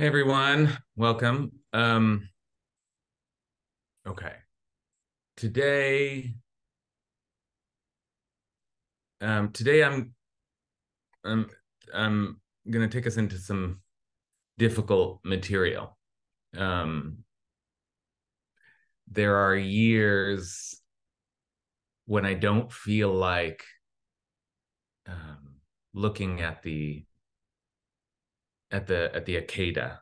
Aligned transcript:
Hey 0.00 0.06
everyone, 0.06 0.78
welcome. 0.94 1.50
Um, 1.72 2.28
okay, 4.06 4.34
today, 5.36 6.34
um, 9.20 9.50
today 9.50 9.82
I'm, 9.82 10.14
I'm, 11.24 11.50
I'm 11.92 12.40
gonna 12.70 12.86
take 12.86 13.08
us 13.08 13.16
into 13.16 13.38
some 13.38 13.80
difficult 14.56 15.18
material. 15.24 15.98
Um, 16.56 17.24
there 19.08 19.34
are 19.34 19.56
years 19.56 20.80
when 22.06 22.24
I 22.24 22.34
don't 22.34 22.72
feel 22.72 23.12
like 23.12 23.64
um, 25.08 25.56
looking 25.92 26.40
at 26.40 26.62
the 26.62 27.04
at 28.70 28.86
the 28.86 29.14
at 29.14 29.26
the 29.26 29.40
Akedah, 29.40 29.98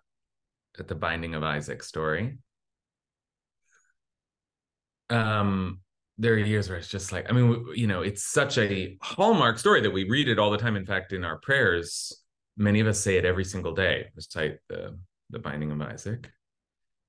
at 0.78 0.88
the 0.88 0.94
Binding 0.94 1.34
of 1.34 1.42
Isaac 1.42 1.82
story. 1.82 2.38
Um, 5.10 5.80
there 6.18 6.34
are 6.34 6.38
years 6.38 6.68
where 6.68 6.78
it's 6.78 6.88
just 6.88 7.12
like, 7.12 7.26
I 7.28 7.32
mean, 7.32 7.66
you 7.74 7.86
know, 7.86 8.02
it's 8.02 8.24
such 8.24 8.58
a 8.58 8.96
hallmark 9.02 9.58
story 9.58 9.82
that 9.82 9.90
we 9.90 10.08
read 10.08 10.28
it 10.28 10.38
all 10.38 10.50
the 10.50 10.58
time. 10.58 10.76
In 10.76 10.86
fact, 10.86 11.12
in 11.12 11.24
our 11.24 11.38
prayers, 11.38 12.12
many 12.56 12.80
of 12.80 12.86
us 12.86 13.00
say 13.00 13.16
it 13.16 13.24
every 13.24 13.44
single 13.44 13.74
day, 13.74 14.06
recite 14.14 14.58
the 14.68 14.98
the 15.30 15.38
Binding 15.38 15.72
of 15.72 15.80
Isaac, 15.82 16.30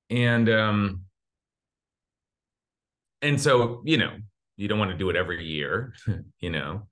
and 0.09 0.49
um, 0.49 1.03
and 3.21 3.39
so 3.39 3.81
you 3.86 3.97
know, 3.97 4.16
you 4.58 4.67
don't 4.67 4.80
want 4.80 4.92
to 4.92 4.97
do 4.97 5.09
it 5.09 5.16
every 5.16 5.45
year, 5.45 5.94
you 6.39 6.49
know, 6.49 6.88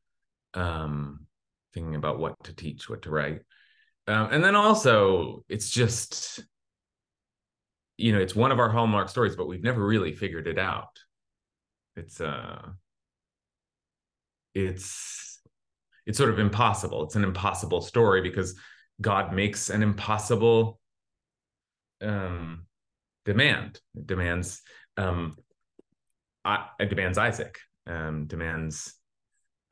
um, 0.54 1.26
thinking 1.74 1.96
about 1.96 2.20
what 2.20 2.36
to 2.46 2.54
teach, 2.54 2.90
what 2.90 3.02
to 3.04 3.10
write. 3.10 3.42
Um, 4.08 4.30
and 4.32 4.44
then 4.44 4.56
also, 4.56 5.44
it's 5.50 5.70
just, 5.70 6.40
you 7.98 8.12
know, 8.12 8.20
it's 8.20 8.36
one 8.36 8.52
of 8.52 8.60
our 8.60 8.70
hallmark 8.70 9.10
stories, 9.10 9.36
but 9.36 9.48
we've 9.48 9.64
never 9.64 9.84
really 9.84 10.14
figured 10.14 10.48
it 10.48 10.60
out. 10.60 11.00
It's 11.96 12.22
uh, 12.22 12.62
it's 14.54 15.40
it's 16.06 16.18
sort 16.18 16.30
of 16.30 16.40
impossible. 16.40 17.04
It's 17.04 17.16
an 17.16 17.24
impossible 17.24 17.82
story 17.82 18.22
because 18.22 18.60
God 19.02 19.34
makes 19.34 19.70
an 19.70 19.82
impossible 19.82 20.80
um, 22.02 22.66
demand. 23.26 23.80
It 23.96 24.06
demands 24.08 24.62
um, 24.98 25.36
it 26.80 26.90
demands 26.90 27.18
Isaac, 27.18 27.58
um, 27.88 28.28
demands 28.28 28.94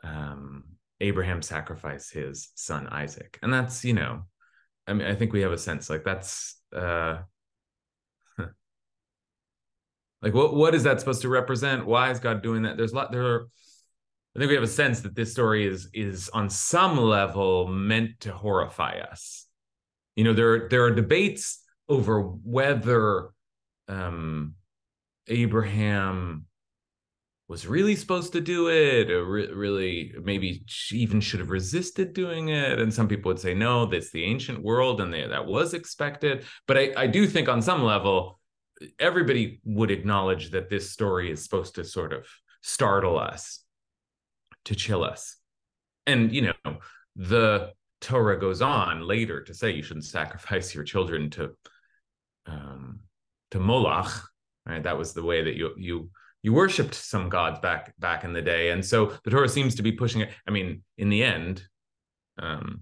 um, 0.03 0.63
Abraham 1.01 1.41
sacrifice 1.41 2.09
his 2.09 2.49
son 2.55 2.87
Isaac. 2.87 3.39
And 3.41 3.53
that's, 3.53 3.83
you 3.83 3.93
know, 3.93 4.23
I 4.87 4.93
mean, 4.93 5.07
I 5.07 5.15
think 5.15 5.33
we 5.33 5.41
have 5.41 5.51
a 5.51 5.57
sense 5.57 5.89
like 5.89 6.03
that's 6.03 6.59
uh 6.75 7.19
like 10.21 10.33
what 10.33 10.53
what 10.53 10.75
is 10.75 10.83
that 10.83 10.99
supposed 10.99 11.21
to 11.21 11.29
represent? 11.29 11.85
Why 11.85 12.11
is 12.11 12.19
God 12.19 12.41
doing 12.41 12.63
that? 12.63 12.77
There's 12.77 12.91
a 12.91 12.95
lot 12.95 13.11
there 13.11 13.25
are 13.25 13.47
I 14.35 14.39
think 14.39 14.49
we 14.49 14.55
have 14.55 14.63
a 14.63 14.67
sense 14.67 15.01
that 15.01 15.15
this 15.15 15.31
story 15.31 15.67
is 15.67 15.89
is 15.93 16.29
on 16.29 16.49
some 16.49 16.97
level 16.97 17.67
meant 17.67 18.19
to 18.21 18.33
horrify 18.33 18.99
us. 18.99 19.47
You 20.15 20.23
know, 20.23 20.33
there 20.33 20.67
there 20.69 20.83
are 20.83 20.91
debates 20.91 21.63
over 21.87 22.21
whether 22.21 23.29
um 23.87 24.55
Abraham 25.27 26.45
was 27.47 27.67
really 27.67 27.95
supposed 27.95 28.33
to 28.33 28.41
do 28.41 28.69
it 28.69 29.11
or 29.11 29.25
re- 29.25 29.51
really 29.51 30.13
maybe 30.23 30.63
she 30.65 30.97
even 30.97 31.19
should 31.19 31.39
have 31.39 31.49
resisted 31.49 32.13
doing 32.13 32.49
it 32.49 32.79
and 32.79 32.93
some 32.93 33.07
people 33.07 33.29
would 33.29 33.39
say 33.39 33.53
no 33.53 33.85
that's 33.85 34.11
the 34.11 34.23
ancient 34.23 34.61
world 34.63 35.01
and 35.01 35.13
they, 35.13 35.27
that 35.27 35.45
was 35.45 35.73
expected. 35.73 36.45
But 36.67 36.77
I, 36.77 36.93
I 36.95 37.07
do 37.07 37.27
think 37.27 37.49
on 37.49 37.61
some 37.61 37.83
level 37.83 38.39
everybody 38.99 39.61
would 39.65 39.91
acknowledge 39.91 40.51
that 40.51 40.69
this 40.69 40.91
story 40.91 41.31
is 41.31 41.43
supposed 41.43 41.75
to 41.75 41.83
sort 41.83 42.13
of 42.13 42.25
startle 42.61 43.19
us 43.19 43.63
to 44.65 44.75
chill 44.75 45.03
us. 45.03 45.35
And 46.07 46.33
you 46.33 46.41
know 46.41 46.77
the 47.15 47.71
torah 48.01 48.39
goes 48.39 48.61
on 48.61 49.01
later 49.01 49.41
to 49.41 49.53
say 49.53 49.71
you 49.71 49.83
shouldn't 49.83 50.03
sacrifice 50.03 50.75
your 50.75 50.83
children 50.83 51.29
to 51.29 51.51
um 52.45 52.99
to 53.51 53.59
moloch 53.59 54.11
right? 54.65 54.83
That 54.83 54.97
was 54.97 55.13
the 55.13 55.23
way 55.23 55.43
that 55.43 55.55
you 55.55 55.71
you 55.77 56.09
you 56.43 56.53
worshipped 56.53 56.93
some 56.93 57.29
gods 57.29 57.59
back 57.59 57.93
back 57.97 58.23
in 58.23 58.33
the 58.33 58.41
day. 58.41 58.69
And 58.69 58.85
so 58.85 59.13
the 59.23 59.31
torah 59.31 59.49
seems 59.49 59.75
to 59.75 59.81
be 59.81 59.93
pushing 59.93 60.21
it. 60.21 60.29
I 60.47 60.51
mean 60.51 60.83
in 60.97 61.09
the 61.09 61.23
end 61.23 61.63
um, 62.37 62.81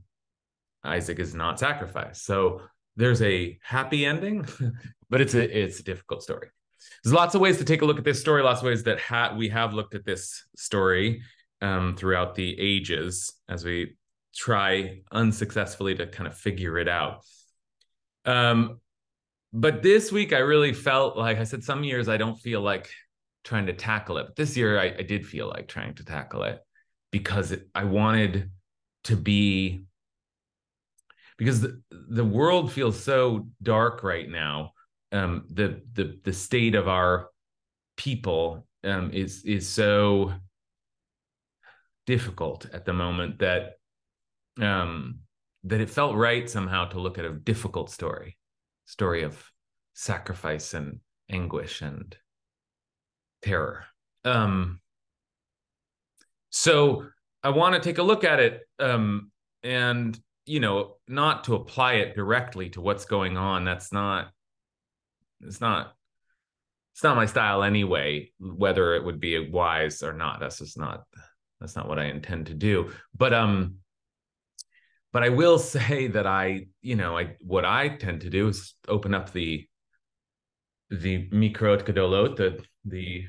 isaac 0.84 1.20
is 1.20 1.34
not 1.34 1.60
sacrificed. 1.60 2.26
So 2.26 2.62
there's 2.98 3.22
a 3.22 3.58
happy 3.62 4.06
ending 4.06 4.46
but 5.10 5.22
it's 5.22 5.36
a 5.36 5.58
it's 5.58 5.80
a 5.80 5.84
difficult 5.84 6.24
story. 6.24 6.50
There's 7.04 7.14
lots 7.14 7.36
of 7.36 7.42
ways 7.42 7.60
to 7.60 7.64
take 7.64 7.84
a 7.84 7.86
look 7.86 8.00
at 8.00 8.04
this 8.04 8.20
story 8.20 8.42
lots 8.44 8.62
of 8.62 8.66
ways 8.66 8.84
that 8.84 9.00
ha- 9.00 9.36
we 9.38 9.48
have 9.50 9.74
looked 9.74 9.96
at 9.96 10.06
this 10.06 10.44
story 10.58 11.22
um, 11.62 11.96
throughout 11.96 12.34
the 12.36 12.60
ages 12.60 13.32
as 13.48 13.64
we 13.64 13.96
try 14.36 15.02
unsuccessfully 15.12 15.94
to 15.96 16.08
kind 16.08 16.28
of 16.28 16.36
figure 16.36 16.80
it 16.80 16.88
out. 16.88 17.24
Um, 18.26 18.80
but 19.54 19.84
this 19.84 20.12
week 20.12 20.34
i 20.34 20.38
really 20.38 20.74
felt 20.74 21.18
like 21.18 21.38
i 21.38 21.44
said 21.44 21.64
some 21.64 21.84
years 21.84 22.08
i 22.08 22.18
don't 22.18 22.40
feel 22.40 22.62
like 22.62 22.90
trying 23.44 23.66
to 23.68 23.74
tackle 23.74 24.18
it. 24.18 24.28
But 24.28 24.36
this 24.36 24.56
year, 24.56 24.80
I, 24.80 24.94
I 25.00 25.04
did 25.04 25.26
feel 25.26 25.48
like 25.48 25.68
trying 25.68 25.96
to 25.96 26.06
tackle 26.06 26.44
it 26.44 26.60
because 27.12 27.56
I 27.76 27.84
wanted 27.84 28.50
to 29.06 29.16
be 29.16 29.84
because 31.38 31.62
the, 31.62 31.82
the 31.90 32.26
world 32.26 32.72
feels 32.72 33.02
so 33.02 33.48
dark 33.64 34.04
right 34.04 34.30
now. 34.30 34.74
Um, 35.12 35.46
the 35.50 35.82
the 35.94 36.20
the 36.24 36.34
state 36.34 36.76
of 36.76 36.88
our 36.88 37.30
people 37.98 38.68
um, 38.84 39.12
is 39.12 39.44
is 39.44 39.68
so 39.68 40.34
difficult 42.06 42.68
at 42.74 42.86
the 42.86 42.94
moment 42.94 43.40
that 43.40 43.74
um, 44.62 45.20
that 45.64 45.82
it 45.82 45.90
felt 45.90 46.16
right 46.16 46.50
somehow 46.50 46.86
to 46.86 47.00
look 47.00 47.18
at 47.18 47.26
a 47.26 47.32
difficult 47.32 47.90
story, 47.90 48.38
story 48.86 49.24
of 49.24 49.44
sacrifice 49.94 50.74
and 50.74 51.00
anguish 51.30 51.82
and 51.82 52.16
terror. 53.42 53.86
Um, 54.26 54.80
so 56.50 57.08
I 57.44 57.50
want 57.50 57.76
to 57.76 57.82
take 57.82 57.98
a 57.98 58.04
look 58.04 58.24
at 58.24 58.40
it 58.40 58.62
um, 58.80 59.32
and, 59.64 60.20
you 60.46 60.60
know, 60.60 60.98
not 61.08 61.46
to 61.46 61.56
apply 61.56 61.94
it 61.94 62.16
directly 62.16 62.70
to 62.72 62.82
what's 62.82 63.06
going 63.06 63.38
on. 63.38 63.66
That's 63.66 63.92
not, 63.92 64.32
it's 65.42 65.62
not, 65.62 65.94
it's 66.94 67.04
not 67.04 67.16
my 67.16 67.26
style 67.26 67.64
anyway, 67.64 68.32
whether 68.40 68.96
it 68.96 69.04
would 69.04 69.20
be 69.20 69.50
wise 69.50 70.04
or 70.04 70.14
not. 70.14 70.40
That's 70.40 70.60
just 70.60 70.78
not, 70.78 71.04
that's 71.60 71.76
not 71.76 71.88
what 71.88 72.00
I 72.00 72.06
intend 72.06 72.48
to 72.48 72.54
do. 72.54 72.92
But, 73.16 73.34
um, 73.34 73.76
but 75.14 75.24
I 75.24 75.30
will 75.30 75.58
say 75.60 76.08
that 76.08 76.28
I, 76.28 76.68
you 76.82 76.96
know, 76.96 77.18
I 77.18 77.36
what 77.42 77.66
I 77.66 77.90
tend 77.90 78.22
to 78.22 78.30
do 78.30 78.48
is 78.50 78.74
open 78.88 79.14
up 79.14 79.32
the 79.32 79.68
the 80.92 81.30
Mikraot 81.30 81.84
Gedolot, 81.86 82.36
the 82.36 82.64
the 82.86 83.26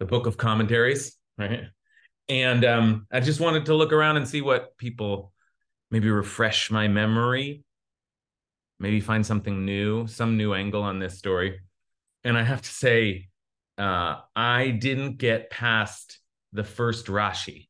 the 0.00 0.04
book 0.04 0.26
of 0.26 0.36
commentaries, 0.36 1.16
right? 1.38 1.62
And 2.28 2.64
um, 2.64 3.06
I 3.12 3.20
just 3.20 3.40
wanted 3.40 3.66
to 3.66 3.74
look 3.74 3.92
around 3.92 4.16
and 4.16 4.28
see 4.28 4.40
what 4.40 4.76
people 4.76 5.32
maybe 5.90 6.10
refresh 6.10 6.70
my 6.70 6.88
memory, 6.88 7.64
maybe 8.78 9.00
find 9.00 9.24
something 9.24 9.64
new, 9.64 10.06
some 10.06 10.36
new 10.36 10.54
angle 10.54 10.82
on 10.82 10.98
this 10.98 11.18
story. 11.18 11.60
And 12.24 12.38
I 12.38 12.42
have 12.42 12.62
to 12.62 12.68
say, 12.68 13.28
uh, 13.78 14.16
I 14.34 14.70
didn't 14.70 15.18
get 15.18 15.50
past 15.50 16.20
the 16.52 16.64
first 16.64 17.06
Rashi. 17.06 17.68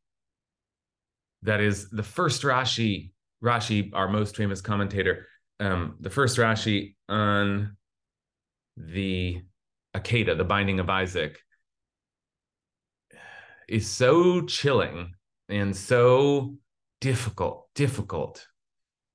That 1.43 1.61
is 1.61 1.89
the 1.91 2.03
first 2.03 2.43
Rashi, 2.43 3.13
Rashi, 3.43 3.91
our 3.95 4.09
most 4.09 4.37
famous 4.37 4.61
commentator, 4.61 5.27
um, 5.59 5.97
the 6.01 6.11
first 6.11 6.37
Rashi 6.37 6.97
on 7.09 7.77
the 8.87 9.43
Akedah, 9.95 10.37
the 10.37 10.45
binding 10.45 10.81
of 10.81 10.89
Isaac, 10.89 11.39
is 13.69 13.89
so 13.89 14.43
chilling 14.43 15.13
and 15.49 15.77
so 15.77 16.55
difficult, 17.01 17.69
difficult. 17.75 18.47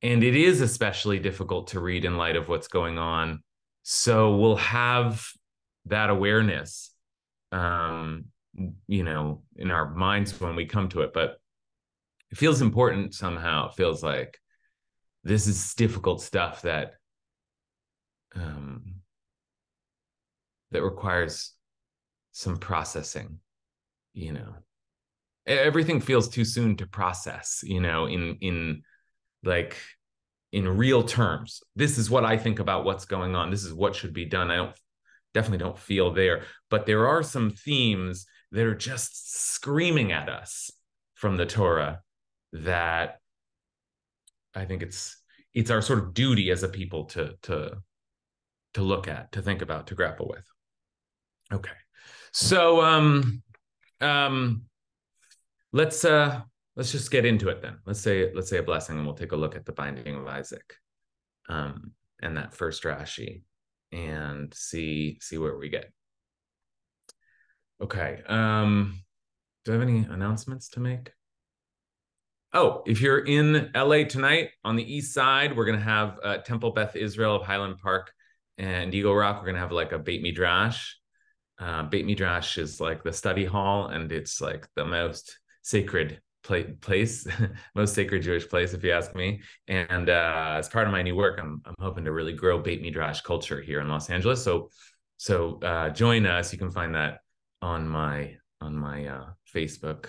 And 0.02 0.24
it 0.24 0.36
is 0.36 0.62
especially 0.62 1.20
difficult 1.20 1.68
to 1.68 1.80
read 1.80 2.06
in 2.06 2.18
light 2.18 2.36
of 2.36 2.48
what's 2.48 2.68
going 2.68 2.98
on. 2.98 3.44
So 3.84 4.36
we'll 4.38 4.58
have 4.58 5.26
that 5.86 6.10
awareness, 6.10 6.92
um, 7.52 8.26
you 8.88 9.04
know, 9.04 9.44
in 9.56 9.72
our 9.72 9.94
minds 9.94 10.40
when 10.40 10.56
we 10.56 10.66
come 10.66 10.90
to 10.90 11.02
it. 11.02 11.12
But 11.14 11.38
it 12.32 12.38
feels 12.38 12.62
important 12.62 13.14
somehow. 13.14 13.70
It 13.70 13.76
feels 13.76 14.04
like 14.04 14.38
this 15.24 15.48
is 15.48 15.74
difficult 15.74 16.22
stuff 16.22 16.62
that 16.64 16.94
um, 18.36 18.95
that 20.76 20.84
requires 20.84 21.54
some 22.32 22.58
processing 22.58 23.40
you 24.14 24.32
know 24.34 24.54
everything 25.48 26.00
feels 26.00 26.30
too 26.30 26.46
soon 26.46 26.76
to 26.76 26.86
process 26.86 27.62
you 27.64 27.80
know 27.80 28.06
in 28.06 28.38
in 28.42 28.82
like 29.44 29.78
in 30.56 30.78
real 30.78 31.04
terms. 31.04 31.62
This 31.76 31.98
is 31.98 32.10
what 32.10 32.24
I 32.24 32.38
think 32.38 32.60
about 32.60 32.86
what's 32.86 33.04
going 33.04 33.36
on. 33.36 33.52
This 33.52 33.66
is 33.66 33.74
what 33.74 33.94
should 33.94 34.14
be 34.14 34.24
done. 34.24 34.50
I 34.50 34.56
don't 34.56 34.76
definitely 35.34 35.58
don't 35.58 35.78
feel 35.78 36.14
there, 36.14 36.44
but 36.70 36.86
there 36.86 37.10
are 37.10 37.24
some 37.24 37.50
themes 37.52 38.26
that 38.54 38.66
are 38.66 38.74
just 38.74 39.52
screaming 39.54 40.14
at 40.14 40.30
us 40.30 40.72
from 41.14 41.36
the 41.36 41.46
Torah 41.46 42.00
that 42.54 43.20
I 44.56 44.64
think 44.64 44.82
it's 44.82 45.18
it's 45.54 45.72
our 45.72 45.82
sort 45.82 46.00
of 46.00 46.14
duty 46.14 46.52
as 46.52 46.64
a 46.64 46.70
people 46.70 47.04
to 47.08 47.36
to 47.44 47.78
to 48.76 48.82
look 48.82 49.10
at, 49.10 49.34
to 49.34 49.42
think 49.42 49.62
about, 49.62 49.88
to 49.88 49.96
grapple 49.96 50.30
with. 50.30 50.46
Okay. 51.54 51.72
So 52.32 52.82
um 52.82 53.42
um 54.02 54.64
let's 55.72 56.04
uh 56.06 56.42
let's 56.76 56.92
just 56.92 57.12
get 57.12 57.26
into 57.26 57.50
it 57.50 57.62
then. 57.62 57.78
Let's 57.86 58.02
say 58.02 58.32
let's 58.34 58.50
say 58.50 58.58
a 58.58 58.64
blessing, 58.64 58.98
and 58.98 59.06
we'll 59.06 59.16
take 59.16 59.32
a 59.32 59.38
look 59.38 59.56
at 59.56 59.66
the 59.66 59.72
binding 59.72 60.16
of 60.16 60.28
Isaac, 60.28 60.76
um, 61.50 61.92
and 62.22 62.38
that 62.38 62.54
first 62.54 62.84
Rashi, 62.84 63.44
and 63.92 64.54
see 64.54 65.18
see 65.22 65.38
where 65.38 65.58
we 65.58 65.70
get. 65.70 65.92
Okay. 67.82 68.22
Um, 68.28 69.02
do 69.64 69.72
I 69.72 69.76
have 69.76 69.82
any 69.82 70.00
announcements 70.00 70.70
to 70.70 70.80
make? 70.80 71.12
Oh, 72.54 72.84
if 72.86 73.02
you're 73.02 73.26
in 73.26 73.72
LA 73.76 74.04
tonight 74.04 74.52
on 74.64 74.78
the 74.78 74.94
east 74.94 75.14
side, 75.14 75.56
we're 75.58 75.66
gonna 75.66 75.80
have 75.80 76.20
uh, 76.24 76.38
Temple 76.38 76.72
Beth 76.72 76.96
Israel 76.96 77.36
of 77.36 77.44
Highland 77.44 77.80
Park 77.80 78.14
and 78.58 78.94
Eagle 78.94 79.16
Rock. 79.16 79.42
We're 79.42 79.48
gonna 79.48 79.60
have 79.60 79.74
like 79.74 79.92
a 79.92 80.00
Beit 80.00 80.22
Midrash. 80.22 80.96
Uh, 81.60 81.84
Beit 81.84 82.06
Midrash 82.06 82.58
is 82.58 82.82
like 82.82 83.04
the 83.04 83.14
study 83.14 83.46
hall, 83.46 83.88
and 83.88 84.12
it's 84.12 84.42
like 84.42 84.68
the 84.76 84.86
most 84.86 85.40
sacred 85.62 86.22
place, 86.44 87.28
most 87.76 87.94
sacred 87.94 88.22
Jewish 88.22 88.48
place, 88.48 88.74
if 88.74 88.84
you 88.84 88.92
ask 88.92 89.16
me. 89.16 89.42
And 89.68 90.10
uh, 90.10 90.56
as 90.58 90.70
part 90.70 90.88
of 90.88 90.92
my 90.92 91.02
new 91.02 91.16
work, 91.16 91.40
I'm, 91.40 91.62
I'm 91.66 91.76
hoping 91.80 92.06
to 92.06 92.12
really 92.12 92.34
grow 92.34 92.60
Beit 92.60 92.82
Midrash 92.82 93.22
culture 93.22 93.62
here 93.62 93.82
in 93.82 93.88
Los 93.88 94.10
Angeles. 94.10 94.44
So, 94.44 94.70
so 95.18 95.60
uh, 95.62 95.90
join 95.90 96.26
us. 96.26 96.52
You 96.52 96.60
can 96.60 96.72
find 96.72 96.96
that 96.96 97.20
on 97.62 97.88
my 97.88 98.36
on 98.62 98.76
my 98.76 99.06
uh, 99.06 99.26
Facebook 99.54 100.08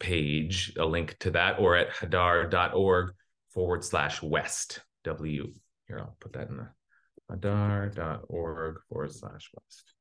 page, 0.00 0.72
a 0.78 0.84
link 0.84 1.16
to 1.20 1.30
that, 1.32 1.58
or 1.58 1.76
at 1.76 1.90
hadar.org 1.90 3.12
forward 3.50 3.84
slash 3.84 4.22
west. 4.22 4.80
W. 5.04 5.52
Here, 5.86 5.98
I'll 5.98 6.16
put 6.18 6.32
that 6.32 6.48
in 6.48 6.56
the 6.56 6.68
hadar.org 7.30 8.76
forward 8.88 9.12
slash 9.12 9.50
west. 9.54 9.93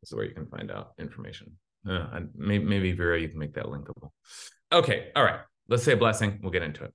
This 0.00 0.10
is 0.10 0.14
where 0.14 0.24
you 0.24 0.34
can 0.34 0.46
find 0.46 0.70
out 0.70 0.92
information. 0.98 1.52
Uh, 1.88 2.20
maybe, 2.34 2.64
maybe 2.64 2.92
Vera, 2.92 3.20
you 3.20 3.28
can 3.28 3.38
make 3.38 3.54
that 3.54 3.66
linkable. 3.66 4.10
Okay, 4.72 5.10
all 5.16 5.24
right. 5.24 5.40
Let's 5.68 5.82
say 5.82 5.92
a 5.92 5.96
blessing. 5.96 6.40
We'll 6.42 6.52
get 6.52 6.62
into 6.62 6.84
it. 6.84 6.92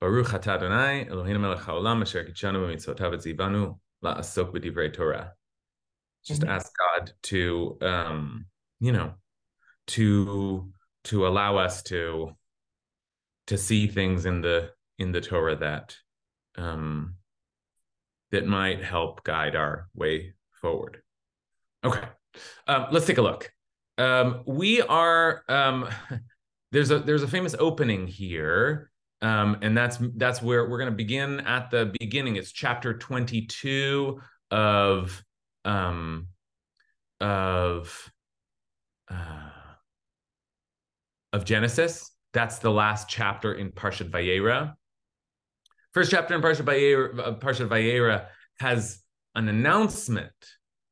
Baruch 0.00 0.28
atah 0.28 0.56
Adonai, 0.56 1.06
Eloheinu 1.10 1.40
melech 1.40 1.60
haolam, 1.60 2.02
asher 2.02 2.24
kidshanu 2.24 2.60
b'mitzvotav 2.60 3.14
etzivanu 3.14 3.78
la'asok 4.04 4.52
b'divrei 4.52 4.92
Torah. 4.92 5.32
Just 6.24 6.42
mm-hmm. 6.42 6.50
ask 6.50 6.72
God 6.76 7.12
to, 7.24 7.78
um, 7.80 8.46
you 8.80 8.92
know, 8.92 9.14
to 9.88 10.70
to 11.04 11.26
allow 11.26 11.56
us 11.56 11.82
to 11.84 12.32
to 13.46 13.56
see 13.56 13.86
things 13.86 14.26
in 14.26 14.40
the 14.40 14.70
in 14.98 15.12
the 15.12 15.20
Torah 15.20 15.56
that 15.56 15.96
um, 16.56 17.14
that 18.32 18.46
might 18.46 18.82
help 18.82 19.24
guide 19.24 19.56
our 19.56 19.88
way 19.94 20.34
forward. 20.60 21.02
Okay, 21.84 22.06
um, 22.66 22.86
let's 22.90 23.06
take 23.06 23.18
a 23.18 23.22
look. 23.22 23.50
Um, 23.98 24.42
we 24.46 24.82
are 24.82 25.42
um, 25.48 25.88
there's 26.72 26.90
a 26.90 26.98
there's 26.98 27.22
a 27.22 27.28
famous 27.28 27.54
opening 27.58 28.06
here, 28.06 28.90
um, 29.22 29.58
and 29.62 29.76
that's 29.76 29.98
that's 30.16 30.42
where 30.42 30.68
we're 30.68 30.78
going 30.78 30.90
to 30.90 30.96
begin 30.96 31.40
at 31.40 31.70
the 31.70 31.92
beginning. 31.98 32.36
It's 32.36 32.52
chapter 32.52 32.96
22 32.96 34.20
of 34.50 35.24
um, 35.64 36.28
of 37.20 38.12
uh, 39.10 39.50
of 41.32 41.44
Genesis. 41.44 42.10
That's 42.32 42.58
the 42.58 42.70
last 42.70 43.08
chapter 43.08 43.54
in 43.54 43.72
Parshat 43.72 44.10
Vayeira. 44.10 44.74
First 45.96 46.10
chapter 46.10 46.34
in 46.34 46.42
uh, 46.42 47.32
Vayeira 47.70 48.26
has 48.60 49.00
an 49.34 49.48
announcement 49.48 50.30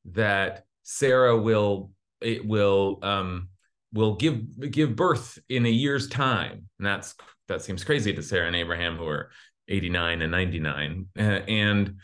that 0.06 0.64
Sarah 0.82 1.38
will 1.38 1.90
it 2.22 2.46
will 2.46 3.00
um, 3.02 3.50
will 3.92 4.14
give 4.14 4.70
give 4.70 4.96
birth 4.96 5.38
in 5.50 5.66
a 5.66 5.68
year's 5.68 6.08
time, 6.08 6.70
and 6.78 6.86
that's 6.86 7.16
that 7.48 7.60
seems 7.60 7.84
crazy 7.84 8.14
to 8.14 8.22
Sarah 8.22 8.46
and 8.46 8.56
Abraham, 8.56 8.96
who 8.96 9.06
are 9.06 9.30
89 9.68 10.22
and 10.22 10.30
99, 10.30 11.06
uh, 11.18 11.20
and 11.20 11.96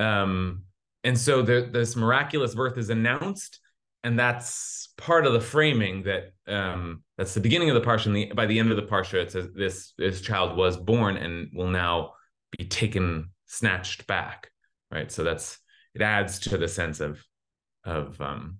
um, 0.00 0.64
and 1.04 1.16
so 1.16 1.42
the, 1.42 1.70
this 1.72 1.94
miraculous 1.94 2.56
birth 2.56 2.76
is 2.76 2.90
announced, 2.90 3.60
and 4.02 4.18
that's 4.18 4.88
part 4.96 5.28
of 5.28 5.32
the 5.32 5.40
framing 5.40 6.02
that 6.02 6.32
um, 6.48 7.04
that's 7.16 7.34
the 7.34 7.40
beginning 7.40 7.70
of 7.70 7.80
the 7.80 7.88
parsha. 7.88 8.06
And 8.06 8.16
the, 8.16 8.32
by 8.32 8.46
the 8.46 8.58
end 8.58 8.72
of 8.72 8.76
the 8.76 8.82
parsha, 8.82 9.14
it 9.22 9.30
says 9.30 9.46
this 9.54 9.92
this 9.96 10.20
child 10.20 10.56
was 10.56 10.76
born 10.76 11.16
and 11.16 11.50
will 11.54 11.68
now 11.68 12.14
be 12.56 12.64
taken, 12.64 13.30
snatched 13.46 14.06
back, 14.06 14.50
right? 14.90 15.10
So 15.10 15.24
that's 15.24 15.58
it 15.94 16.02
adds 16.02 16.38
to 16.40 16.58
the 16.58 16.68
sense 16.68 17.00
of 17.00 17.22
of 17.84 18.20
um, 18.20 18.58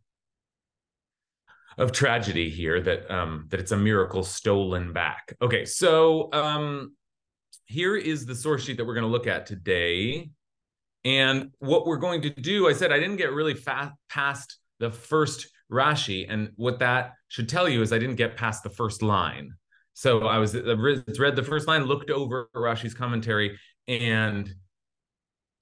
of 1.76 1.92
tragedy 1.92 2.50
here 2.50 2.80
that 2.80 3.10
um, 3.10 3.46
that 3.48 3.60
it's 3.60 3.72
a 3.72 3.76
miracle 3.76 4.24
stolen 4.24 4.92
back. 4.92 5.34
Okay, 5.40 5.64
so 5.64 6.28
um, 6.32 6.94
here 7.66 7.96
is 7.96 8.26
the 8.26 8.34
source 8.34 8.64
sheet 8.64 8.76
that 8.76 8.84
we're 8.84 8.94
going 8.94 9.06
to 9.06 9.10
look 9.10 9.26
at 9.26 9.46
today. 9.46 10.30
And 11.04 11.52
what 11.60 11.86
we're 11.86 11.98
going 11.98 12.22
to 12.22 12.30
do, 12.30 12.68
I 12.68 12.72
said 12.72 12.92
I 12.92 12.98
didn't 12.98 13.16
get 13.16 13.32
really 13.32 13.54
fast 13.54 13.94
past 14.10 14.58
the 14.80 14.90
first 14.90 15.48
Rashi, 15.70 16.26
and 16.28 16.50
what 16.56 16.80
that 16.80 17.12
should 17.28 17.48
tell 17.48 17.68
you 17.68 17.82
is 17.82 17.92
I 17.92 17.98
didn't 17.98 18.16
get 18.16 18.36
past 18.36 18.62
the 18.62 18.70
first 18.70 19.02
line. 19.02 19.52
So 19.92 20.26
I 20.26 20.38
was 20.38 20.54
read 20.54 21.36
the 21.36 21.42
first 21.42 21.66
line, 21.68 21.84
looked 21.84 22.10
over 22.10 22.48
Rashi's 22.54 22.94
commentary, 22.94 23.58
and 23.88 24.54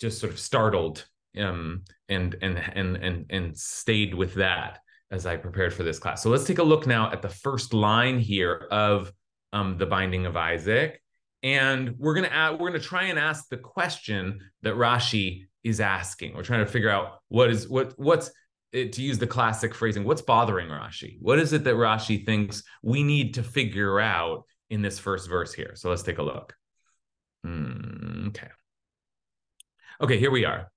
just 0.00 0.18
sort 0.18 0.32
of 0.32 0.38
startled 0.38 1.06
um, 1.38 1.84
and 2.08 2.36
and 2.42 2.58
and 2.74 2.96
and 2.96 3.26
and 3.30 3.56
stayed 3.56 4.14
with 4.14 4.34
that 4.34 4.80
as 5.10 5.24
I 5.24 5.36
prepared 5.36 5.72
for 5.72 5.84
this 5.84 5.98
class. 5.98 6.22
So 6.22 6.30
let's 6.30 6.44
take 6.44 6.58
a 6.58 6.64
look 6.64 6.86
now 6.86 7.12
at 7.12 7.22
the 7.22 7.28
first 7.28 7.72
line 7.72 8.18
here 8.18 8.66
of 8.70 9.12
um, 9.52 9.78
the 9.78 9.86
binding 9.86 10.26
of 10.26 10.36
Isaac. 10.36 11.00
And 11.42 11.94
we're 11.98 12.14
gonna 12.14 12.28
add, 12.28 12.58
we're 12.58 12.70
gonna 12.70 12.80
try 12.80 13.04
and 13.04 13.18
ask 13.18 13.48
the 13.48 13.56
question 13.56 14.40
that 14.62 14.74
Rashi 14.74 15.46
is 15.62 15.80
asking. 15.80 16.34
We're 16.34 16.42
trying 16.42 16.64
to 16.64 16.70
figure 16.70 16.90
out 16.90 17.20
what 17.28 17.50
is 17.50 17.68
what 17.68 17.94
what's 17.96 18.30
eh, 18.72 18.88
to 18.88 19.02
use 19.02 19.18
the 19.18 19.26
classic 19.26 19.74
phrasing, 19.74 20.04
what's 20.04 20.22
bothering 20.22 20.68
Rashi? 20.68 21.18
What 21.20 21.38
is 21.38 21.52
it 21.52 21.62
that 21.64 21.74
Rashi 21.76 22.26
thinks 22.26 22.62
we 22.82 23.04
need 23.04 23.34
to 23.34 23.42
figure 23.42 24.00
out 24.00 24.44
in 24.70 24.82
this 24.82 24.98
first 24.98 25.28
verse 25.28 25.52
here? 25.52 25.72
So 25.76 25.88
let's 25.88 26.02
take 26.02 26.18
a 26.18 26.22
look. 26.22 26.55
Mm, 27.46 28.28
okay. 28.28 28.48
Okay, 30.00 30.18
here 30.18 30.30
we 30.30 30.44
are. 30.44 30.70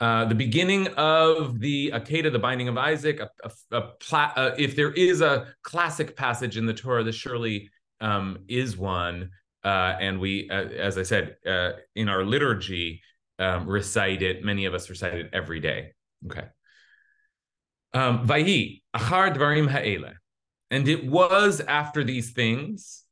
Uh, 0.00 0.24
the 0.24 0.34
beginning 0.34 0.88
of 0.88 1.60
the 1.60 1.92
Akedah, 1.94 2.32
the 2.32 2.38
binding 2.38 2.68
of 2.68 2.76
Isaac, 2.76 3.20
a, 3.20 3.30
a, 3.44 3.76
a 3.76 3.82
pla- 4.00 4.32
uh, 4.36 4.54
if 4.58 4.74
there 4.74 4.92
is 4.92 5.20
a 5.20 5.54
classic 5.62 6.16
passage 6.16 6.56
in 6.56 6.66
the 6.66 6.74
Torah, 6.74 7.04
this 7.04 7.14
surely 7.14 7.70
um, 8.00 8.38
is 8.48 8.76
one. 8.76 9.30
Uh, 9.64 9.96
and 10.00 10.18
we, 10.18 10.48
uh, 10.50 10.54
as 10.54 10.98
I 10.98 11.04
said, 11.04 11.36
uh, 11.46 11.72
in 11.94 12.08
our 12.08 12.24
liturgy, 12.24 13.02
um, 13.38 13.68
recite 13.68 14.22
it. 14.22 14.44
Many 14.44 14.64
of 14.64 14.74
us 14.74 14.90
recite 14.90 15.14
it 15.14 15.30
every 15.32 15.60
day. 15.60 15.92
Okay. 16.26 16.46
Um, 17.94 18.26
Vayhi, 18.26 18.82
achar 18.96 19.34
dvarim 19.36 19.68
ha'ele. 19.68 20.14
And 20.70 20.88
it 20.88 21.06
was 21.06 21.60
after 21.60 22.02
these 22.02 22.32
things, 22.32 23.04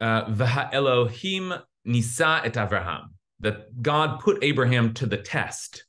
Vaha 0.00 0.72
Elohim 0.72 1.54
nisa 1.84 2.42
et 2.44 2.54
Avraham, 2.54 3.08
that 3.40 3.82
God 3.82 4.20
put 4.20 4.42
Abraham 4.42 4.94
to 4.94 5.06
the 5.06 5.16
test 5.16 5.84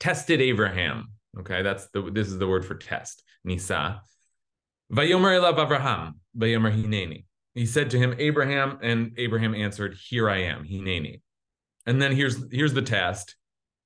tested 0.00 0.40
Abraham. 0.40 1.12
Okay, 1.38 1.62
that's 1.62 1.88
the 1.88 2.10
this 2.10 2.28
is 2.28 2.38
the 2.38 2.48
word 2.48 2.64
for 2.64 2.74
test. 2.74 3.22
Nisa. 3.44 4.02
Vayomer 4.92 5.38
elav 5.38 5.56
Avraham. 5.58 6.14
Vayomer 6.36 6.72
hineni. 6.74 7.24
He 7.54 7.66
said 7.66 7.90
to 7.90 7.98
him, 7.98 8.14
Abraham, 8.18 8.78
and 8.82 9.12
Abraham 9.16 9.54
answered, 9.54 9.96
Here 10.08 10.30
I 10.30 10.42
am, 10.42 10.64
hineni. 10.64 11.20
And 11.86 12.00
then 12.00 12.14
here's 12.14 12.42
here's 12.52 12.74
the 12.74 12.82
test. 12.82 13.36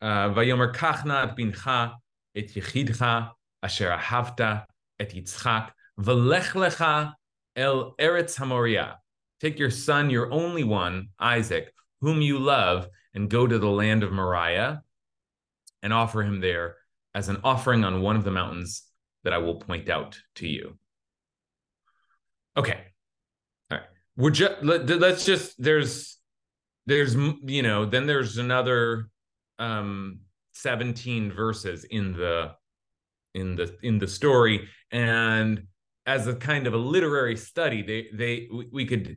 Uh, 0.01 0.31
Vayomer 0.31 0.75
kachna 0.75 1.29
et 1.29 1.37
bincha 1.37 1.95
et 2.35 2.49
yichidcha 2.49 3.31
asher 3.63 3.91
ahavta 3.91 4.65
et 4.99 5.11
Yitzchak 5.11 5.71
v'lech 6.01 6.53
lecha 6.53 7.15
el 7.57 7.95
eretz 8.01 8.37
hamoria. 8.37 8.97
Take 9.43 9.59
your 9.59 9.71
son, 9.71 10.09
your 10.09 10.33
only 10.33 10.63
one, 10.63 11.09
Isaac, 11.19 11.75
whom 12.01 12.23
you 12.23 12.39
love, 12.39 12.89
and 13.13 13.29
go 13.29 13.45
to 13.45 13.59
the 13.59 13.69
land 13.69 14.05
of 14.05 14.13
Moriah 14.13 14.85
and 15.83 15.93
offer 15.93 16.23
him 16.23 16.41
there 16.41 16.77
as 17.13 17.29
an 17.29 17.39
offering 17.43 17.83
on 17.83 18.03
one 18.03 18.15
of 18.15 18.23
the 18.23 18.31
mountains 18.31 18.85
that 19.25 19.33
I 19.33 19.39
will 19.39 19.57
point 19.57 19.91
out 19.91 20.17
to 20.37 20.47
you. 20.47 20.79
Okay. 22.57 22.79
All 23.73 23.79
right. 23.79 23.87
we're 24.17 24.31
just 24.31 24.63
let, 24.63 24.89
let's 24.89 25.25
just 25.25 25.61
there's 25.61 26.19
there's 26.87 27.17
you 27.17 27.63
know 27.63 27.85
then 27.85 28.07
there's 28.07 28.39
another 28.39 29.09
um 29.59 30.21
17 30.53 31.33
verses 31.33 31.85
in 31.85 32.13
the 32.13 32.53
in 33.35 33.57
the 33.57 33.77
in 33.83 33.99
the 33.99 34.07
story 34.07 34.69
and 34.93 35.67
as 36.07 36.27
a 36.27 36.35
kind 36.35 36.67
of 36.67 36.75
a 36.75 36.79
literary 36.79 37.37
study 37.37 37.83
they 37.83 38.09
they 38.13 38.49
we 38.71 38.85
could 38.85 39.17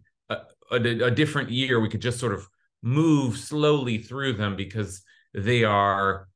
a, 0.71 0.75
a, 0.75 1.11
different 1.11 1.49
year 1.51 1.79
we 1.79 1.89
could 1.89 2.01
just 2.01 2.19
sort 2.19 2.33
of 2.33 2.47
move 2.81 3.37
slowly 3.37 3.97
through 3.97 4.33
them 4.33 4.55
because 4.55 5.03
they 5.33 5.63
are 5.63 6.27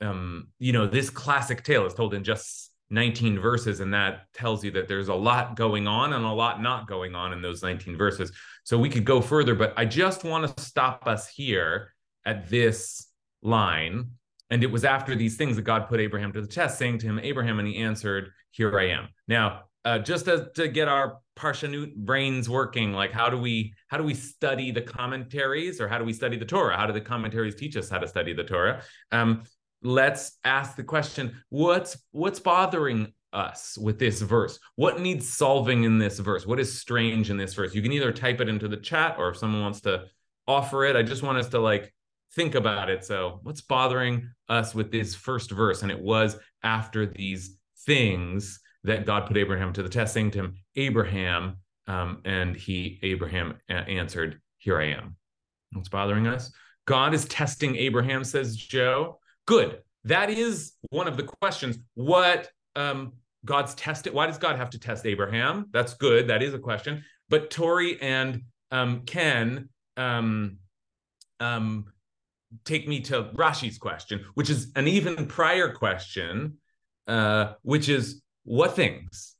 um 0.00 0.48
you 0.58 0.72
know 0.72 0.86
this 0.86 1.10
classic 1.10 1.62
tale 1.62 1.86
is 1.86 1.94
told 1.94 2.14
in 2.14 2.24
just 2.24 2.70
19 2.90 3.38
verses 3.38 3.80
and 3.80 3.92
that 3.92 4.22
tells 4.32 4.64
you 4.64 4.70
that 4.70 4.88
there's 4.88 5.08
a 5.08 5.14
lot 5.14 5.56
going 5.56 5.86
on 5.86 6.14
and 6.14 6.24
a 6.24 6.32
lot 6.32 6.62
not 6.62 6.88
going 6.88 7.14
on 7.14 7.32
in 7.34 7.42
those 7.42 7.62
19 7.62 7.98
verses. 7.98 8.32
So 8.64 8.78
we 8.78 8.88
could 8.88 9.04
go 9.04 9.20
further 9.20 9.54
but 9.54 9.74
i 9.76 9.84
just 9.84 10.24
want 10.24 10.56
to 10.56 10.62
stop 10.62 11.06
us 11.06 11.28
here 11.28 11.92
at 12.24 12.48
this 12.48 13.06
line. 13.42 14.10
And 14.50 14.62
it 14.62 14.70
was 14.70 14.84
after 14.84 15.14
these 15.14 15.36
things 15.36 15.56
that 15.56 15.62
god 15.62 15.88
put 15.88 16.00
abraham 16.00 16.32
to 16.32 16.40
the 16.40 16.46
test 16.46 16.78
saying 16.78 16.98
to 16.98 17.06
him 17.06 17.20
abraham 17.22 17.58
and 17.58 17.68
he 17.68 17.76
answered 17.78 18.30
here 18.50 18.78
i 18.78 18.88
am. 18.88 19.08
Now 19.26 19.64
uh, 19.84 19.98
just 19.98 20.26
to, 20.26 20.50
to 20.54 20.68
get 20.68 20.88
our 20.88 21.18
parshanut 21.36 21.94
brains 21.94 22.48
working 22.48 22.92
like 22.92 23.12
how 23.12 23.30
do 23.30 23.38
we 23.38 23.72
how 23.86 23.96
do 23.96 24.02
we 24.02 24.12
study 24.12 24.72
the 24.72 24.80
commentaries 24.80 25.80
or 25.80 25.86
how 25.86 25.96
do 25.96 26.04
we 26.04 26.12
study 26.12 26.36
the 26.36 26.44
torah? 26.44 26.76
How 26.76 26.86
do 26.86 26.92
the 26.92 27.00
commentaries 27.00 27.54
teach 27.54 27.76
us 27.76 27.88
how 27.88 27.98
to 27.98 28.08
study 28.08 28.32
the 28.32 28.44
torah? 28.44 28.82
Um, 29.12 29.44
let's 29.82 30.38
ask 30.44 30.76
the 30.76 30.84
question 30.84 31.36
what's 31.48 31.96
what's 32.10 32.40
bothering 32.40 33.12
us 33.32 33.78
with 33.78 33.98
this 33.98 34.20
verse? 34.20 34.58
What 34.76 35.00
needs 35.00 35.28
solving 35.28 35.84
in 35.84 35.98
this 35.98 36.18
verse? 36.18 36.46
What 36.46 36.58
is 36.58 36.80
strange 36.80 37.30
in 37.30 37.36
this 37.36 37.54
verse? 37.54 37.74
You 37.74 37.82
can 37.82 37.92
either 37.92 38.12
type 38.12 38.40
it 38.40 38.48
into 38.48 38.68
the 38.68 38.78
chat 38.78 39.16
or 39.18 39.28
if 39.30 39.36
someone 39.36 39.62
wants 39.62 39.82
to 39.82 40.06
offer 40.46 40.86
it 40.86 40.96
i 40.96 41.02
just 41.02 41.22
want 41.22 41.36
us 41.36 41.50
to 41.50 41.58
like 41.58 41.92
think 42.34 42.54
about 42.54 42.90
it. 42.90 43.04
So 43.04 43.40
what's 43.42 43.60
bothering 43.60 44.30
us 44.48 44.74
with 44.74 44.90
this 44.90 45.14
first 45.14 45.50
verse? 45.50 45.82
And 45.82 45.90
it 45.90 46.00
was 46.00 46.36
after 46.62 47.06
these 47.06 47.56
things 47.86 48.60
that 48.84 49.06
god 49.06 49.26
put 49.26 49.36
abraham 49.36 49.72
to 49.72 49.82
the 49.82 49.88
test 49.88 50.14
saying 50.14 50.30
to 50.30 50.38
him 50.38 50.54
abraham 50.76 51.56
um, 51.86 52.20
and 52.24 52.56
he 52.56 52.98
abraham 53.02 53.54
answered 53.68 54.40
here 54.58 54.80
i 54.80 54.86
am 54.86 55.16
what's 55.72 55.88
bothering 55.88 56.26
us 56.26 56.52
god 56.86 57.14
is 57.14 57.24
testing 57.26 57.76
abraham 57.76 58.24
says 58.24 58.56
joe 58.56 59.18
Good. 59.48 59.78
That 60.04 60.28
is 60.28 60.74
one 60.90 61.08
of 61.08 61.16
the 61.16 61.22
questions. 61.22 61.78
What 61.94 62.50
um, 62.76 63.14
God's 63.46 63.74
tested? 63.76 64.12
Why 64.12 64.26
does 64.26 64.36
God 64.36 64.56
have 64.56 64.68
to 64.70 64.78
test 64.78 65.06
Abraham? 65.06 65.68
That's 65.72 65.94
good. 65.94 66.28
That 66.28 66.42
is 66.42 66.52
a 66.52 66.58
question. 66.58 67.02
But 67.30 67.50
Tori 67.50 67.98
and 68.02 68.42
um, 68.70 69.06
Ken 69.06 69.70
um, 69.96 70.58
um, 71.40 71.86
take 72.66 72.86
me 72.86 73.00
to 73.00 73.30
Rashi's 73.34 73.78
question, 73.78 74.22
which 74.34 74.50
is 74.50 74.70
an 74.76 74.86
even 74.86 75.24
prior 75.26 75.72
question, 75.72 76.58
uh, 77.06 77.54
which 77.62 77.88
is 77.88 78.20
what 78.48 78.74
things? 78.74 79.36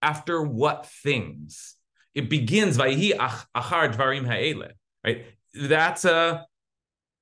After 0.00 0.42
what 0.42 0.86
things? 0.86 1.76
It 2.14 2.30
begins 2.30 2.78
vayhi 2.78 3.12
achar 3.16 3.92
dvarim 3.92 4.26
ha'ele, 4.26 4.70
right? 5.04 5.26
That's 5.54 6.04
a 6.04 6.46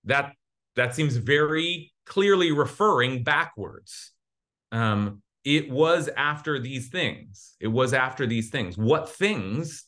that 0.04 0.34
that 0.76 0.94
seems 0.94 1.16
very 1.16 1.92
clearly 2.04 2.52
referring 2.52 3.24
backwards. 3.24 4.12
Um, 4.70 5.22
it 5.44 5.70
was 5.70 6.08
after 6.16 6.58
these 6.58 6.88
things. 6.88 7.56
It 7.60 7.68
was 7.68 7.92
after 7.92 8.26
these 8.26 8.50
things. 8.50 8.76
What 8.76 9.08
things? 9.08 9.84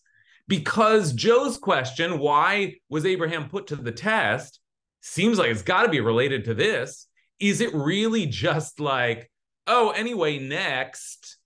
Because 0.48 1.12
Joe's 1.12 1.58
question, 1.58 2.18
why 2.18 2.74
was 2.88 3.04
Abraham 3.04 3.48
put 3.48 3.68
to 3.68 3.76
the 3.76 3.92
test, 3.92 4.60
seems 5.00 5.38
like 5.38 5.50
it's 5.50 5.62
got 5.62 5.82
to 5.82 5.88
be 5.88 6.00
related 6.00 6.44
to 6.46 6.54
this. 6.54 7.06
Is 7.38 7.60
it 7.60 7.74
really 7.74 8.26
just 8.26 8.80
like, 8.80 9.30
oh, 9.68 9.90
anyway, 9.90 10.38
next, 10.38 11.36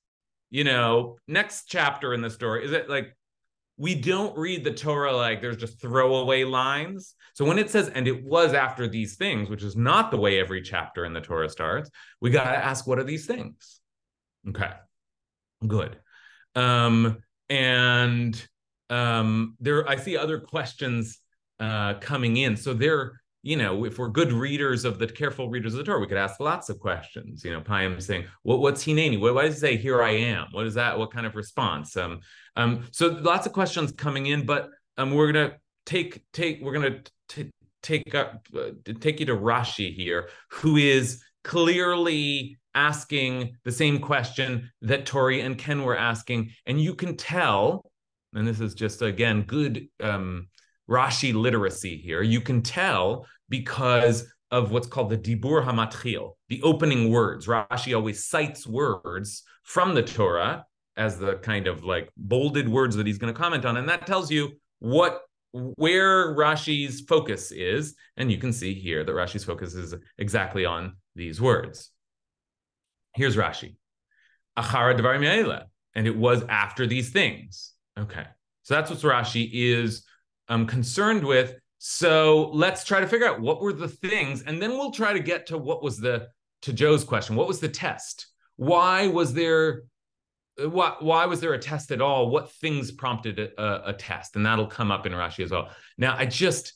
you 0.51 0.65
know, 0.65 1.19
next 1.29 1.65
chapter 1.69 2.15
in 2.15 2.23
the 2.23 2.31
story? 2.31 2.65
Is 2.65 2.73
it 2.73 2.89
like, 2.89 3.15
we 3.79 3.95
don't 3.95 4.37
read 4.39 4.65
the 4.65 4.73
Torah 4.73 5.17
like 5.17 5.41
there's 5.41 5.57
just 5.57 5.81
throwaway 5.81 6.45
lines. 6.45 7.15
So 7.35 7.45
when 7.45 7.59
it 7.59 7.71
says, 7.71 7.89
and 7.89 8.07
it 8.07 8.23
was 8.23 8.53
after 8.53 8.87
these 8.87 9.17
things, 9.17 9.49
which 9.49 9.63
is 9.63 9.75
not 9.75 10.11
the 10.11 10.19
way 10.19 10.39
every 10.39 10.63
chapter 10.63 11.05
in 11.05 11.15
the 11.15 11.21
Torah 11.21 11.49
starts, 11.49 11.91
we 12.21 12.31
got 12.31 12.45
to 12.45 12.65
ask, 12.65 12.87
what 12.87 12.99
are 12.99 13.05
these 13.05 13.27
things? 13.27 13.81
Okay, 14.49 14.71
good. 15.67 15.99
Um, 16.55 17.19
and 17.49 18.47
um, 18.91 19.57
there, 19.59 19.89
I 19.89 19.97
see 19.97 20.17
other 20.17 20.39
questions 20.39 21.19
uh, 21.59 21.95
coming 21.95 22.37
in. 22.37 22.57
So 22.57 22.75
there, 22.75 23.22
you 23.43 23.57
know, 23.57 23.85
if 23.85 23.99
we're 23.99 24.09
good 24.09 24.33
readers 24.33 24.85
of 24.85 24.99
the 24.99 25.07
careful 25.07 25.51
readers 25.51 25.75
of 25.75 25.79
the 25.79 25.85
Torah, 25.85 25.99
we 25.99 26.07
could 26.07 26.17
ask 26.17 26.39
lots 26.39 26.69
of 26.69 26.79
questions. 26.79 27.45
You 27.45 27.53
know, 27.53 27.61
Payam 27.61 28.01
saying, 28.01 28.27
"What 28.43 28.61
what's 28.61 28.85
Hineni? 28.85 29.21
What 29.21 29.35
why 29.35 29.47
does 29.47 29.57
it 29.57 29.61
say 29.61 29.77
here 29.77 30.03
I 30.03 30.11
am? 30.11 30.47
What 30.53 30.67
is 30.67 30.75
that? 30.75 30.99
What 30.99 31.13
kind 31.13 31.27
of 31.27 31.35
response?" 31.35 31.97
Um, 31.97 32.21
um, 32.55 32.85
so 32.93 33.09
lots 33.09 33.47
of 33.47 33.53
questions 33.53 33.93
coming 33.93 34.27
in, 34.27 34.47
but 34.47 34.71
um, 34.97 35.11
we're 35.13 35.33
gonna 35.33 35.57
take 35.87 36.23
take 36.33 36.61
we're 36.63 36.73
gonna 36.73 37.01
take 37.83 38.15
up 38.15 38.47
uh, 38.57 38.71
take 39.01 39.19
you 39.19 39.27
to 39.27 39.37
Rashi 39.37 39.93
here, 39.93 40.29
who 40.51 40.77
is 40.77 41.21
clearly 41.43 42.59
asking 42.75 43.57
the 43.65 43.73
same 43.73 43.99
question 43.99 44.71
that 44.83 45.05
Tori 45.05 45.41
and 45.41 45.59
Ken 45.59 45.83
were 45.83 45.99
asking, 45.99 46.53
and 46.67 46.81
you 46.81 46.95
can 46.95 47.17
tell, 47.17 47.91
and 48.35 48.47
this 48.47 48.61
is 48.61 48.75
just 48.75 49.03
again 49.03 49.43
good 49.43 49.89
um, 50.01 50.49
Rashi 50.89 51.35
literacy 51.35 51.97
here. 51.97 52.23
You 52.23 52.41
can 52.41 52.63
tell 52.63 53.27
because 53.49 54.27
of 54.51 54.71
what's 54.71 54.87
called 54.87 55.11
the 55.11 55.17
Dibur 55.17 55.65
Hamatchil, 55.65 56.33
the 56.49 56.63
opening 56.63 57.11
words. 57.11 57.47
Rashi 57.47 57.97
always 57.97 58.27
cites 58.27 58.67
words 58.67 59.43
from 59.63 59.95
the 59.95 60.03
Torah 60.03 60.67
as 60.97 61.19
the 61.19 61.37
kind 61.37 61.67
of 61.67 61.85
like 61.85 62.11
bolded 62.17 62.69
words 62.69 62.97
that 62.97 63.07
he's 63.07 63.19
going 63.19 63.33
to 63.33 63.39
comment 63.39 63.65
on. 63.65 63.77
And 63.79 63.89
that 63.89 64.07
tells 64.07 64.31
you 64.31 64.53
what 64.79 65.23
where 65.53 66.35
Rashi's 66.35 67.03
focus 67.03 67.53
is. 67.53 67.95
And 68.17 68.31
you 68.31 68.39
can 68.39 68.53
see 68.53 68.75
here 68.75 69.05
that 69.05 69.13
Rashi's 69.13 69.45
focus 69.45 69.75
is 69.75 69.95
exactly 70.19 70.65
on 70.65 70.97
these 71.15 71.41
words. 71.41 71.91
Here's 73.15 73.37
Rashi. 73.37 73.77
Achara 74.59 74.99
Devarim 74.99 75.65
And 75.95 76.07
it 76.07 76.17
was 76.17 76.43
after 76.49 76.87
these 76.87 77.11
things. 77.11 77.73
Okay. 77.99 78.25
So 78.63 78.75
that's 78.75 78.91
what 78.91 79.01
Rashi 79.01 79.49
is 79.53 80.05
um, 80.49 80.67
concerned 80.67 81.25
with. 81.25 81.55
So 81.79 82.51
let's 82.53 82.85
try 82.85 83.01
to 83.01 83.07
figure 83.07 83.27
out 83.27 83.41
what 83.41 83.61
were 83.61 83.73
the 83.73 83.89
things, 83.89 84.43
and 84.43 84.63
then 84.63 84.71
we'll 84.71 84.93
try 84.93 85.13
to 85.13 85.21
get 85.21 85.47
to 85.47 85.59
what 85.59 85.83
was 85.83 85.99
the 85.99 86.29
to 86.63 86.73
Joe's 86.73 87.03
question. 87.03 87.35
What 87.35 87.49
was 87.49 87.59
the 87.59 87.69
test? 87.69 88.29
Why 88.57 89.09
was 89.09 89.35
there 89.35 89.83
why, 90.59 90.97
why 91.01 91.27
was 91.27 91.41
there 91.41 91.55
a 91.55 91.59
test 91.59 91.91
at 91.93 92.01
all? 92.01 92.31
What 92.31 92.53
things 92.53 92.91
prompted 92.91 93.39
a, 93.39 93.89
a, 93.89 93.93
test? 93.93 94.37
And 94.37 94.45
that'll 94.45 94.67
come 94.67 94.91
up 94.91 95.07
in 95.07 95.13
Rashi 95.13 95.45
as 95.45 95.51
well. 95.51 95.71
Now, 95.97 96.15
I 96.17 96.27
just, 96.27 96.75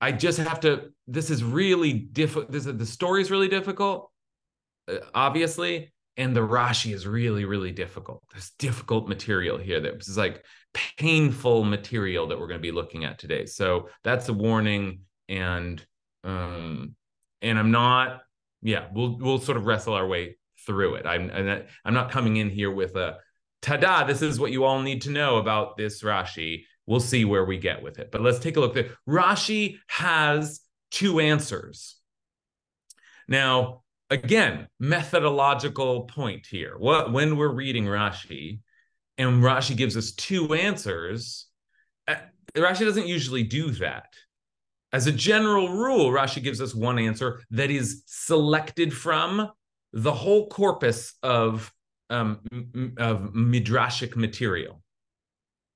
I 0.00 0.12
just 0.12 0.38
have 0.38 0.60
to. 0.60 0.90
This 1.06 1.30
is 1.30 1.44
really 1.44 1.92
difficult. 1.92 2.50
This 2.50 2.66
is, 2.66 2.76
the 2.76 2.86
story 2.86 3.22
is 3.22 3.30
really 3.30 3.48
difficult, 3.48 4.10
uh, 4.88 4.96
obviously, 5.14 5.92
and 6.16 6.34
the 6.34 6.40
Rashi 6.40 6.94
is 6.94 7.06
really, 7.06 7.44
really 7.44 7.72
difficult. 7.72 8.22
There's 8.32 8.50
difficult 8.58 9.08
material 9.08 9.58
here. 9.58 9.80
That 9.80 9.96
is 9.96 10.16
like 10.16 10.44
painful 10.98 11.64
material 11.64 12.26
that 12.28 12.38
we're 12.38 12.46
going 12.46 12.60
to 12.60 12.62
be 12.62 12.72
looking 12.72 13.04
at 13.04 13.18
today. 13.18 13.46
So 13.46 13.88
that's 14.04 14.28
a 14.28 14.32
warning, 14.32 15.00
and 15.28 15.84
um, 16.24 16.94
and 17.42 17.58
I'm 17.58 17.70
not. 17.70 18.22
Yeah, 18.62 18.86
we'll 18.92 19.18
we'll 19.18 19.38
sort 19.38 19.58
of 19.58 19.66
wrestle 19.66 19.94
our 19.94 20.06
way 20.06 20.36
through 20.66 20.96
it. 20.96 21.06
I'm 21.06 21.30
I'm 21.84 21.94
not 21.94 22.10
coming 22.10 22.36
in 22.36 22.50
here 22.50 22.70
with 22.70 22.96
a 22.96 23.18
ta-da. 23.62 24.04
This 24.04 24.22
is 24.22 24.40
what 24.40 24.52
you 24.52 24.64
all 24.64 24.80
need 24.82 25.02
to 25.02 25.10
know 25.10 25.36
about 25.36 25.76
this 25.76 26.02
Rashi. 26.02 26.64
We'll 26.86 27.00
see 27.00 27.24
where 27.24 27.44
we 27.44 27.58
get 27.58 27.82
with 27.82 27.98
it. 27.98 28.10
But 28.10 28.22
let's 28.22 28.38
take 28.38 28.56
a 28.56 28.60
look. 28.60 28.76
At 28.76 28.88
Rashi 29.08 29.78
has 29.88 30.60
two 30.90 31.20
answers. 31.20 31.96
Now, 33.28 33.82
again, 34.10 34.68
methodological 34.78 36.02
point 36.04 36.46
here. 36.46 36.76
What 36.78 37.12
when 37.12 37.36
we're 37.36 37.52
reading 37.52 37.86
Rashi, 37.86 38.60
and 39.18 39.42
Rashi 39.42 39.76
gives 39.76 39.96
us 39.96 40.12
two 40.12 40.54
answers, 40.54 41.46
uh, 42.08 42.16
Rashi 42.54 42.80
doesn't 42.80 43.06
usually 43.06 43.42
do 43.42 43.70
that. 43.72 44.14
As 44.92 45.06
a 45.06 45.12
general 45.12 45.68
rule, 45.68 46.10
Rashi 46.10 46.42
gives 46.42 46.60
us 46.60 46.74
one 46.74 46.98
answer 46.98 47.42
that 47.50 47.70
is 47.70 48.02
selected 48.06 48.94
from 48.94 49.50
the 49.92 50.12
whole 50.12 50.48
corpus 50.48 51.14
of 51.22 51.72
um, 52.08 52.38
of 52.98 53.32
midrashic 53.34 54.14
material, 54.14 54.80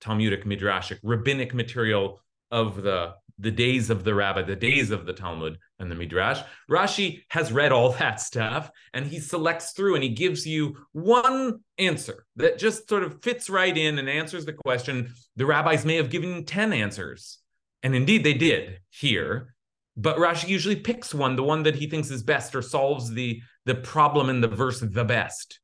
Talmudic 0.00 0.44
midrashic, 0.44 0.98
rabbinic 1.02 1.54
material 1.54 2.20
of 2.50 2.82
the 2.82 3.14
the 3.38 3.50
days 3.50 3.90
of 3.90 4.04
the 4.04 4.14
rabbi, 4.14 4.42
the 4.42 4.54
days 4.54 4.90
of 4.90 5.06
the 5.06 5.12
Talmud. 5.12 5.58
And 5.80 5.90
the 5.90 5.94
Midrash. 5.94 6.40
Rashi 6.70 7.22
has 7.30 7.52
read 7.52 7.72
all 7.72 7.92
that 7.98 8.20
stuff 8.20 8.70
and 8.94 9.06
he 9.06 9.18
selects 9.18 9.72
through 9.72 9.94
and 9.94 10.04
he 10.04 10.10
gives 10.10 10.46
you 10.46 10.76
one 10.92 11.60
answer 11.78 12.26
that 12.36 12.58
just 12.58 12.88
sort 12.88 13.02
of 13.02 13.22
fits 13.22 13.50
right 13.50 13.76
in 13.76 13.98
and 13.98 14.08
answers 14.08 14.44
the 14.44 14.52
question. 14.52 15.12
The 15.36 15.46
rabbis 15.46 15.84
may 15.84 15.96
have 15.96 16.10
given 16.10 16.44
10 16.44 16.72
answers, 16.72 17.38
and 17.82 17.94
indeed 17.94 18.24
they 18.24 18.34
did 18.34 18.80
here. 18.90 19.54
But 19.96 20.18
Rashi 20.18 20.48
usually 20.48 20.76
picks 20.76 21.12
one, 21.12 21.36
the 21.36 21.42
one 21.42 21.64
that 21.64 21.74
he 21.74 21.88
thinks 21.88 22.10
is 22.10 22.22
best 22.22 22.54
or 22.54 22.62
solves 22.62 23.10
the, 23.10 23.40
the 23.66 23.74
problem 23.74 24.30
in 24.30 24.40
the 24.40 24.48
verse 24.48 24.80
the 24.80 25.04
best. 25.04 25.60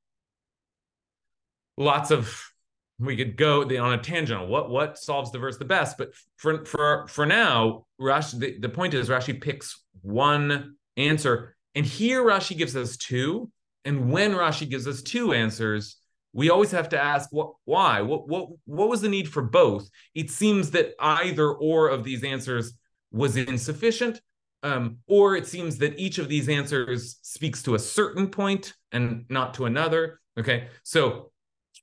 Lots 1.77 2.11
of 2.11 2.43
we 2.99 3.17
could 3.17 3.37
go 3.37 3.63
on 3.63 3.93
a 3.93 3.99
tangent 3.99 4.41
on 4.41 4.49
what 4.49 4.71
what 4.71 4.99
solves 4.99 5.31
the 5.31 5.39
verse 5.39 5.59
the 5.59 5.65
best. 5.65 5.99
But 5.99 6.13
for 6.37 6.65
for 6.65 7.07
for 7.09 7.27
now, 7.27 7.87
Rashi 8.01 8.39
the, 8.39 8.59
the 8.59 8.69
point 8.69 8.95
is 8.95 9.09
Rashi 9.09 9.39
picks 9.39 9.85
one 10.03 10.76
answer, 10.97 11.57
and 11.75 11.85
here 11.85 12.23
Rashi 12.23 12.57
gives 12.57 12.76
us 12.76 12.97
two. 12.97 13.50
And 13.85 14.11
when 14.11 14.33
Rashi 14.33 14.69
gives 14.69 14.88
us 14.88 15.03
two 15.03 15.33
answers, 15.33 15.97
we 16.33 16.50
always 16.50 16.73
have 16.73 16.88
to 16.91 17.00
ask 17.00 17.33
what 17.33 17.53
why 17.65 18.03
what 18.03 18.29
what 18.29 18.49
what 18.65 18.88
was 18.88 19.00
the 19.00 19.09
need 19.09 19.29
for 19.29 19.43
both? 19.43 19.88
It 20.15 20.31
seems 20.31 20.73
that 20.73 20.95
either 20.99 21.50
or 21.50 21.88
of 21.88 22.05
these 22.05 22.25
answers 22.25 22.73
was 23.12 23.37
insufficient. 23.37 24.21
Um, 24.62 24.99
or 25.07 25.37
it 25.37 25.47
seems 25.47 25.79
that 25.79 25.99
each 25.99 26.19
of 26.19 26.29
these 26.29 26.49
answers 26.49 27.19
speaks 27.23 27.62
to 27.62 27.76
a 27.76 27.79
certain 27.79 28.29
point 28.29 28.73
and 28.91 29.25
not 29.29 29.55
to 29.55 29.67
another. 29.67 30.21
Okay, 30.38 30.69
so 30.83 31.31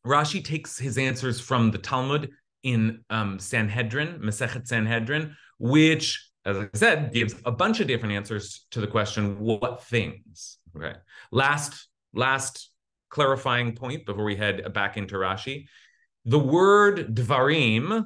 Rashi 0.05 0.43
takes 0.43 0.77
his 0.77 0.97
answers 0.97 1.39
from 1.39 1.71
the 1.71 1.77
Talmud 1.77 2.31
in 2.63 3.03
um, 3.09 3.39
Sanhedrin, 3.39 4.19
Masechet 4.19 4.67
Sanhedrin, 4.67 5.35
which, 5.59 6.29
as 6.45 6.57
I 6.57 6.69
said, 6.73 7.13
gives 7.13 7.35
a 7.45 7.51
bunch 7.51 7.79
of 7.79 7.87
different 7.87 8.15
answers 8.15 8.65
to 8.71 8.81
the 8.81 8.87
question, 8.87 9.39
what 9.39 9.83
things? 9.83 10.57
Okay. 10.75 10.93
Last, 11.31 11.87
last 12.13 12.69
clarifying 13.09 13.73
point 13.73 14.05
before 14.05 14.25
we 14.25 14.35
head 14.35 14.73
back 14.73 14.97
into 14.97 15.15
Rashi. 15.15 15.67
The 16.25 16.39
word 16.39 17.15
dvarim, 17.15 18.05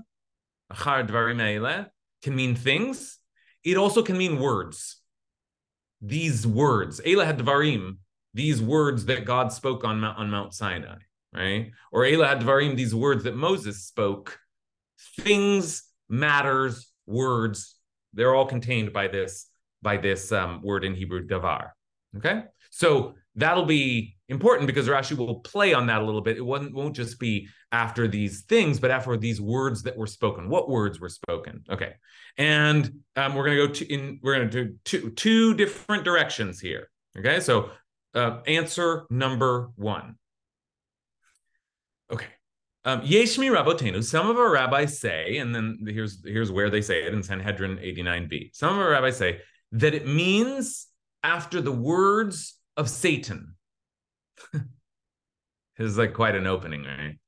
achar 0.72 1.08
dvarim 1.08 1.90
can 2.24 2.36
mean 2.36 2.56
things. 2.56 3.20
It 3.64 3.78
also 3.78 4.02
can 4.02 4.18
mean 4.18 4.40
words. 4.40 5.02
These 6.02 6.46
words, 6.46 7.02
eile 7.02 7.26
had 7.26 7.40
dvarim, 7.40 7.98
these 8.34 8.62
words 8.62 9.06
that 9.06 9.26
God 9.26 9.52
spoke 9.52 9.84
on 9.84 10.00
Mount, 10.00 10.18
on 10.20 10.30
Mount 10.30 10.54
Sinai 10.54 10.98
right? 11.38 11.72
Or 11.92 12.06
Ela 12.06 12.36
Advarim, 12.36 12.76
these 12.76 12.96
words 12.96 13.24
that 13.24 13.36
Moses 13.36 13.86
spoke, 13.86 14.40
things, 15.20 15.84
matters, 16.10 16.92
words, 17.06 17.76
they're 18.18 18.36
all 18.36 18.46
contained 18.46 18.92
by 18.92 19.08
this 19.08 19.48
by 19.82 19.96
this 19.96 20.32
um, 20.32 20.62
word 20.64 20.84
in 20.84 20.96
Hebrew, 20.96 21.26
davar. 21.26 21.70
Okay, 22.18 22.44
so 22.72 23.14
that'll 23.36 23.66
be 23.66 24.18
important 24.28 24.68
because 24.68 24.88
Rashi 24.88 25.16
will 25.16 25.40
play 25.42 25.74
on 25.74 25.86
that 25.88 26.02
a 26.02 26.06
little 26.06 26.22
bit. 26.22 26.38
It 26.38 26.46
won't, 26.46 26.74
won't 26.74 26.96
just 26.96 27.20
be 27.20 27.48
after 27.72 28.08
these 28.08 28.42
things, 28.42 28.80
but 28.80 28.92
after 28.92 29.16
these 29.18 29.40
words 29.40 29.84
that 29.84 29.96
were 29.96 30.08
spoken. 30.08 30.50
What 30.50 30.70
words 30.70 31.00
were 31.00 31.10
spoken? 31.10 31.64
Okay, 31.70 31.94
and 32.38 32.92
um, 33.16 33.36
we're 33.36 33.50
to 33.50 33.68
go 33.68 33.74
to 33.74 33.94
in 33.94 34.20
we're 34.22 34.40
to 34.40 34.50
do 34.50 34.76
two 34.84 35.12
two 35.12 35.54
different 35.54 36.04
directions 36.04 36.60
here. 36.60 36.90
Okay, 37.18 37.40
so 37.40 37.70
uh, 38.16 38.42
answer 38.48 39.06
number 39.10 39.70
one. 39.76 40.16
Okay. 42.12 42.26
Um, 42.88 43.02
Yeshmi 43.02 44.04
some 44.06 44.30
of 44.30 44.38
our 44.38 44.50
rabbis 44.50 44.98
say, 44.98 45.40
and 45.40 45.54
then 45.54 45.78
here's 45.86 46.24
here's 46.26 46.54
where 46.54 46.70
they 46.70 46.82
say 46.82 47.04
it 47.04 47.14
in 47.14 47.22
Sanhedrin 47.22 47.80
89b. 47.80 48.56
Some 48.56 48.76
of 48.76 48.80
our 48.80 48.92
rabbis 48.92 49.18
say 49.18 49.42
that 49.74 49.94
it 49.94 50.08
means 50.08 50.88
after 51.22 51.60
the 51.60 51.72
words 51.72 52.58
of 52.78 52.90
Satan. 52.90 53.56
this 54.54 54.62
is 55.78 55.98
like 55.98 56.14
quite 56.14 56.36
an 56.36 56.48
opening, 56.48 56.86
right? 56.86 57.20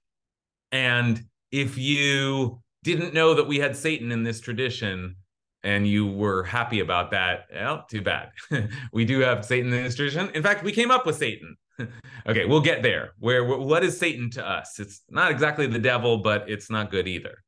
And 0.71 1.21
if 1.51 1.77
you 1.77 2.61
didn't 2.85 3.13
know 3.13 3.33
that 3.33 3.47
we 3.49 3.59
had 3.59 3.75
Satan 3.75 4.13
in 4.13 4.23
this 4.23 4.39
tradition 4.39 5.17
and 5.61 5.85
you 5.85 6.07
were 6.07 6.43
happy 6.43 6.79
about 6.79 7.11
that, 7.11 7.47
well, 7.53 7.85
too 7.91 8.01
bad. 8.01 8.29
we 8.93 9.03
do 9.03 9.19
have 9.19 9.43
Satan 9.43 9.73
in 9.73 9.83
this 9.83 9.95
tradition. 9.95 10.29
In 10.33 10.41
fact, 10.41 10.63
we 10.63 10.71
came 10.71 10.89
up 10.89 11.05
with 11.05 11.17
Satan 11.17 11.57
okay, 12.27 12.45
we'll 12.45 12.61
get 12.61 12.83
there. 12.83 13.13
Where 13.19 13.43
what 13.43 13.83
is 13.83 13.97
Satan 13.97 14.29
to 14.31 14.47
us? 14.47 14.79
It's 14.79 15.01
not 15.09 15.31
exactly 15.31 15.67
the 15.67 15.79
devil, 15.79 16.17
but 16.17 16.49
it's 16.49 16.69
not 16.69 16.91
good 16.91 17.07
either. 17.07 17.43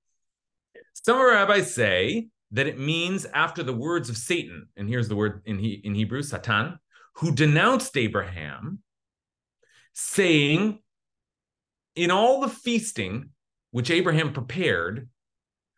Some 0.93 1.15
of 1.15 1.21
our 1.21 1.31
rabbis 1.31 1.73
say 1.73 2.27
that 2.51 2.67
it 2.67 2.79
means 2.79 3.25
after 3.25 3.63
the 3.63 3.73
words 3.73 4.09
of 4.09 4.17
Satan, 4.17 4.67
and 4.75 4.87
here's 4.87 5.07
the 5.07 5.15
word 5.15 5.41
in, 5.45 5.57
he, 5.57 5.81
in 5.83 5.95
Hebrew, 5.95 6.21
Satan, 6.21 6.77
who 7.15 7.31
denounced 7.31 7.95
Abraham, 7.97 8.79
saying, 9.93 10.79
In 11.95 12.11
all 12.11 12.41
the 12.41 12.49
feasting 12.49 13.29
which 13.71 13.89
Abraham 13.89 14.33
prepared, 14.33 15.09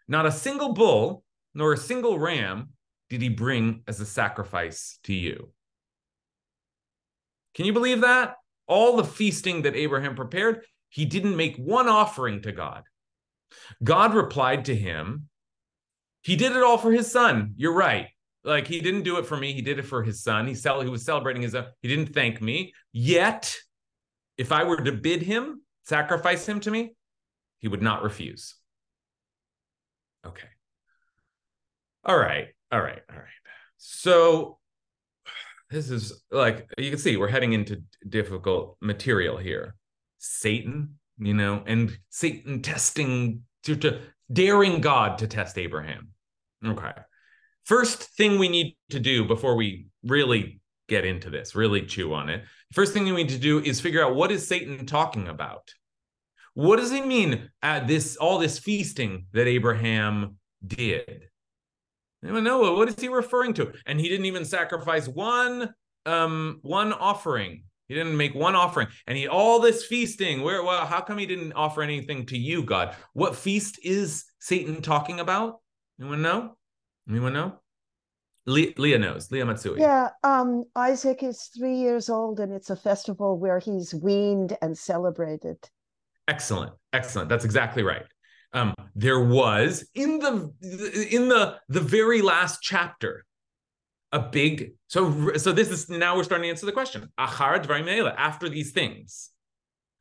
not 0.07 0.25
a 0.25 0.31
single 0.31 0.73
bull 0.73 1.23
nor 1.53 1.73
a 1.73 1.77
single 1.77 2.19
ram 2.19 2.69
did 3.09 3.21
he 3.21 3.29
bring 3.29 3.83
as 3.87 3.99
a 3.99 4.05
sacrifice 4.05 4.97
to 5.03 5.13
you. 5.13 5.51
Can 7.53 7.65
you 7.65 7.73
believe 7.73 8.01
that? 8.01 8.37
All 8.73 8.97
the 8.97 9.03
feasting 9.03 9.61
that 9.61 9.75
Abraham 9.75 10.15
prepared, 10.15 10.65
he 10.89 11.05
didn't 11.05 11.37
make 11.37 11.55
one 11.57 11.87
offering 11.87 12.41
to 12.41 12.51
God. 12.51 12.81
God 13.83 14.15
replied 14.15 14.65
to 14.65 14.75
him, 14.75 15.29
He 16.21 16.35
did 16.35 16.55
it 16.55 16.63
all 16.63 16.79
for 16.79 16.91
his 16.91 17.11
son. 17.11 17.53
You're 17.55 17.75
right. 17.75 18.07
Like 18.43 18.65
he 18.67 18.81
didn't 18.81 19.03
do 19.03 19.19
it 19.19 19.27
for 19.27 19.37
me, 19.37 19.53
he 19.53 19.61
did 19.61 19.77
it 19.77 19.83
for 19.85 20.01
his 20.01 20.23
son. 20.23 20.47
He, 20.47 20.55
cel- 20.55 20.81
he 20.81 20.89
was 20.89 21.05
celebrating 21.05 21.43
his 21.43 21.53
own, 21.53 21.65
he 21.83 21.87
didn't 21.87 22.15
thank 22.15 22.41
me. 22.41 22.73
Yet, 22.91 23.55
if 24.39 24.51
I 24.51 24.63
were 24.63 24.77
to 24.77 24.91
bid 24.91 25.21
him, 25.21 25.61
sacrifice 25.85 26.47
him 26.47 26.59
to 26.61 26.71
me, 26.71 26.95
he 27.59 27.67
would 27.67 27.83
not 27.83 28.01
refuse. 28.01 28.55
Okay. 30.25 30.47
All 32.03 32.17
right. 32.17 32.47
All 32.71 32.81
right. 32.81 33.01
All 33.07 33.17
right. 33.17 33.39
So 33.77 34.57
this 35.73 35.89
is 35.89 36.23
like 36.31 36.69
you 36.77 36.89
can 36.89 36.99
see 36.99 37.17
we're 37.17 37.27
heading 37.27 37.53
into 37.53 37.81
difficult 38.07 38.77
material 38.81 39.37
here. 39.37 39.75
Satan, 40.19 40.95
you 41.17 41.33
know, 41.33 41.63
and 41.65 41.97
Satan 42.09 42.61
testing 42.61 43.41
to, 43.63 43.75
to 43.77 43.99
daring 44.31 44.79
God 44.79 45.17
to 45.17 45.27
test 45.27 45.57
Abraham. 45.57 46.09
Okay. 46.65 46.91
First 47.65 48.03
thing 48.15 48.39
we 48.39 48.49
need 48.49 48.77
to 48.91 48.99
do 48.99 49.25
before 49.25 49.55
we 49.55 49.87
really 50.03 50.61
get 50.87 51.05
into 51.05 51.29
this, 51.29 51.55
really 51.55 51.85
chew 51.85 52.13
on 52.13 52.29
it. 52.29 52.43
First 52.73 52.93
thing 52.93 53.05
we 53.05 53.11
need 53.11 53.29
to 53.29 53.37
do 53.37 53.59
is 53.59 53.81
figure 53.81 54.03
out 54.03 54.15
what 54.15 54.31
is 54.31 54.47
Satan 54.47 54.85
talking 54.85 55.27
about? 55.27 55.73
What 56.53 56.77
does 56.77 56.91
he 56.91 57.01
mean 57.01 57.49
at 57.61 57.87
this 57.87 58.15
all 58.15 58.37
this 58.37 58.59
feasting 58.59 59.25
that 59.33 59.47
Abraham 59.47 60.37
did? 60.65 61.29
Anyone 62.23 62.43
know 62.43 62.73
what 62.73 62.87
is 62.87 62.99
he 62.99 63.09
referring 63.09 63.53
to? 63.55 63.73
And 63.85 63.99
he 63.99 64.07
didn't 64.07 64.25
even 64.25 64.45
sacrifice 64.45 65.07
one 65.07 65.73
um 66.05 66.59
one 66.61 66.93
offering. 66.93 67.63
He 67.87 67.95
didn't 67.95 68.15
make 68.15 68.33
one 68.33 68.55
offering. 68.55 68.87
And 69.07 69.17
he 69.17 69.27
all 69.27 69.59
this 69.59 69.85
feasting. 69.85 70.41
Where 70.41 70.63
well, 70.63 70.85
how 70.85 71.01
come 71.01 71.17
he 71.17 71.25
didn't 71.25 71.53
offer 71.53 71.81
anything 71.81 72.25
to 72.27 72.37
you, 72.37 72.63
God? 72.63 72.95
What 73.13 73.35
feast 73.35 73.79
is 73.83 74.25
Satan 74.39 74.81
talking 74.81 75.19
about? 75.19 75.59
Anyone 75.99 76.21
know? 76.21 76.57
Anyone 77.09 77.33
know? 77.33 77.59
Le- 78.45 78.73
Leah 78.77 78.99
knows. 78.99 79.31
Leah 79.31 79.45
Matsui. 79.45 79.79
Yeah, 79.79 80.09
um, 80.23 80.65
Isaac 80.75 81.23
is 81.23 81.49
three 81.57 81.75
years 81.75 82.09
old, 82.09 82.41
and 82.41 82.51
it's 82.51 82.69
a 82.69 82.75
festival 82.75 83.37
where 83.37 83.59
he's 83.59 83.93
weaned 83.93 84.57
and 84.61 84.77
celebrated. 84.77 85.57
Excellent, 86.27 86.73
excellent. 86.91 87.29
That's 87.29 87.45
exactly 87.45 87.83
right 87.83 88.03
um, 88.53 88.73
there 88.95 89.19
was 89.19 89.87
in 89.95 90.19
the 90.19 90.51
in 91.11 91.27
the 91.29 91.59
the 91.69 91.79
very 91.81 92.21
last 92.21 92.61
chapter 92.61 93.25
a 94.11 94.19
big 94.19 94.73
so 94.87 95.35
so 95.37 95.51
this 95.51 95.69
is 95.69 95.89
now 95.89 96.15
we're 96.15 96.23
starting 96.23 96.43
to 96.43 96.49
answer 96.49 96.65
the 96.65 96.71
question. 96.71 97.09
After 97.17 98.49
these 98.49 98.71
things 98.71 99.31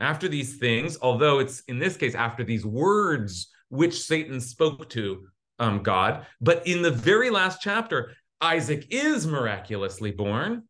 after 0.03 0.29
these 0.29 0.59
things 0.59 0.99
although 1.01 1.39
it's 1.39 1.61
in 1.69 1.79
this 1.79 1.97
case 1.97 2.15
after 2.15 2.45
these 2.45 2.67
words 2.67 3.49
which 3.69 4.03
satan 4.03 4.41
spoke 4.41 4.89
to 4.91 5.27
um, 5.61 5.83
god 5.83 6.27
but 6.41 6.67
in 6.67 6.83
the 6.83 6.91
very 6.91 7.31
last 7.31 7.61
chapter 7.63 8.13
isaac 8.41 8.87
is 8.91 9.27
miraculously 9.27 10.11
born 10.11 10.65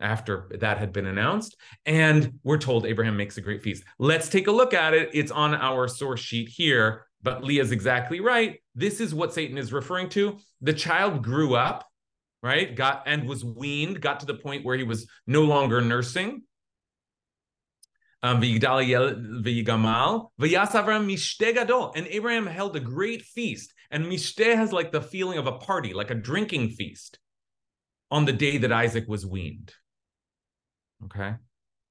after 0.00 0.48
that 0.58 0.78
had 0.78 0.92
been 0.92 1.06
announced 1.06 1.56
and 1.84 2.32
we're 2.42 2.58
told 2.58 2.86
abraham 2.86 3.16
makes 3.16 3.36
a 3.36 3.40
great 3.40 3.62
feast. 3.62 3.84
Let's 3.98 4.28
take 4.28 4.48
a 4.48 4.52
look 4.52 4.74
at 4.74 4.94
it. 4.94 5.10
It's 5.12 5.30
on 5.30 5.54
our 5.54 5.86
source 5.86 6.20
sheet 6.20 6.48
here 6.48 7.06
but 7.22 7.44
Leah's 7.44 7.72
exactly 7.72 8.20
right. 8.20 8.60
This 8.74 9.00
is 9.00 9.14
what 9.14 9.34
Satan 9.34 9.58
is 9.58 9.72
referring 9.72 10.08
to. 10.10 10.38
The 10.60 10.72
child 10.72 11.22
grew 11.22 11.54
up, 11.54 11.86
right? 12.42 12.74
Got 12.74 13.02
and 13.06 13.28
was 13.28 13.44
weaned, 13.44 14.00
got 14.00 14.20
to 14.20 14.26
the 14.26 14.34
point 14.34 14.64
where 14.64 14.76
he 14.76 14.84
was 14.84 15.06
no 15.26 15.42
longer 15.42 15.80
nursing. 15.80 16.42
Um, 18.24 18.40
and 18.40 18.62
Abraham 22.06 22.46
held 22.46 22.76
a 22.76 22.80
great 22.80 23.22
feast. 23.22 23.74
And 23.90 24.06
mishte 24.06 24.54
has 24.56 24.72
like 24.72 24.92
the 24.92 25.02
feeling 25.02 25.38
of 25.38 25.46
a 25.46 25.52
party, 25.52 25.92
like 25.92 26.10
a 26.10 26.14
drinking 26.14 26.70
feast. 26.70 27.18
on 28.10 28.24
the 28.26 28.32
day 28.32 28.58
that 28.58 28.72
Isaac 28.72 29.06
was 29.08 29.26
weaned. 29.26 29.72
Okay. 31.06 31.34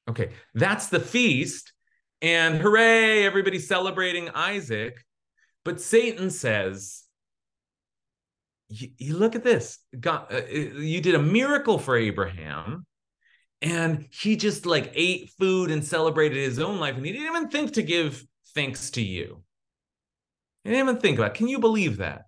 Okay. 0.09 0.29
That's 0.53 0.87
the 0.87 0.99
feast. 0.99 1.73
And 2.21 2.61
hooray, 2.61 3.25
everybody's 3.25 3.67
celebrating 3.67 4.29
Isaac. 4.29 5.03
But 5.63 5.79
Satan 5.81 6.29
says, 6.29 7.03
you, 8.69 9.17
look 9.17 9.35
at 9.35 9.43
this. 9.43 9.79
God, 9.99 10.27
uh, 10.31 10.45
you 10.47 11.01
did 11.01 11.15
a 11.15 11.21
miracle 11.21 11.77
for 11.77 11.97
Abraham, 11.97 12.85
and 13.61 14.07
he 14.11 14.35
just 14.35 14.65
like 14.65 14.91
ate 14.95 15.31
food 15.39 15.71
and 15.71 15.83
celebrated 15.83 16.37
his 16.37 16.59
own 16.59 16.79
life, 16.79 16.95
and 16.95 17.05
he 17.05 17.11
didn't 17.11 17.27
even 17.27 17.49
think 17.49 17.73
to 17.73 17.83
give 17.83 18.25
thanks 18.55 18.89
to 18.91 19.01
you. 19.01 19.43
He 20.63 20.69
didn't 20.69 20.87
even 20.87 21.01
think 21.01 21.17
about. 21.17 21.31
It. 21.31 21.37
Can 21.37 21.47
you 21.47 21.59
believe 21.59 21.97
that? 21.97 22.25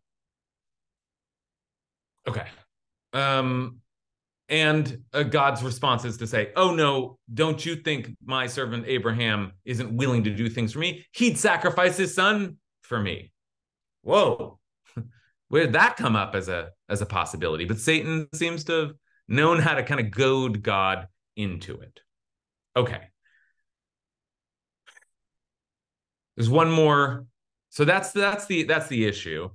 Okay. 2.27 2.47
Um, 3.13 3.79
and 4.49 5.03
uh, 5.13 5.23
God's 5.23 5.63
response 5.63 6.05
is 6.05 6.17
to 6.17 6.27
say, 6.27 6.51
Oh, 6.55 6.73
no, 6.73 7.17
don't 7.33 7.65
you 7.65 7.75
think 7.75 8.09
my 8.25 8.47
servant 8.47 8.85
Abraham 8.87 9.53
isn't 9.65 9.95
willing 9.95 10.23
to 10.25 10.29
do 10.29 10.49
things 10.49 10.73
for 10.73 10.79
me? 10.79 11.05
He'd 11.11 11.37
sacrifice 11.37 11.97
his 11.97 12.13
son 12.13 12.57
for 12.83 12.99
me. 12.99 13.31
Whoa. 14.01 14.59
Where 15.47 15.63
did 15.63 15.73
that 15.73 15.97
come 15.97 16.15
up 16.15 16.35
as 16.35 16.47
a 16.47 16.69
as 16.89 17.01
a 17.01 17.05
possibility? 17.05 17.65
But 17.65 17.79
Satan 17.79 18.27
seems 18.33 18.63
to 18.65 18.73
have 18.73 18.91
known 19.27 19.59
how 19.59 19.73
to 19.73 19.83
kind 19.83 19.99
of 19.99 20.11
goad 20.11 20.61
God 20.61 21.07
into 21.35 21.79
it. 21.79 21.99
Okay. 22.75 23.01
There's 26.35 26.49
one 26.49 26.71
more. 26.71 27.25
So 27.69 27.85
that's 27.85 28.11
that's 28.11 28.45
the 28.45 28.63
that's 28.63 28.87
the 28.87 29.05
issue. 29.05 29.49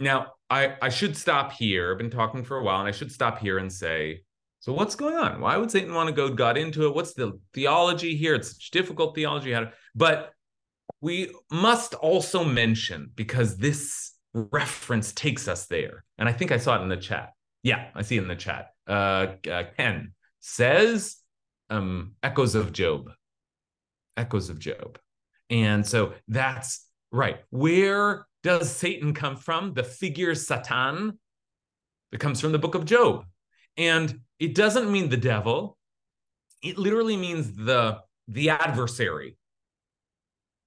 Now, 0.00 0.32
I, 0.50 0.76
I 0.82 0.88
should 0.88 1.16
stop 1.16 1.52
here. 1.52 1.92
I've 1.92 1.98
been 1.98 2.10
talking 2.10 2.44
for 2.44 2.56
a 2.56 2.64
while, 2.64 2.80
and 2.80 2.88
I 2.88 2.92
should 2.92 3.12
stop 3.12 3.38
here 3.38 3.58
and 3.58 3.72
say, 3.72 4.22
so 4.58 4.72
what's 4.72 4.96
going 4.96 5.16
on? 5.16 5.40
Why 5.40 5.56
would 5.56 5.70
Satan 5.70 5.94
want 5.94 6.08
to 6.08 6.14
go 6.14 6.28
God 6.28 6.56
into 6.56 6.86
it? 6.86 6.94
What's 6.94 7.14
the 7.14 7.38
theology 7.52 8.16
here? 8.16 8.34
It's 8.34 8.52
such 8.52 8.70
difficult 8.70 9.14
theology. 9.14 9.54
But 9.94 10.32
we 11.04 11.30
must 11.50 11.92
also 11.92 12.44
mention 12.44 13.10
because 13.14 13.58
this 13.58 14.12
reference 14.32 15.12
takes 15.12 15.48
us 15.48 15.66
there, 15.66 16.02
and 16.16 16.26
I 16.28 16.32
think 16.32 16.50
I 16.50 16.56
saw 16.56 16.78
it 16.78 16.82
in 16.82 16.88
the 16.88 16.96
chat. 16.96 17.32
Yeah, 17.62 17.88
I 17.94 18.00
see 18.00 18.16
it 18.16 18.22
in 18.22 18.28
the 18.28 18.36
chat. 18.36 18.68
Uh, 18.88 19.26
uh, 19.50 19.64
Ken 19.76 20.14
says, 20.40 21.16
um, 21.68 22.14
"Echoes 22.22 22.54
of 22.54 22.72
Job." 22.72 23.10
Echoes 24.16 24.48
of 24.48 24.58
Job, 24.58 24.98
and 25.50 25.86
so 25.86 26.14
that's 26.26 26.86
right. 27.12 27.40
Where 27.50 28.26
does 28.42 28.70
Satan 28.70 29.12
come 29.12 29.36
from? 29.36 29.74
The 29.74 29.84
figure 29.84 30.34
Satan 30.34 31.18
that 32.12 32.20
comes 32.20 32.40
from 32.40 32.52
the 32.52 32.58
book 32.58 32.74
of 32.74 32.84
Job. 32.86 33.24
And 33.76 34.20
it 34.38 34.54
doesn't 34.54 34.90
mean 34.90 35.08
the 35.08 35.16
devil. 35.16 35.76
It 36.62 36.78
literally 36.78 37.16
means 37.16 37.52
the 37.52 37.98
the 38.28 38.50
adversary. 38.50 39.36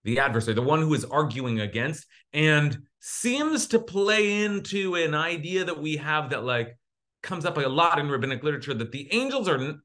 The 0.08 0.20
adversary, 0.20 0.56
the 0.56 0.62
one 0.62 0.82
who 0.82 0.94
is 0.94 1.04
arguing 1.04 1.60
against 1.60 2.06
and 2.32 2.78
seems 3.02 3.68
to 3.68 3.78
play 3.78 4.44
into 4.44 4.96
an 4.96 5.14
idea 5.14 5.66
that 5.66 5.82
we 5.82 5.98
have 5.98 6.30
that 6.30 6.46
like 6.46 6.78
comes 7.22 7.44
up 7.44 7.58
a 7.58 7.68
lot 7.68 8.00
in 8.00 8.10
rabbinic 8.10 8.42
literature 8.42 8.74
that 8.74 8.94
the 8.94 9.14
angels 9.14 9.50
are 9.50 9.76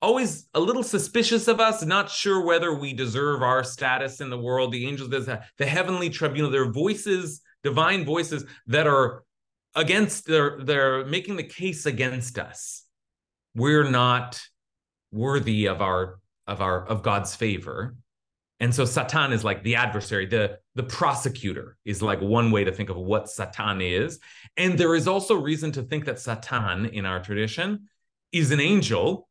always 0.00 0.48
a 0.54 0.60
little 0.60 0.84
suspicious 0.84 1.48
of 1.48 1.58
us, 1.58 1.84
not 1.84 2.08
sure 2.08 2.46
whether 2.46 2.72
we 2.72 2.92
deserve 2.92 3.42
our 3.42 3.64
status 3.64 4.20
in 4.20 4.30
the 4.30 4.38
world. 4.38 4.72
The 4.72 4.86
angels, 4.86 5.10
the 5.10 5.66
heavenly 5.66 6.08
tribunal, 6.08 6.52
their 6.52 6.70
voices, 6.70 7.40
divine 7.64 8.04
voices 8.04 8.44
that 8.68 8.86
are 8.86 9.24
against, 9.74 10.26
they're, 10.26 10.60
they're 10.62 11.04
making 11.04 11.34
the 11.34 11.42
case 11.42 11.84
against 11.84 12.38
us. 12.38 12.84
We're 13.56 13.90
not 13.90 14.40
worthy 15.10 15.66
of 15.66 15.82
our 15.82 16.20
of 16.46 16.60
our 16.60 16.86
of 16.86 17.02
God's 17.02 17.34
favor. 17.34 17.96
And 18.64 18.74
so 18.74 18.86
Satan 18.86 19.30
is 19.30 19.44
like 19.44 19.62
the 19.62 19.76
adversary, 19.76 20.24
the 20.24 20.58
the 20.74 20.84
prosecutor 20.84 21.76
is 21.84 22.00
like 22.00 22.22
one 22.22 22.50
way 22.50 22.64
to 22.64 22.72
think 22.72 22.88
of 22.88 22.96
what 22.96 23.28
Satan 23.28 23.82
is. 23.82 24.20
And 24.56 24.78
there 24.78 24.94
is 24.94 25.06
also 25.06 25.34
reason 25.34 25.70
to 25.72 25.82
think 25.82 26.06
that 26.06 26.18
Satan 26.18 26.86
in 26.86 27.04
our 27.04 27.20
tradition 27.20 27.90
is 28.32 28.52
an 28.52 28.60
angel 28.60 29.28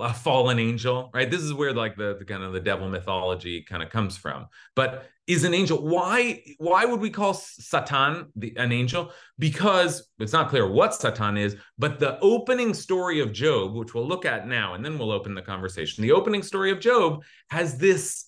a 0.00 0.12
fallen 0.12 0.58
angel, 0.58 1.10
right? 1.12 1.30
This 1.30 1.42
is 1.42 1.52
where 1.52 1.72
like 1.72 1.96
the, 1.96 2.16
the 2.18 2.24
kind 2.24 2.42
of 2.42 2.52
the 2.52 2.60
devil 2.60 2.88
mythology 2.88 3.62
kind 3.62 3.82
of 3.82 3.90
comes 3.90 4.16
from. 4.16 4.46
But 4.74 5.08
is 5.26 5.44
an 5.44 5.54
angel 5.54 5.86
why 5.86 6.42
why 6.58 6.84
would 6.84 7.00
we 7.00 7.10
call 7.10 7.34
Satan 7.34 8.26
the, 8.34 8.56
an 8.56 8.72
angel? 8.72 9.12
Because 9.38 10.08
it's 10.18 10.32
not 10.32 10.48
clear 10.48 10.68
what 10.68 10.94
Satan 10.94 11.36
is, 11.36 11.56
but 11.78 12.00
the 12.00 12.18
opening 12.20 12.74
story 12.74 13.20
of 13.20 13.32
Job, 13.32 13.74
which 13.74 13.94
we'll 13.94 14.08
look 14.08 14.24
at 14.24 14.48
now, 14.48 14.74
and 14.74 14.84
then 14.84 14.98
we'll 14.98 15.12
open 15.12 15.34
the 15.34 15.42
conversation. 15.42 16.02
The 16.02 16.12
opening 16.12 16.42
story 16.42 16.70
of 16.70 16.80
Job 16.80 17.22
has 17.50 17.78
this 17.78 18.26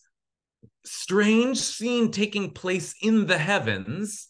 strange 0.85 1.59
scene 1.59 2.11
taking 2.11 2.51
place 2.51 2.95
in 3.03 3.27
the 3.27 3.39
heavens, 3.39 4.29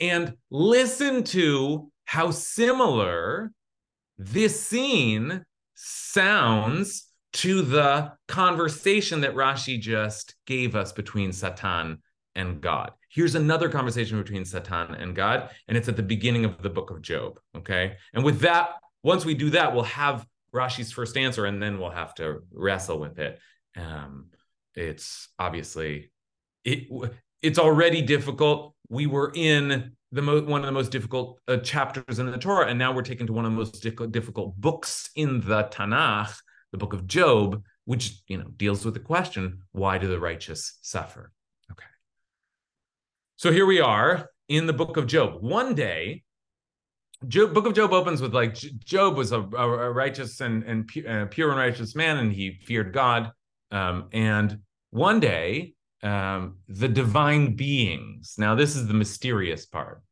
and 0.00 0.34
listen 0.50 1.24
to 1.24 1.90
how 2.04 2.30
similar 2.30 3.52
this 4.18 4.60
scene 4.60 5.44
sounds 5.84 7.08
to 7.32 7.62
the 7.62 8.12
conversation 8.28 9.22
that 9.22 9.34
Rashi 9.34 9.80
just 9.80 10.34
gave 10.46 10.76
us 10.76 10.92
between 10.92 11.32
Satan 11.32 12.02
and 12.34 12.60
God. 12.60 12.92
Here's 13.10 13.34
another 13.34 13.68
conversation 13.68 14.22
between 14.22 14.44
Satan 14.44 14.94
and 14.94 15.14
God, 15.14 15.50
and 15.66 15.76
it's 15.76 15.88
at 15.88 15.96
the 15.96 16.02
beginning 16.02 16.44
of 16.44 16.62
the 16.62 16.70
book 16.70 16.90
of 16.90 17.02
Job. 17.02 17.40
Okay. 17.56 17.96
And 18.14 18.24
with 18.24 18.40
that, 18.40 18.74
once 19.02 19.24
we 19.24 19.34
do 19.34 19.50
that, 19.50 19.74
we'll 19.74 19.84
have 19.84 20.26
Rashi's 20.54 20.92
first 20.92 21.16
answer, 21.16 21.46
and 21.46 21.62
then 21.62 21.78
we'll 21.78 21.90
have 21.90 22.14
to 22.16 22.42
wrestle 22.52 23.00
with 23.00 23.18
it. 23.18 23.38
Um, 23.76 24.26
it's 24.74 25.28
obviously 25.38 26.12
it 26.64 26.88
it's 27.42 27.58
already 27.58 28.02
difficult. 28.02 28.74
We 28.88 29.06
were 29.06 29.32
in 29.34 29.92
the 30.12 30.22
mo- 30.22 30.42
one 30.42 30.60
of 30.60 30.66
the 30.66 30.72
most 30.72 30.90
difficult 30.90 31.40
uh, 31.48 31.56
chapters 31.58 32.18
in 32.18 32.30
the 32.30 32.38
Torah, 32.38 32.68
and 32.68 32.78
now 32.78 32.92
we're 32.92 33.02
taken 33.02 33.26
to 33.26 33.32
one 33.32 33.44
of 33.44 33.52
the 33.52 33.56
most 33.56 33.82
difficult, 33.82 34.12
difficult 34.12 34.60
books 34.60 35.10
in 35.16 35.40
the 35.40 35.64
Tanakh, 35.64 36.36
the 36.70 36.78
book 36.78 36.92
of 36.92 37.06
Job, 37.06 37.62
which 37.84 38.22
you 38.28 38.38
know 38.38 38.48
deals 38.56 38.84
with 38.84 38.94
the 38.94 39.00
question: 39.00 39.62
Why 39.72 39.98
do 39.98 40.06
the 40.06 40.20
righteous 40.20 40.78
suffer? 40.82 41.32
Okay. 41.70 41.86
So 43.36 43.50
here 43.50 43.66
we 43.66 43.80
are 43.80 44.30
in 44.48 44.66
the 44.66 44.72
book 44.72 44.96
of 44.96 45.06
Job. 45.06 45.42
One 45.42 45.74
day, 45.74 46.22
Job, 47.26 47.54
book 47.54 47.66
of 47.66 47.74
Job 47.74 47.92
opens 47.92 48.20
with 48.20 48.34
like 48.34 48.54
Job 48.54 49.16
was 49.16 49.32
a, 49.32 49.40
a 49.40 49.90
righteous 49.90 50.40
and 50.40 50.62
and 50.64 50.86
pure, 50.86 51.08
uh, 51.08 51.26
pure 51.26 51.50
and 51.50 51.58
righteous 51.58 51.96
man, 51.96 52.18
and 52.18 52.32
he 52.32 52.60
feared 52.64 52.92
God. 52.92 53.32
Um, 53.70 54.08
and 54.12 54.58
one 54.90 55.20
day, 55.20 55.72
um, 56.02 56.58
the 56.68 56.88
divine 56.88 57.54
beings. 57.54 58.34
Now, 58.38 58.54
this 58.54 58.76
is 58.76 58.86
the 58.86 58.94
mysterious 58.94 59.66
part. 59.66 60.02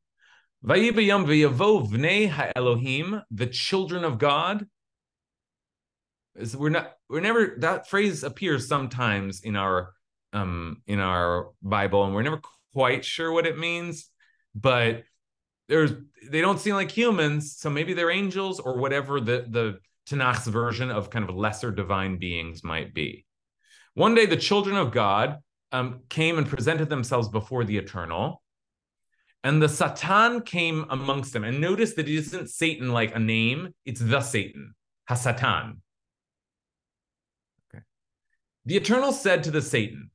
The 3.31 3.47
children 3.47 4.05
of 4.05 4.19
God. 4.19 4.67
We're 6.57 6.71
not. 6.71 6.93
We're 7.09 7.21
never. 7.21 7.57
That 7.59 7.89
phrase 7.89 8.23
appears 8.23 8.69
sometimes 8.69 9.41
in 9.41 9.57
our 9.57 9.93
um 10.33 10.83
in 10.87 11.01
our 11.01 11.49
Bible, 11.63 12.05
and 12.05 12.15
we're 12.15 12.23
never 12.23 12.41
quite 12.73 13.05
sure 13.05 13.33
what 13.33 13.47
it 13.47 13.59
means. 13.59 14.09
But 14.55 15.03
there's 15.69 15.93
they 16.29 16.41
don't 16.41 16.61
seem 16.61 16.75
like 16.75 16.91
humans, 16.91 17.57
so 17.57 17.69
maybe 17.71 17.95
they're 17.95 18.11
angels 18.11 18.61
or 18.61 18.77
whatever 18.77 19.21
the 19.21 19.47
the 19.49 19.79
Tanakh's 20.07 20.47
version 20.47 20.91
of 20.91 21.11
kind 21.11 21.29
of 21.29 21.35
lesser 21.35 21.71
divine 21.71 22.19
beings 22.19 22.63
might 22.63 22.95
be. 22.95 23.27
One 23.95 24.15
day, 24.15 24.27
the 24.27 24.37
children 24.37 24.77
of 24.77 24.93
God 24.93 25.39
um, 25.73 26.01
came 26.09 26.39
and 26.39 26.49
presented 26.49 26.89
themselves 26.89 27.29
before 27.29 27.65
the 27.65 27.77
eternal. 27.77 28.43
And 29.43 29.63
the 29.63 29.69
Satan 29.69 30.43
came 30.43 30.85
amongst 30.91 31.33
them. 31.33 31.45
And 31.45 31.61
notice 31.61 31.95
that 31.95 32.09
it 32.09 32.15
isn't 32.15 32.51
Satan 32.51 32.93
like 32.93 33.15
a 33.15 33.19
name, 33.19 33.75
it's 33.87 34.01
the 34.01 34.21
Satan, 34.21 34.75
Hasatan. 35.09 35.79
Okay. 37.75 37.83
The 38.67 38.77
eternal 38.77 39.13
said 39.13 39.45
to 39.45 39.51
the 39.51 39.63
Satan, 39.63 40.11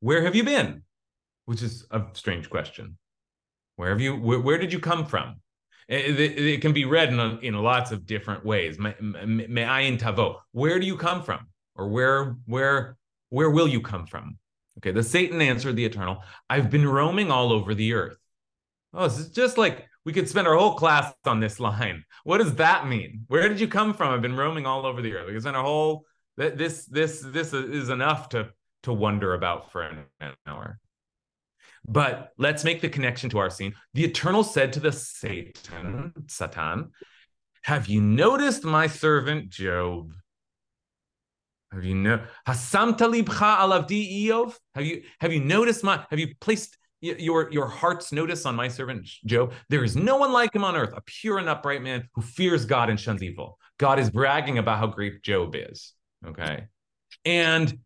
Where 0.00 0.22
have 0.22 0.34
you 0.34 0.44
been? 0.44 0.82
Which 1.44 1.62
is 1.62 1.86
a 1.90 2.02
strange 2.14 2.48
question. 2.48 2.96
Where 3.76 3.90
have 3.90 4.00
you, 4.00 4.16
where, 4.16 4.40
where 4.40 4.58
did 4.58 4.72
you 4.72 4.78
come 4.78 5.04
from? 5.04 5.36
It, 5.88 6.18
it, 6.18 6.38
it, 6.38 6.60
can 6.62 6.72
be 6.72 6.84
read 6.84 7.12
in, 7.12 7.18
a, 7.18 7.36
in 7.38 7.54
lots 7.54 7.90
of 7.90 8.06
different 8.06 8.44
ways. 8.44 8.78
Me'ayin 8.78 9.98
tavo. 9.98 10.36
Where 10.52 10.78
do 10.78 10.86
you 10.86 10.96
come 10.96 11.22
from? 11.22 11.48
Or 11.74 11.88
where, 11.88 12.36
where, 12.46 12.96
where 13.32 13.50
will 13.50 13.66
you 13.66 13.80
come 13.80 14.06
from? 14.06 14.36
Okay, 14.78 14.92
the 14.92 15.02
Satan 15.02 15.40
answered 15.40 15.74
the 15.74 15.84
eternal, 15.84 16.22
I've 16.50 16.70
been 16.70 16.86
roaming 16.86 17.30
all 17.30 17.50
over 17.50 17.74
the 17.74 17.94
earth. 17.94 18.18
Oh, 18.92 19.08
this 19.08 19.18
is 19.18 19.30
just 19.30 19.56
like 19.56 19.86
we 20.04 20.12
could 20.12 20.28
spend 20.28 20.46
our 20.46 20.56
whole 20.56 20.74
class 20.74 21.12
on 21.24 21.40
this 21.40 21.58
line. 21.58 22.04
What 22.24 22.38
does 22.38 22.56
that 22.56 22.86
mean? 22.86 23.24
Where 23.28 23.48
did 23.48 23.58
you 23.58 23.68
come 23.68 23.94
from? 23.94 24.12
I've 24.12 24.22
been 24.22 24.36
roaming 24.36 24.66
all 24.66 24.84
over 24.84 25.00
the 25.00 25.14
earth. 25.14 25.26
We 25.26 25.32
could 25.32 25.42
spend 25.42 25.56
our 25.56 25.64
whole 25.64 26.04
this 26.36 26.84
this 26.86 27.20
this 27.20 27.52
is 27.54 27.88
enough 27.88 28.28
to 28.30 28.50
to 28.82 28.92
wonder 28.92 29.32
about 29.32 29.72
for 29.72 29.82
an 29.82 30.04
hour. 30.46 30.78
But 31.86 32.32
let's 32.36 32.64
make 32.64 32.80
the 32.80 32.88
connection 32.88 33.30
to 33.30 33.38
our 33.38 33.50
scene. 33.50 33.74
The 33.94 34.04
Eternal 34.04 34.44
said 34.44 34.74
to 34.74 34.80
the 34.80 34.92
Satan, 34.92 36.12
Satan, 36.28 36.90
have 37.62 37.88
you 37.88 38.00
noticed 38.00 38.62
my 38.62 38.86
servant 38.86 39.48
Job? 39.50 40.12
Have 41.72 41.84
you 41.84 41.94
know 41.94 42.22
Hasamta 42.46 43.10
libcha 43.10 43.58
alavdi 43.58 44.26
Eov? 44.26 44.54
Have 44.74 44.84
you 44.84 45.02
have 45.20 45.32
you 45.32 45.40
noticed 45.40 45.82
my 45.82 46.04
have 46.10 46.18
you 46.18 46.34
placed 46.40 46.76
your 47.00 47.50
your 47.50 47.66
heart's 47.66 48.12
notice 48.12 48.44
on 48.44 48.54
my 48.54 48.68
servant 48.68 49.06
Job? 49.24 49.52
There 49.70 49.82
is 49.82 49.96
no 49.96 50.16
one 50.16 50.32
like 50.32 50.54
him 50.54 50.64
on 50.64 50.76
earth, 50.76 50.92
a 50.94 51.00
pure 51.00 51.38
and 51.38 51.48
upright 51.48 51.82
man 51.82 52.08
who 52.14 52.22
fears 52.22 52.64
God 52.66 52.90
and 52.90 53.00
shuns 53.00 53.22
evil. 53.22 53.58
God 53.78 53.98
is 53.98 54.10
bragging 54.10 54.58
about 54.58 54.78
how 54.78 54.86
great 54.86 55.22
Job 55.22 55.54
is. 55.56 55.94
Okay. 56.26 56.64
And 57.24 57.78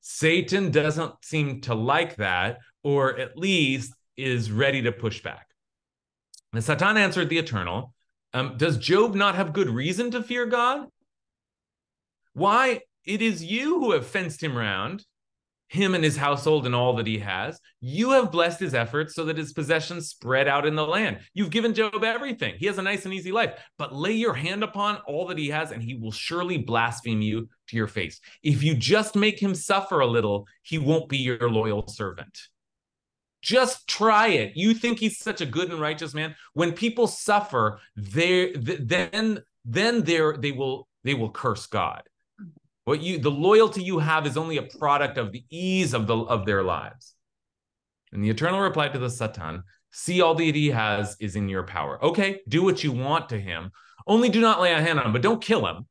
Satan 0.00 0.70
doesn't 0.70 1.14
seem 1.22 1.60
to 1.62 1.74
like 1.74 2.16
that, 2.16 2.58
or 2.82 3.18
at 3.18 3.36
least 3.36 3.94
is 4.16 4.50
ready 4.50 4.82
to 4.82 4.92
push 4.92 5.22
back. 5.22 5.46
And 6.52 6.62
Satan 6.62 6.96
answered 6.96 7.28
the 7.28 7.38
eternal, 7.38 7.94
um, 8.32 8.56
Does 8.56 8.76
Job 8.78 9.14
not 9.14 9.34
have 9.34 9.52
good 9.52 9.68
reason 9.68 10.10
to 10.12 10.22
fear 10.22 10.46
God? 10.46 10.88
Why, 12.32 12.80
it 13.04 13.22
is 13.22 13.44
you 13.44 13.80
who 13.80 13.92
have 13.92 14.06
fenced 14.06 14.42
him 14.42 14.56
round, 14.56 15.04
him 15.70 15.94
and 15.94 16.02
his 16.02 16.16
household 16.16 16.66
and 16.66 16.74
all 16.74 16.96
that 16.96 17.06
he 17.06 17.18
has. 17.18 17.60
You 17.80 18.10
have 18.10 18.32
blessed 18.32 18.58
his 18.58 18.74
efforts 18.74 19.14
so 19.14 19.24
that 19.26 19.38
his 19.38 19.52
possessions 19.52 20.08
spread 20.08 20.48
out 20.48 20.66
in 20.66 20.74
the 20.74 20.86
land. 20.86 21.20
You've 21.32 21.50
given 21.50 21.74
Job 21.74 22.02
everything. 22.02 22.56
He 22.58 22.66
has 22.66 22.78
a 22.78 22.82
nice 22.82 23.04
and 23.04 23.14
easy 23.14 23.30
life. 23.30 23.54
But 23.78 23.94
lay 23.94 24.12
your 24.12 24.34
hand 24.34 24.64
upon 24.64 24.96
all 25.06 25.28
that 25.28 25.38
he 25.38 25.48
has, 25.50 25.70
and 25.70 25.80
he 25.80 25.94
will 25.94 26.10
surely 26.10 26.58
blaspheme 26.58 27.22
you 27.22 27.48
to 27.68 27.76
your 27.76 27.86
face. 27.86 28.20
If 28.42 28.64
you 28.64 28.74
just 28.74 29.14
make 29.14 29.40
him 29.40 29.54
suffer 29.54 30.00
a 30.00 30.06
little, 30.06 30.46
he 30.62 30.78
won't 30.78 31.08
be 31.08 31.18
your 31.18 31.48
loyal 31.48 31.86
servant. 31.86 32.36
Just 33.40 33.86
try 33.86 34.28
it. 34.28 34.56
You 34.56 34.74
think 34.74 34.98
he's 34.98 35.18
such 35.18 35.40
a 35.40 35.46
good 35.46 35.70
and 35.70 35.80
righteous 35.80 36.14
man? 36.14 36.34
When 36.54 36.72
people 36.72 37.06
suffer, 37.06 37.78
they 37.96 38.52
then 38.54 39.42
then 39.64 40.02
they 40.02 40.20
they 40.38 40.52
will 40.52 40.88
they 41.04 41.14
will 41.14 41.30
curse 41.30 41.66
God. 41.66 42.02
What 42.84 43.02
you 43.02 43.18
the 43.18 43.30
loyalty 43.30 43.82
you 43.82 43.98
have 43.98 44.26
is 44.26 44.36
only 44.36 44.56
a 44.56 44.62
product 44.62 45.18
of 45.18 45.32
the 45.32 45.44
ease 45.50 45.94
of 45.94 46.06
the 46.06 46.16
of 46.16 46.46
their 46.46 46.62
lives. 46.62 47.14
And 48.12 48.24
the 48.24 48.30
eternal 48.30 48.60
replied 48.60 48.92
to 48.94 48.98
the 48.98 49.10
Satan, 49.10 49.62
see 49.92 50.20
all 50.20 50.34
that 50.34 50.54
he 50.54 50.70
has 50.70 51.16
is 51.20 51.36
in 51.36 51.48
your 51.48 51.62
power. 51.62 52.02
Okay, 52.04 52.40
do 52.48 52.62
what 52.62 52.82
you 52.82 52.92
want 52.92 53.28
to 53.28 53.40
him. 53.40 53.70
Only 54.06 54.28
do 54.28 54.40
not 54.40 54.60
lay 54.60 54.72
a 54.72 54.80
hand 54.80 54.98
on 54.98 55.06
him, 55.06 55.12
but 55.12 55.22
don't 55.22 55.42
kill 55.42 55.66
him. 55.66 55.86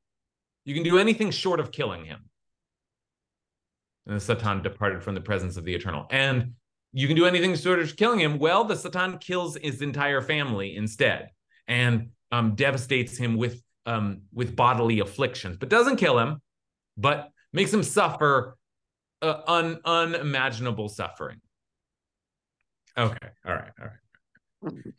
You 0.66 0.74
can 0.74 0.84
do 0.84 0.98
anything 0.98 1.32
short 1.32 1.60
of 1.60 1.72
killing 1.72 2.06
him. 2.06 2.20
And 4.06 4.16
the 4.16 4.20
Satan 4.20 4.62
departed 4.62 5.04
from 5.04 5.16
the 5.16 5.22
presence 5.22 5.56
of 5.56 5.64
the 5.64 5.74
eternal. 5.74 6.08
And 6.10 6.54
you 6.92 7.08
can 7.08 7.16
do 7.16 7.26
anything 7.26 7.56
short 7.56 7.80
of 7.80 7.96
killing 7.96 8.20
him. 8.20 8.40
Well, 8.40 8.64
the 8.64 8.76
Satan 8.76 9.20
kills 9.20 9.56
his 9.56 9.82
entire 9.82 10.22
family 10.22 10.76
instead 10.76 11.30
and 11.68 12.10
um, 12.32 12.56
devastates 12.56 13.18
him 13.18 13.38
with 13.38 13.62
um, 13.86 14.22
with 14.34 14.56
bodily 14.56 15.00
afflictions, 15.00 15.58
but 15.58 15.70
doesn't 15.70 15.96
kill 15.96 16.20
him 16.20 16.42
but 17.00 17.30
makes 17.54 17.72
them 17.72 17.84
suffer 17.84 18.58
uh, 19.22 19.42
un, 19.48 19.80
unimaginable 19.86 20.90
suffering. 20.90 21.40
Okay, 22.98 23.30
all 23.46 23.54
right, 23.54 23.72
all 23.80 23.86
right, 23.86 23.94
all 24.64 24.70
right. 24.72 24.94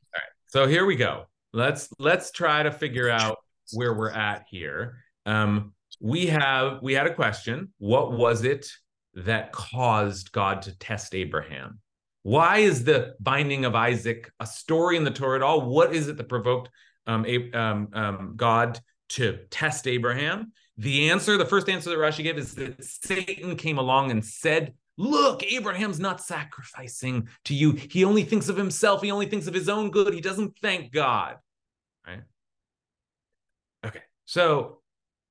So 0.47 0.67
here 0.67 0.87
we 0.87 0.97
go. 0.97 1.27
Let's 1.53 1.89
let's 1.99 2.31
try 2.31 2.63
to 2.63 2.73
figure 2.73 3.11
out 3.11 3.39
where 3.73 3.93
we're 3.95 4.11
at 4.11 4.47
here. 4.49 5.05
Um, 5.27 5.75
we 6.01 6.27
have 6.27 6.83
we 6.83 6.95
had 6.95 7.07
a 7.07 7.15
question. 7.15 7.73
What 7.79 8.13
was 8.13 8.45
it 8.45 8.71
that 9.15 9.53
caused 9.53 10.33
God 10.33 10.63
to 10.63 10.79
test 10.79 11.15
Abraham? 11.15 11.81
Why 12.23 12.59
is 12.59 12.85
the 12.85 13.15
binding 13.21 13.65
of 13.65 13.75
Isaac 13.75 14.31
a 14.41 14.47
story 14.47 14.97
in 14.97 15.05
the 15.05 15.11
Torah 15.11 15.37
at 15.37 15.43
all? 15.43 15.63
What 15.63 15.95
is 15.95 16.09
it 16.09 16.17
that 16.17 16.29
provoked 16.29 16.71
um, 17.07 17.27
um, 17.55 17.89
um, 17.93 18.33
God 18.37 18.79
to 19.11 19.39
test 19.51 19.87
Abraham? 19.87 20.53
The 20.81 21.11
answer, 21.11 21.37
the 21.37 21.45
first 21.45 21.69
answer 21.69 21.91
that 21.91 21.99
Rashi 21.99 22.25
gave 22.25 22.39
is 22.39 22.55
that 22.55 22.83
Satan 22.83 23.55
came 23.57 23.77
along 23.77 24.11
and 24.11 24.25
said, 24.25 24.73
Look, 24.97 25.43
Abraham's 25.45 26.01
not 26.01 26.23
sacrificing 26.23 27.29
to 27.45 27.55
you. 27.55 27.73
He 27.73 28.03
only 28.03 28.23
thinks 28.23 28.49
of 28.49 28.57
himself. 28.57 29.03
He 29.03 29.11
only 29.11 29.27
thinks 29.27 29.47
of 29.47 29.53
his 29.53 29.69
own 29.69 29.91
good. 29.91 30.15
He 30.15 30.23
doesn't 30.23 30.59
thank 30.63 30.91
God. 30.91 31.37
Right? 32.07 32.23
Okay. 33.85 34.01
So 34.25 34.81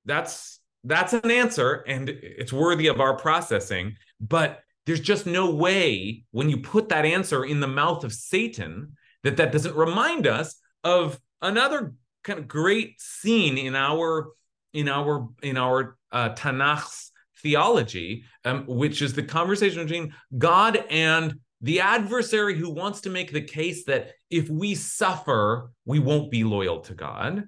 that's 0.06 0.60
that's 0.84 1.14
an 1.14 1.32
answer 1.32 1.84
and 1.88 2.10
it's 2.10 2.54
worthy 2.54 2.88
of 2.88 3.02
our 3.02 3.18
processing, 3.18 3.96
but 4.20 4.60
there's 4.86 5.02
just 5.02 5.26
no 5.26 5.54
way 5.54 6.26
when 6.30 6.50
you 6.50 6.58
put 6.58 6.90
that 6.90 7.06
answer 7.06 7.44
in 7.44 7.60
the 7.60 7.68
mouth 7.68 8.04
of 8.04 8.14
Satan 8.14 8.94
that 9.24 9.38
that 9.38 9.52
doesn't 9.52 9.76
remind 9.76 10.28
us 10.28 10.56
of 10.84 11.20
another 11.42 11.94
kind 12.24 12.38
of 12.38 12.48
great 12.48 13.02
scene 13.02 13.58
in 13.58 13.76
our 13.76 14.30
in 14.74 14.88
our 14.90 15.30
in 15.42 15.58
our 15.58 15.98
uh, 16.12 16.30
Tanakh's 16.30 17.12
theology, 17.42 18.26
um, 18.46 18.66
which 18.68 19.02
is 19.02 19.14
the 19.14 19.24
conversation 19.24 19.84
between 19.84 20.14
God 20.38 20.84
and 20.90 21.36
the 21.62 21.82
adversary 21.82 22.58
who 22.58 22.70
wants 22.70 23.02
to 23.02 23.10
make 23.10 23.32
the 23.32 23.42
case 23.42 23.86
that 23.86 24.12
if 24.30 24.50
we 24.50 24.76
suffer, 24.76 25.72
we 25.86 26.00
won't 26.00 26.32
be 26.32 26.44
loyal 26.44 26.80
to 26.82 26.94
God. 26.94 27.44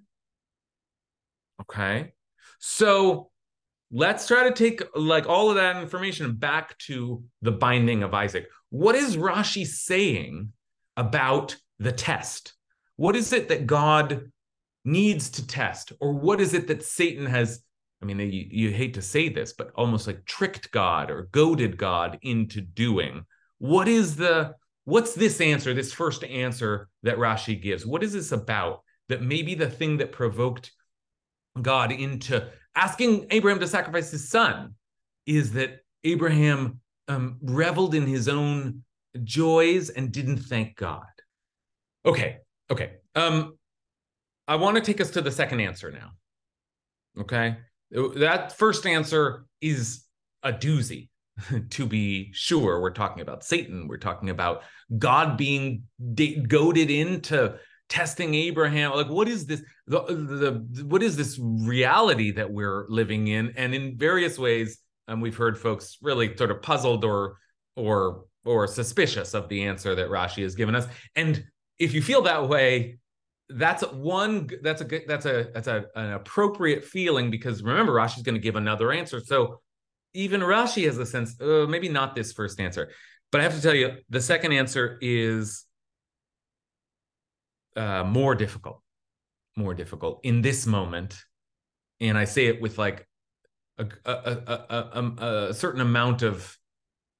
Okay, 1.61 2.13
so 2.59 3.29
let's 3.91 4.27
try 4.27 4.49
to 4.49 4.53
take 4.53 4.83
like 4.95 5.27
all 5.27 5.49
of 5.49 5.55
that 5.55 5.81
information 5.81 6.35
back 6.35 6.77
to 6.79 7.23
the 7.41 7.51
binding 7.51 8.03
of 8.03 8.13
Isaac. 8.13 8.47
What 8.69 8.95
is 8.95 9.17
Rashi 9.17 9.65
saying 9.65 10.51
about 10.97 11.55
the 11.79 11.91
test? 11.91 12.53
What 12.95 13.15
is 13.15 13.33
it 13.33 13.49
that 13.49 13.67
God 13.67 14.30
needs 14.83 15.29
to 15.29 15.45
test 15.45 15.93
or 15.99 16.13
what 16.13 16.41
is 16.41 16.53
it 16.53 16.67
that 16.67 16.83
satan 16.83 17.25
has 17.25 17.63
i 18.01 18.05
mean 18.05 18.19
you, 18.19 18.47
you 18.49 18.71
hate 18.71 18.95
to 18.95 19.01
say 19.01 19.29
this 19.29 19.53
but 19.53 19.71
almost 19.75 20.07
like 20.07 20.25
tricked 20.25 20.71
god 20.71 21.11
or 21.11 21.29
goaded 21.31 21.77
god 21.77 22.17
into 22.23 22.61
doing 22.61 23.23
what 23.61 23.87
is 23.87 24.15
the 24.15 24.55
what's 24.85 25.13
this 25.13 25.39
answer 25.39 25.73
this 25.73 25.93
first 25.93 26.23
answer 26.23 26.89
that 27.03 27.17
rashi 27.17 27.61
gives? 27.61 27.85
What 27.85 28.03
is 28.03 28.13
this 28.13 28.31
about 28.31 28.81
that 29.09 29.21
maybe 29.21 29.55
the 29.55 29.69
thing 29.69 29.97
that 29.97 30.11
provoked 30.11 30.71
god 31.61 31.91
into 31.91 32.47
asking 32.75 33.27
abraham 33.29 33.59
to 33.59 33.67
sacrifice 33.67 34.09
his 34.09 34.29
son 34.29 34.73
is 35.25 35.51
that 35.51 35.79
abraham 36.03 36.79
um, 37.07 37.37
reveled 37.41 37.93
in 37.93 38.07
his 38.07 38.27
own 38.27 38.83
joys 39.23 39.89
and 39.89 40.11
didn't 40.11 40.37
thank 40.37 40.75
god? 40.75 41.05
Okay 42.05 42.37
okay 42.71 42.93
um 43.15 43.57
I 44.51 44.55
want 44.55 44.75
to 44.75 44.81
take 44.81 44.99
us 44.99 45.11
to 45.11 45.21
the 45.21 45.31
second 45.31 45.61
answer 45.61 45.91
now. 45.91 46.11
Okay. 47.21 47.55
That 47.89 48.57
first 48.57 48.85
answer 48.85 49.45
is 49.61 50.03
a 50.43 50.51
doozy, 50.51 51.07
to 51.69 51.85
be 51.85 52.33
sure. 52.33 52.81
We're 52.81 52.91
talking 52.91 53.21
about 53.21 53.45
Satan. 53.45 53.87
We're 53.87 53.95
talking 53.95 54.29
about 54.29 54.63
God 54.97 55.37
being 55.37 55.83
goaded 56.49 56.91
into 56.91 57.55
testing 57.87 58.35
Abraham. 58.35 58.91
Like, 58.91 59.07
what 59.07 59.29
is 59.29 59.45
this? 59.45 59.63
The, 59.87 60.01
the, 60.01 60.83
what 60.83 61.01
is 61.01 61.15
this 61.15 61.39
reality 61.39 62.31
that 62.31 62.51
we're 62.51 62.87
living 62.89 63.29
in? 63.29 63.53
And 63.55 63.73
in 63.73 63.97
various 63.97 64.37
ways, 64.37 64.79
and 65.07 65.21
we've 65.21 65.37
heard 65.37 65.57
folks 65.57 65.97
really 66.01 66.35
sort 66.35 66.51
of 66.51 66.61
puzzled 66.61 67.05
or 67.05 67.37
or 67.77 68.25
or 68.43 68.67
suspicious 68.67 69.33
of 69.33 69.47
the 69.47 69.63
answer 69.63 69.95
that 69.95 70.09
Rashi 70.09 70.43
has 70.43 70.55
given 70.55 70.75
us. 70.75 70.87
And 71.15 71.41
if 71.79 71.93
you 71.93 72.01
feel 72.01 72.23
that 72.23 72.49
way, 72.49 72.99
that's 73.55 73.83
one 73.91 74.49
that's 74.61 74.81
a 74.81 74.85
good 74.85 75.03
that's 75.07 75.25
a 75.25 75.47
that's 75.53 75.67
a, 75.67 75.85
an 75.95 76.13
appropriate 76.13 76.83
feeling 76.83 77.31
because 77.31 77.63
remember 77.63 77.93
Rashi's 77.93 78.23
going 78.23 78.35
to 78.35 78.41
give 78.41 78.55
another 78.55 78.91
answer. 78.91 79.19
So 79.19 79.61
even 80.13 80.41
Rashi 80.41 80.85
has 80.85 80.97
a 80.97 81.05
sense, 81.05 81.39
uh, 81.39 81.65
maybe 81.69 81.89
not 81.89 82.15
this 82.15 82.33
first 82.33 82.59
answer, 82.59 82.91
but 83.31 83.41
I 83.41 83.43
have 83.45 83.55
to 83.55 83.61
tell 83.61 83.75
you, 83.75 83.97
the 84.09 84.21
second 84.21 84.51
answer 84.51 84.97
is 85.01 85.65
uh, 87.75 88.03
more 88.03 88.35
difficult, 88.35 88.81
more 89.55 89.73
difficult 89.73 90.19
in 90.23 90.41
this 90.41 90.65
moment, 90.65 91.17
and 91.99 92.17
I 92.17 92.25
say 92.25 92.47
it 92.47 92.61
with 92.61 92.77
like 92.77 93.07
a 93.77 93.87
a, 94.05 94.11
a, 94.11 94.65
a, 94.69 94.89
um, 94.93 95.17
a 95.19 95.53
certain 95.53 95.81
amount 95.81 96.21
of 96.23 96.57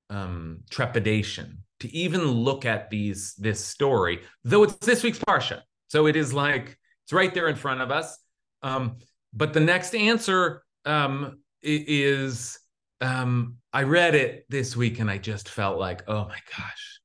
um, 0.09 0.59
trepidation 0.69 1.63
to 1.79 1.95
even 1.95 2.23
look 2.23 2.65
at 2.65 2.89
these 2.89 3.33
this 3.35 3.63
story, 3.63 4.21
though 4.43 4.63
it's 4.63 4.75
this 4.85 5.03
week's 5.03 5.19
parsha. 5.19 5.61
So 5.91 6.07
it 6.07 6.15
is 6.15 6.33
like 6.33 6.77
it's 7.03 7.11
right 7.11 7.33
there 7.33 7.49
in 7.49 7.57
front 7.57 7.81
of 7.81 7.91
us. 7.91 8.17
Um, 8.63 8.99
but 9.33 9.51
the 9.51 9.59
next 9.59 9.93
answer 9.93 10.63
um, 10.85 11.41
is 11.61 12.57
um, 13.01 13.57
I 13.73 13.83
read 13.83 14.15
it 14.15 14.45
this 14.47 14.73
week 14.73 15.01
and 15.01 15.11
I 15.11 15.17
just 15.17 15.49
felt 15.49 15.77
like, 15.77 16.03
oh 16.07 16.29
my 16.29 16.37
gosh, 16.57 17.01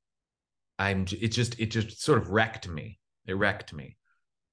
I'm. 0.79 1.05
It 1.19 1.33
just 1.33 1.59
it 1.59 1.65
just 1.65 2.01
sort 2.01 2.19
of 2.19 2.29
wrecked 2.29 2.69
me. 2.69 2.97
It 3.25 3.33
wrecked 3.33 3.73
me. 3.73 3.97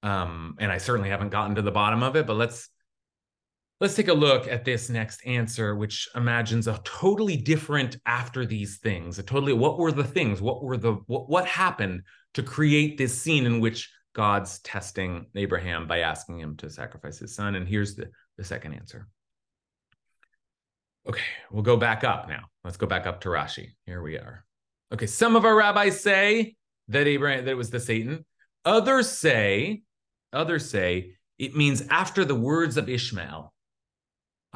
Um, 0.03 0.55
and 0.59 0.69
I 0.69 0.79
certainly 0.79 1.11
haven't 1.11 1.29
gotten 1.29 1.55
to 1.55 1.61
the 1.61 1.71
bottom 1.71 2.03
of 2.03 2.17
it. 2.17 2.27
But 2.27 2.35
let's 2.35 2.67
Let's 3.81 3.95
take 3.95 4.07
a 4.07 4.13
look 4.13 4.47
at 4.47 4.63
this 4.63 4.89
next 4.89 5.25
answer, 5.25 5.75
which 5.75 6.07
imagines 6.15 6.67
a 6.67 6.79
totally 6.85 7.35
different 7.35 7.97
after 8.05 8.45
these 8.45 8.77
things. 8.77 9.19
A 9.19 9.23
totally 9.23 9.51
what 9.51 9.77
were 9.77 9.91
the 9.91 10.03
things? 10.03 10.41
What 10.41 10.63
were 10.63 10.77
the 10.77 10.93
what, 11.07 11.29
what 11.29 11.45
happened 11.45 12.03
to 12.35 12.43
create 12.43 12.97
this 12.97 13.19
scene 13.19 13.45
in 13.45 13.59
which 13.59 13.91
God's 14.15 14.59
testing 14.59 15.27
Abraham 15.35 15.87
by 15.87 15.99
asking 15.99 16.39
him 16.39 16.55
to 16.57 16.69
sacrifice 16.69 17.19
his 17.19 17.35
son? 17.35 17.55
And 17.55 17.67
here's 17.67 17.95
the, 17.95 18.09
the 18.37 18.43
second 18.43 18.73
answer. 18.73 19.07
Okay, 21.07 21.21
we'll 21.51 21.63
go 21.63 21.77
back 21.77 22.03
up 22.03 22.27
now. 22.27 22.45
Let's 22.63 22.77
go 22.77 22.87
back 22.87 23.05
up 23.05 23.21
to 23.21 23.29
Rashi. 23.29 23.73
Here 23.85 24.01
we 24.01 24.15
are. 24.15 24.45
Okay, 24.93 25.05
some 25.05 25.35
of 25.35 25.45
our 25.45 25.55
rabbis 25.55 26.01
say 26.01 26.55
that 26.87 27.07
Abraham 27.07 27.45
that 27.45 27.51
it 27.51 27.55
was 27.55 27.69
the 27.69 27.79
Satan. 27.79 28.25
Others 28.63 29.09
say, 29.09 29.83
others 30.33 30.67
say 30.67 31.15
it 31.37 31.55
means 31.55 31.83
after 31.89 32.25
the 32.25 32.35
words 32.35 32.77
of 32.77 32.89
Ishmael 32.89 33.53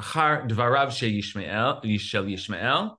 Achar 0.00 0.48
dvarav 0.48 0.88
Yishmael, 1.84 2.96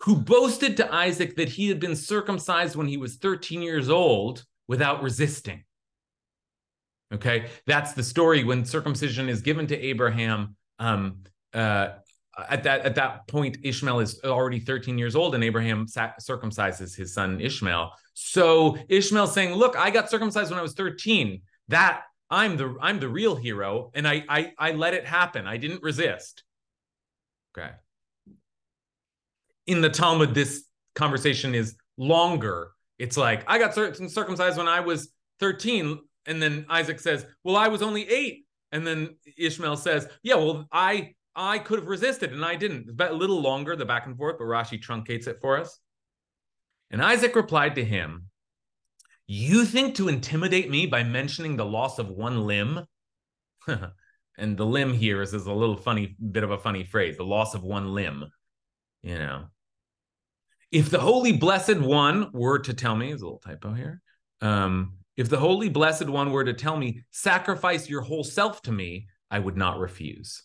who 0.00 0.16
boasted 0.16 0.76
to 0.76 0.92
Isaac 0.92 1.36
that 1.36 1.50
he 1.50 1.68
had 1.68 1.78
been 1.78 1.94
circumcised 1.94 2.74
when 2.74 2.88
he 2.88 2.96
was 2.96 3.16
13 3.16 3.62
years 3.62 3.88
old 3.88 4.44
without 4.68 5.02
resisting. 5.02 5.64
Okay, 7.12 7.50
that's 7.66 7.92
the 7.92 8.02
story 8.02 8.42
when 8.42 8.64
circumcision 8.64 9.28
is 9.28 9.42
given 9.42 9.66
to 9.66 9.78
Abraham. 9.78 10.56
Um, 10.78 11.24
uh, 11.52 11.90
at 12.48 12.62
that 12.62 12.80
at 12.86 12.94
that 12.94 13.28
point, 13.28 13.58
Ishmael 13.62 14.00
is 14.00 14.20
already 14.24 14.58
13 14.58 14.96
years 14.96 15.14
old, 15.14 15.34
and 15.34 15.44
Abraham 15.44 15.86
circumcises 15.86 16.96
his 16.96 17.12
son 17.12 17.40
Ishmael. 17.40 17.92
So 18.14 18.78
Ishmael 18.88 19.26
saying, 19.26 19.54
"Look, 19.54 19.76
I 19.76 19.90
got 19.90 20.08
circumcised 20.08 20.50
when 20.50 20.58
I 20.58 20.62
was 20.62 20.72
13. 20.72 21.42
That 21.68 22.04
I'm 22.30 22.56
the 22.56 22.74
I'm 22.80 22.98
the 22.98 23.10
real 23.10 23.36
hero, 23.36 23.90
and 23.94 24.08
I 24.08 24.24
I 24.26 24.52
I 24.58 24.72
let 24.72 24.94
it 24.94 25.04
happen. 25.04 25.46
I 25.46 25.58
didn't 25.58 25.82
resist. 25.82 26.44
Okay. 27.56 27.70
In 29.66 29.82
the 29.82 29.90
Talmud, 29.90 30.32
this 30.32 30.64
conversation 30.94 31.54
is 31.54 31.76
longer. 31.98 32.72
It's 33.02 33.16
like 33.16 33.42
I 33.48 33.58
got 33.58 33.74
circumcised 33.74 34.56
when 34.56 34.68
I 34.68 34.80
was 34.80 35.12
13, 35.40 35.98
and 36.26 36.40
then 36.40 36.66
Isaac 36.68 37.00
says, 37.00 37.26
"Well, 37.42 37.56
I 37.56 37.68
was 37.68 37.82
only 37.82 38.08
eight. 38.08 38.46
and 38.70 38.86
then 38.86 39.16
Ishmael 39.36 39.76
says, 39.76 40.08
"Yeah, 40.22 40.36
well, 40.36 40.66
I 40.72 41.14
I 41.34 41.58
could 41.58 41.80
have 41.80 41.88
resisted, 41.88 42.32
and 42.32 42.44
I 42.44 42.54
didn't." 42.54 42.88
It's 42.88 43.10
a 43.10 43.12
little 43.12 43.42
longer 43.42 43.74
the 43.76 43.84
back 43.84 44.06
and 44.06 44.16
forth, 44.16 44.36
but 44.38 44.44
Rashi 44.44 44.80
truncates 44.80 45.26
it 45.26 45.38
for 45.40 45.58
us. 45.58 45.78
And 46.90 47.02
Isaac 47.02 47.34
replied 47.34 47.74
to 47.74 47.84
him, 47.84 48.28
you 49.26 49.64
think 49.64 49.96
to 49.96 50.08
intimidate 50.08 50.70
me 50.70 50.86
by 50.86 51.02
mentioning 51.02 51.56
the 51.56 51.64
loss 51.64 51.98
of 51.98 52.08
one 52.08 52.46
limb? 52.46 52.86
and 54.38 54.56
the 54.56 54.66
limb 54.66 54.92
here 54.92 55.22
is, 55.22 55.34
is 55.34 55.46
a 55.46 55.52
little 55.52 55.76
funny 55.76 56.16
bit 56.30 56.44
of 56.44 56.50
a 56.50 56.58
funny 56.58 56.84
phrase 56.84 57.16
the 57.16 57.24
loss 57.24 57.54
of 57.54 57.62
one 57.62 57.94
limb 57.94 58.24
you 59.02 59.16
know 59.16 59.44
if 60.72 60.90
the 60.90 60.98
holy 60.98 61.32
blessed 61.32 61.78
one 61.78 62.30
were 62.32 62.58
to 62.58 62.74
tell 62.74 62.96
me 62.96 63.08
there's 63.08 63.22
a 63.22 63.24
little 63.24 63.38
typo 63.38 63.72
here 63.72 64.00
um, 64.40 64.94
if 65.16 65.28
the 65.28 65.38
holy 65.38 65.68
blessed 65.68 66.08
one 66.08 66.32
were 66.32 66.44
to 66.44 66.54
tell 66.54 66.76
me 66.76 67.02
sacrifice 67.10 67.88
your 67.88 68.00
whole 68.00 68.24
self 68.24 68.62
to 68.62 68.72
me 68.72 69.06
i 69.30 69.38
would 69.38 69.56
not 69.56 69.78
refuse 69.78 70.42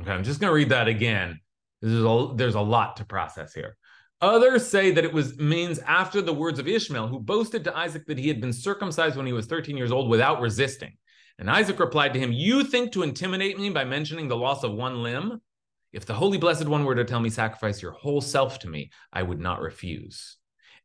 okay 0.00 0.12
i'm 0.12 0.24
just 0.24 0.40
going 0.40 0.50
to 0.50 0.54
read 0.54 0.70
that 0.70 0.88
again 0.88 1.38
there's 1.80 2.04
a, 2.04 2.32
there's 2.36 2.54
a 2.54 2.60
lot 2.60 2.96
to 2.96 3.04
process 3.04 3.52
here 3.52 3.76
Others 4.22 4.68
say 4.68 4.92
that 4.92 5.04
it 5.04 5.12
was 5.12 5.36
means 5.38 5.80
after 5.80 6.22
the 6.22 6.32
words 6.32 6.60
of 6.60 6.68
Ishmael, 6.68 7.08
who 7.08 7.18
boasted 7.18 7.64
to 7.64 7.76
Isaac 7.76 8.06
that 8.06 8.18
he 8.18 8.28
had 8.28 8.40
been 8.40 8.52
circumcised 8.52 9.16
when 9.16 9.26
he 9.26 9.32
was 9.32 9.46
13 9.46 9.76
years 9.76 9.90
old 9.90 10.08
without 10.08 10.40
resisting. 10.40 10.92
And 11.40 11.50
Isaac 11.50 11.80
replied 11.80 12.14
to 12.14 12.20
him, 12.20 12.30
You 12.30 12.62
think 12.62 12.92
to 12.92 13.02
intimidate 13.02 13.58
me 13.58 13.70
by 13.70 13.84
mentioning 13.84 14.28
the 14.28 14.36
loss 14.36 14.62
of 14.62 14.74
one 14.74 15.02
limb? 15.02 15.40
If 15.92 16.06
the 16.06 16.14
Holy 16.14 16.38
Blessed 16.38 16.66
One 16.66 16.84
were 16.84 16.94
to 16.94 17.04
tell 17.04 17.20
me, 17.20 17.30
Sacrifice 17.30 17.82
your 17.82 17.92
whole 17.92 18.20
self 18.20 18.58
to 18.60 18.68
me, 18.68 18.90
I 19.12 19.22
would 19.22 19.40
not 19.40 19.60
refuse. 19.60 20.36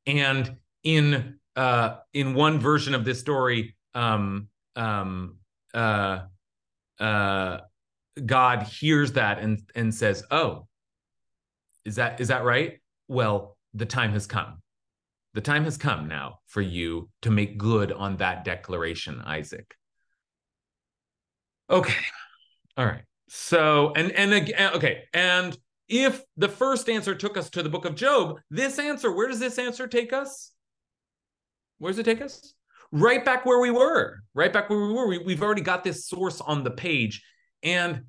And 0.05 0.57
in 0.83 1.39
uh, 1.55 1.97
in 2.13 2.33
one 2.33 2.59
version 2.59 2.93
of 2.93 3.03
this 3.03 3.19
story, 3.19 3.75
um, 3.95 4.47
um, 4.75 5.37
uh, 5.73 6.19
uh, 6.99 7.59
God 8.25 8.63
hears 8.63 9.13
that 9.13 9.39
and 9.39 9.61
and 9.75 9.93
says, 9.93 10.23
"Oh, 10.29 10.67
is 11.85 11.95
that 11.95 12.19
is 12.19 12.27
that 12.27 12.43
right? 12.43 12.79
well, 13.07 13.57
the 13.73 13.85
time 13.85 14.11
has 14.11 14.27
come. 14.27 14.61
The 15.33 15.41
time 15.41 15.63
has 15.65 15.77
come 15.77 16.07
now 16.07 16.39
for 16.47 16.61
you 16.61 17.09
to 17.21 17.31
make 17.31 17.57
good 17.57 17.91
on 17.91 18.17
that 18.17 18.43
declaration, 18.43 19.21
Isaac. 19.21 19.75
Okay. 21.69 21.93
All 22.75 22.85
right. 22.85 23.03
So, 23.29 23.93
and, 23.95 24.11
and 24.11 24.33
again, 24.33 24.73
okay. 24.75 25.03
And 25.13 25.57
if 25.89 26.23
the 26.37 26.49
first 26.49 26.89
answer 26.89 27.15
took 27.15 27.37
us 27.37 27.49
to 27.51 27.63
the 27.63 27.69
book 27.69 27.85
of 27.85 27.95
Job, 27.95 28.39
this 28.49 28.79
answer, 28.79 29.11
where 29.11 29.27
does 29.27 29.39
this 29.39 29.57
answer 29.57 29.87
take 29.87 30.13
us? 30.13 30.51
Where 31.79 31.91
does 31.91 31.99
it 31.99 32.03
take 32.03 32.21
us? 32.21 32.53
Right 32.91 33.23
back 33.23 33.45
where 33.45 33.59
we 33.59 33.71
were, 33.71 34.19
right 34.33 34.51
back 34.51 34.69
where 34.69 34.79
we 34.79 34.93
were. 34.93 35.07
We, 35.07 35.17
we've 35.19 35.43
already 35.43 35.61
got 35.61 35.83
this 35.83 36.07
source 36.07 36.41
on 36.41 36.63
the 36.63 36.71
page. 36.71 37.23
And 37.63 38.03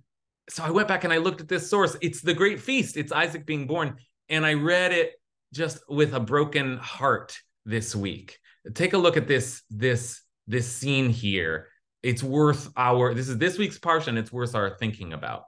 so 0.48 0.62
I 0.64 0.70
went 0.70 0.88
back 0.88 1.04
and 1.04 1.12
I 1.12 1.18
looked 1.18 1.40
at 1.40 1.48
this 1.48 1.68
source. 1.68 1.96
It's 2.00 2.20
the 2.20 2.34
great 2.34 2.60
feast, 2.60 2.96
it's 2.96 3.12
Isaac 3.12 3.44
being 3.44 3.66
born 3.66 3.96
and 4.28 4.44
I 4.44 4.54
read 4.54 4.92
it 4.92 5.12
just 5.52 5.78
with 5.88 6.14
a 6.14 6.20
broken 6.20 6.76
heart 6.76 7.38
this 7.64 7.96
week. 7.96 8.38
Take 8.74 8.92
a 8.92 8.98
look 8.98 9.16
at 9.16 9.26
this 9.26 9.62
this 9.70 10.20
this 10.46 10.70
scene 10.70 11.10
here. 11.10 11.68
It's 12.02 12.22
worth 12.22 12.70
our 12.76 13.14
this 13.14 13.28
is 13.28 13.38
this 13.38 13.58
week's 13.58 13.78
parsha 13.78 14.08
and 14.08 14.18
it's 14.18 14.32
worth 14.32 14.54
our 14.54 14.76
thinking 14.78 15.12
about. 15.12 15.44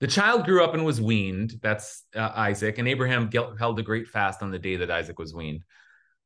The 0.00 0.06
child 0.08 0.44
grew 0.44 0.64
up 0.64 0.74
and 0.74 0.84
was 0.84 1.00
weaned. 1.00 1.60
That's 1.62 2.02
uh, 2.16 2.30
Isaac, 2.34 2.78
and 2.78 2.88
Abraham 2.88 3.30
held 3.58 3.78
a 3.78 3.82
great 3.82 4.08
fast 4.08 4.42
on 4.42 4.50
the 4.50 4.58
day 4.58 4.76
that 4.76 4.90
Isaac 4.90 5.18
was 5.18 5.32
weaned. 5.32 5.62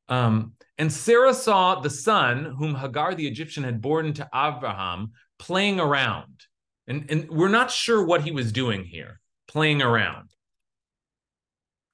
Um, 0.09 0.53
and 0.79 0.93
Sarah 0.93 1.35
saw 1.35 1.81
the 1.81 1.91
son 1.91 2.55
whom 2.59 2.75
Hagar 2.75 3.15
the 3.15 3.27
Egyptian 3.27 3.65
had 3.65 3.83
born 3.83 4.13
to 4.15 4.29
Abraham 4.35 5.13
playing 5.39 5.81
around. 5.81 6.45
And, 6.87 7.11
and 7.11 7.29
we're 7.29 7.49
not 7.49 7.71
sure 7.71 8.05
what 8.05 8.23
he 8.23 8.31
was 8.31 8.53
doing 8.53 8.85
here, 8.85 9.21
playing 9.49 9.83
around. 9.83 10.31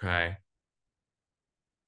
Okay. 0.03 0.37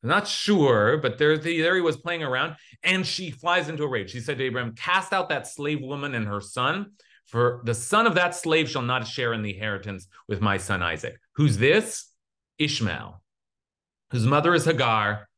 Not 0.05 0.29
sure, 0.29 0.99
but 0.99 1.19
there, 1.19 1.39
there 1.39 1.75
he 1.75 1.81
was 1.81 1.97
playing 1.97 2.23
around, 2.23 2.57
and 2.83 3.07
she 3.07 3.31
flies 3.31 3.69
into 3.69 3.85
a 3.85 3.89
rage. 3.89 4.11
She 4.11 4.21
said 4.21 4.39
to 4.39 4.45
Abraham, 4.45 4.75
Cast 4.75 5.13
out 5.13 5.31
that 5.31 5.47
slave 5.47 5.81
woman 5.81 6.15
and 6.15 6.27
her 6.27 6.41
son, 6.41 6.93
for 7.27 7.63
the 7.65 7.75
son 7.75 8.07
of 8.07 8.15
that 8.17 8.35
slave 8.35 8.69
shall 8.69 8.83
not 8.83 9.07
share 9.07 9.33
in 9.33 9.43
the 9.43 9.55
inheritance 9.55 10.07
with 10.29 10.41
my 10.41 10.59
son 10.59 10.83
Isaac. 10.83 11.19
Who's 11.37 11.57
this? 11.57 12.11
Ishmael, 12.59 13.21
whose 14.11 14.27
mother 14.27 14.55
is 14.55 14.65
Hagar, 14.65 15.29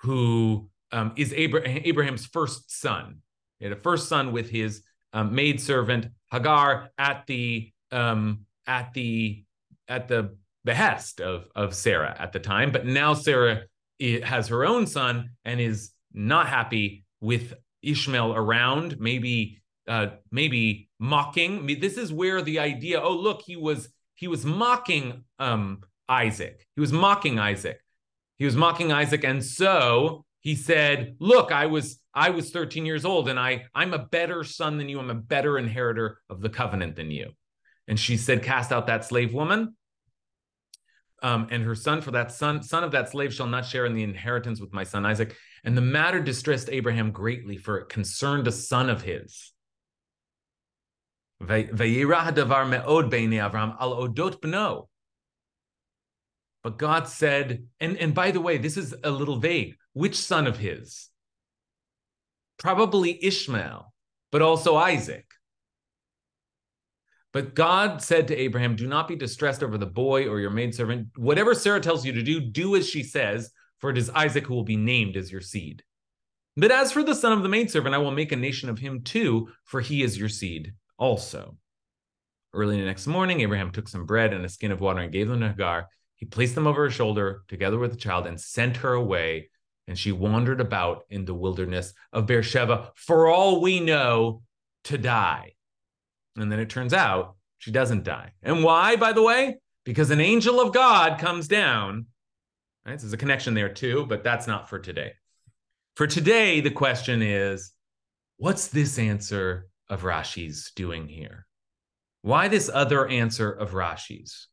who 0.00 0.68
um, 0.92 1.12
is 1.16 1.32
Abraham, 1.32 1.82
Abraham's 1.84 2.26
first 2.26 2.70
son. 2.78 3.22
He 3.58 3.64
had 3.64 3.72
a 3.72 3.80
first 3.80 4.08
son 4.08 4.32
with 4.32 4.50
his 4.50 4.82
um, 5.12 5.34
maidservant 5.34 6.08
Hagar 6.30 6.90
at 6.98 7.26
the 7.26 7.72
um, 7.90 8.40
at 8.66 8.92
the 8.92 9.44
at 9.88 10.08
the 10.08 10.36
behest 10.64 11.20
of, 11.20 11.46
of 11.54 11.74
Sarah 11.74 12.14
at 12.18 12.32
the 12.32 12.40
time. 12.40 12.72
But 12.72 12.84
now 12.84 13.14
Sarah 13.14 13.62
has 14.00 14.48
her 14.48 14.64
own 14.64 14.86
son 14.86 15.30
and 15.44 15.60
is 15.60 15.92
not 16.12 16.48
happy 16.48 17.04
with 17.20 17.54
Ishmael 17.82 18.34
around, 18.34 18.98
maybe 18.98 19.62
uh, 19.88 20.08
maybe 20.30 20.88
mocking. 20.98 21.58
I 21.58 21.62
mean, 21.62 21.80
this 21.80 21.96
is 21.96 22.12
where 22.12 22.42
the 22.42 22.58
idea, 22.58 23.00
oh, 23.00 23.12
look, 23.12 23.42
he 23.42 23.56
was 23.56 23.88
he 24.16 24.28
was 24.28 24.44
mocking 24.44 25.24
um, 25.38 25.82
Isaac. 26.08 26.66
He 26.74 26.80
was 26.80 26.92
mocking 26.92 27.38
Isaac. 27.38 27.80
He 28.38 28.44
was 28.44 28.56
mocking 28.56 28.92
Isaac. 28.92 29.24
And 29.24 29.44
so 29.44 30.24
he 30.40 30.54
said, 30.54 31.16
look, 31.20 31.52
I 31.52 31.66
was 31.66 32.00
I 32.14 32.30
was 32.30 32.50
13 32.50 32.86
years 32.86 33.04
old 33.04 33.28
and 33.28 33.38
I 33.38 33.66
I'm 33.74 33.94
a 33.94 33.98
better 33.98 34.42
son 34.44 34.78
than 34.78 34.88
you. 34.88 34.98
I'm 34.98 35.10
a 35.10 35.14
better 35.14 35.58
inheritor 35.58 36.20
of 36.30 36.40
the 36.40 36.48
covenant 36.48 36.96
than 36.96 37.10
you. 37.10 37.30
And 37.88 37.98
she 37.98 38.16
said, 38.16 38.42
cast 38.42 38.72
out 38.72 38.88
that 38.88 39.04
slave 39.04 39.32
woman 39.32 39.76
um, 41.22 41.48
and 41.50 41.62
her 41.62 41.74
son, 41.74 42.00
for 42.00 42.10
that 42.12 42.32
son, 42.32 42.62
son 42.62 42.84
of 42.84 42.92
that 42.92 43.08
slave 43.08 43.32
shall 43.32 43.46
not 43.46 43.64
share 43.64 43.86
in 43.86 43.94
the 43.94 44.02
inheritance 44.02 44.60
with 44.60 44.72
my 44.72 44.84
son 44.84 45.06
Isaac. 45.06 45.34
And 45.64 45.76
the 45.76 45.82
matter 45.82 46.20
distressed 46.20 46.68
Abraham 46.70 47.10
greatly, 47.10 47.56
for 47.56 47.78
it 47.78 47.88
concerned 47.88 48.46
a 48.46 48.52
son 48.52 48.90
of 48.90 49.02
his. 49.02 49.52
But 56.62 56.78
God 56.78 57.06
said, 57.08 57.66
and, 57.78 57.96
and 57.98 58.14
by 58.14 58.30
the 58.30 58.40
way, 58.40 58.58
this 58.58 58.76
is 58.76 58.94
a 59.04 59.10
little 59.10 59.36
vague. 59.36 59.76
Which 59.92 60.16
son 60.16 60.46
of 60.46 60.58
his? 60.58 61.10
Probably 62.58 63.18
Ishmael, 63.24 63.92
but 64.32 64.42
also 64.42 64.76
Isaac. 64.76 65.25
But 67.36 67.54
God 67.54 68.00
said 68.00 68.28
to 68.28 68.34
Abraham, 68.34 68.76
Do 68.76 68.86
not 68.86 69.08
be 69.08 69.14
distressed 69.14 69.62
over 69.62 69.76
the 69.76 69.84
boy 69.84 70.26
or 70.26 70.40
your 70.40 70.48
maidservant. 70.48 71.08
Whatever 71.16 71.54
Sarah 71.54 71.82
tells 71.82 72.06
you 72.06 72.12
to 72.12 72.22
do, 72.22 72.40
do 72.40 72.74
as 72.76 72.88
she 72.88 73.02
says, 73.02 73.50
for 73.76 73.90
it 73.90 73.98
is 73.98 74.08
Isaac 74.08 74.46
who 74.46 74.54
will 74.54 74.64
be 74.64 74.78
named 74.78 75.18
as 75.18 75.30
your 75.30 75.42
seed. 75.42 75.82
But 76.56 76.70
as 76.70 76.92
for 76.92 77.02
the 77.02 77.14
son 77.14 77.34
of 77.34 77.42
the 77.42 77.50
maidservant, 77.50 77.94
I 77.94 77.98
will 77.98 78.10
make 78.10 78.32
a 78.32 78.36
nation 78.36 78.70
of 78.70 78.78
him 78.78 79.02
too, 79.02 79.50
for 79.64 79.82
he 79.82 80.02
is 80.02 80.16
your 80.16 80.30
seed. 80.30 80.72
also. 80.96 81.58
Early 82.54 82.80
the 82.80 82.86
next 82.86 83.06
morning, 83.06 83.42
Abraham 83.42 83.70
took 83.70 83.88
some 83.88 84.06
bread 84.06 84.32
and 84.32 84.42
a 84.42 84.48
skin 84.48 84.72
of 84.72 84.80
water 84.80 85.00
and 85.00 85.12
gave 85.12 85.28
them 85.28 85.40
to 85.40 85.48
Hagar. 85.48 85.88
He 86.14 86.24
placed 86.24 86.54
them 86.54 86.66
over 86.66 86.84
her 86.84 86.90
shoulder 86.90 87.42
together 87.48 87.78
with 87.78 87.90
the 87.90 87.98
child 87.98 88.26
and 88.26 88.40
sent 88.40 88.78
her 88.78 88.94
away. 88.94 89.50
And 89.88 89.98
she 89.98 90.10
wandered 90.10 90.62
about 90.62 91.04
in 91.10 91.26
the 91.26 91.34
wilderness 91.34 91.92
of 92.14 92.24
Beersheba, 92.24 92.92
for 92.94 93.28
all 93.28 93.60
we 93.60 93.78
know, 93.78 94.40
to 94.84 94.96
die. 94.96 95.55
And 96.36 96.50
then 96.50 96.60
it 96.60 96.70
turns 96.70 96.92
out 96.92 97.36
she 97.58 97.70
doesn't 97.70 98.04
die. 98.04 98.32
And 98.42 98.62
why, 98.62 98.96
by 98.96 99.12
the 99.12 99.22
way? 99.22 99.58
Because 99.84 100.10
an 100.10 100.20
angel 100.20 100.60
of 100.60 100.74
God 100.74 101.18
comes 101.18 101.48
down. 101.48 102.06
Right? 102.84 102.98
There's 102.98 103.12
a 103.12 103.16
connection 103.16 103.54
there 103.54 103.72
too, 103.72 104.06
but 104.08 104.22
that's 104.22 104.46
not 104.46 104.68
for 104.68 104.78
today. 104.78 105.12
For 105.96 106.06
today, 106.06 106.60
the 106.60 106.70
question 106.70 107.22
is 107.22 107.72
what's 108.36 108.68
this 108.68 108.98
answer 108.98 109.68
of 109.88 110.02
Rashi's 110.02 110.72
doing 110.76 111.08
here? 111.08 111.46
Why 112.22 112.48
this 112.48 112.70
other 112.72 113.08
answer 113.08 113.50
of 113.50 113.72
Rashi's? 113.72 114.48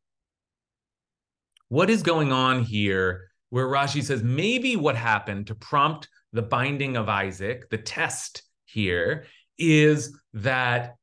What 1.70 1.90
is 1.90 2.04
going 2.04 2.32
on 2.32 2.64
here 2.64 3.30
where 3.50 3.68
Rashi 3.68 4.04
says 4.04 4.24
maybe 4.24 4.76
what 4.76 4.96
happened 4.96 5.48
to 5.48 5.56
prompt 5.56 6.08
the 6.32 6.42
binding 6.42 6.98
of 6.98 7.10
Isaac, 7.10 7.70
the 7.70 7.78
test 7.78 8.42
here, 8.66 9.26
is 9.58 10.18
that 10.34 10.96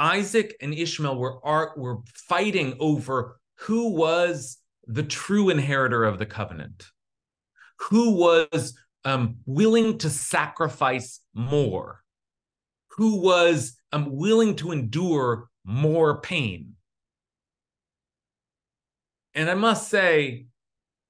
Isaac 0.00 0.56
and 0.62 0.72
Ishmael 0.72 1.16
were, 1.16 1.44
are, 1.44 1.74
were 1.76 1.98
fighting 2.14 2.74
over 2.80 3.38
who 3.56 3.90
was 3.90 4.56
the 4.86 5.02
true 5.02 5.50
inheritor 5.50 6.04
of 6.04 6.18
the 6.18 6.24
covenant, 6.24 6.86
who 7.78 8.12
was 8.12 8.76
um, 9.04 9.36
willing 9.44 9.98
to 9.98 10.08
sacrifice 10.08 11.20
more, 11.34 12.02
who 12.92 13.20
was 13.20 13.76
um, 13.92 14.16
willing 14.16 14.56
to 14.56 14.72
endure 14.72 15.48
more 15.64 16.22
pain. 16.22 16.76
And 19.34 19.50
I 19.50 19.54
must 19.54 19.88
say, 19.88 20.46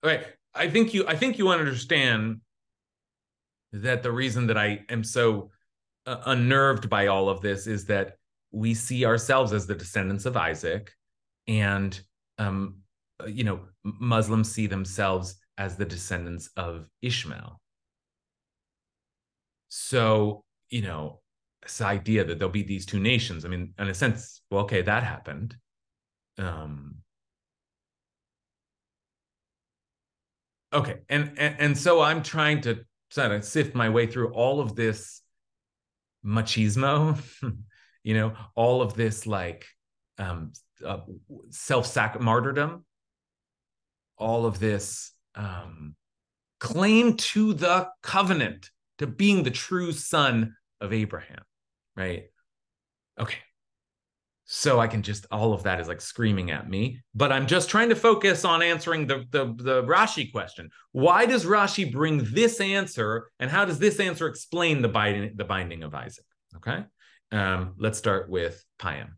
right, 0.05 0.27
I 0.53 0.69
think 0.69 0.93
you, 0.93 1.07
I 1.07 1.15
think 1.15 1.39
you 1.39 1.49
understand 1.49 2.41
that 3.73 4.03
the 4.03 4.11
reason 4.11 4.49
that 4.49 4.59
I 4.59 4.85
am 4.89 5.05
so 5.05 5.51
uh, 6.07 6.17
unnerved 6.27 6.91
by 6.91 7.07
all 7.07 7.29
of 7.29 7.41
this 7.41 7.69
is 7.69 7.87
that 7.87 8.17
we 8.53 8.75
see 8.75 9.05
ourselves 9.05 9.53
as 9.53 9.67
the 9.67 9.75
descendants 9.75 10.27
of 10.27 10.37
Isaac, 10.37 10.93
and 11.47 11.99
um, 12.39 12.77
you 13.27 13.45
know, 13.45 13.61
Muslims 13.85 14.51
see 14.51 14.67
themselves 14.67 15.37
as 15.59 15.77
the 15.77 15.85
descendants 15.85 16.51
of 16.57 16.87
Ishmael. 17.03 17.61
So, 19.69 20.43
you 20.71 20.83
know, 20.83 21.21
this 21.63 21.81
idea 21.81 22.25
that 22.25 22.39
there'll 22.39 22.51
be 22.51 22.63
these 22.63 22.87
two 22.87 22.99
nations, 23.01 23.45
I 23.45 23.49
mean, 23.49 23.75
in 23.79 23.89
a 23.89 23.95
sense, 23.95 24.43
well, 24.51 24.63
okay, 24.63 24.83
that 24.83 25.03
happened. 25.03 25.57
Um, 26.39 26.97
okay, 30.73 30.97
and, 31.09 31.33
and 31.37 31.57
and 31.59 31.79
so 31.79 32.01
I'm 32.01 32.23
trying 32.23 32.63
to 32.63 32.85
sort 33.11 33.33
of 33.33 33.45
sift 33.45 33.75
my 33.75 33.89
way 33.91 34.07
through 34.07 34.33
all 34.33 34.61
of 34.61 34.75
this 34.75 35.21
machismo 36.25 37.19
you 38.03 38.15
know 38.15 38.35
all 38.55 38.83
of 38.83 38.95
this 38.95 39.27
like 39.27 39.67
um 40.19 40.53
uh, 40.85 41.01
self-sac 41.51 42.21
martyrdom. 42.21 42.85
All 44.17 44.47
of 44.47 44.59
this 44.59 45.13
um 45.35 45.95
claim 46.59 47.17
to 47.17 47.55
the 47.55 47.89
covenant 48.03 48.71
to 48.99 49.07
being 49.07 49.43
the 49.43 49.51
true 49.51 49.93
son 49.93 50.55
of 50.81 50.93
abraham 50.93 51.43
right? 51.97 52.25
Okay. 53.19 53.39
So 54.45 54.81
i 54.81 54.89
can 54.89 55.03
just 55.03 55.27
all 55.31 55.53
of 55.53 55.63
that 55.63 55.81
is 55.81 55.89
like 55.89 56.01
screaming 56.01 56.51
at 56.51 56.69
me 56.69 57.01
but 57.15 57.31
i'm 57.31 57.47
just 57.47 57.71
trying 57.71 57.89
to 57.91 57.95
focus 57.95 58.45
on 58.45 58.63
answering 58.63 59.07
the 59.07 59.25
the, 59.31 59.55
the 59.57 59.83
rashi 59.85 60.31
question. 60.31 60.71
Why 60.93 61.25
does 61.25 61.45
rashi 61.45 61.91
bring 61.91 62.25
this 62.33 62.61
answer 62.61 63.29
and 63.39 63.51
how 63.51 63.65
does 63.65 63.79
this 63.79 64.01
answer 64.01 64.27
explain 64.27 64.83
the 64.83 64.89
binding 64.89 65.37
the 65.37 65.45
binding 65.45 65.83
of 65.85 65.95
isaac 65.95 66.25
okay 66.57 66.85
um, 67.33 67.75
let's 67.79 67.99
start 67.99 68.29
with 68.29 68.65
Payam. 68.79 69.11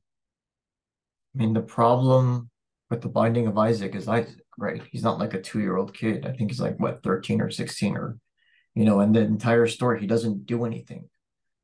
I 1.35 1.39
mean, 1.39 1.53
the 1.53 1.63
problem 1.63 2.51
with 2.91 3.01
the 3.01 3.09
binding 3.09 3.47
of 3.47 3.57
Isaac 3.57 3.95
is 3.95 4.09
Isaac, 4.09 4.37
right? 4.59 4.83
He's 4.91 5.03
not 5.03 5.19
like 5.19 5.35
a 5.35 5.41
two 5.41 5.61
year 5.61 5.77
old 5.77 5.95
kid. 5.95 6.27
I 6.27 6.33
think 6.33 6.51
he's 6.51 6.61
like, 6.61 6.79
what, 6.79 7.03
13 7.03 7.41
or 7.41 7.51
16 7.51 7.97
or, 7.97 8.19
you 8.75 8.85
know, 8.85 9.01
and 9.01 9.15
the 9.15 9.21
entire 9.21 9.67
story, 9.67 10.01
he 10.01 10.07
doesn't 10.07 10.47
do 10.47 10.65
anything. 10.65 11.09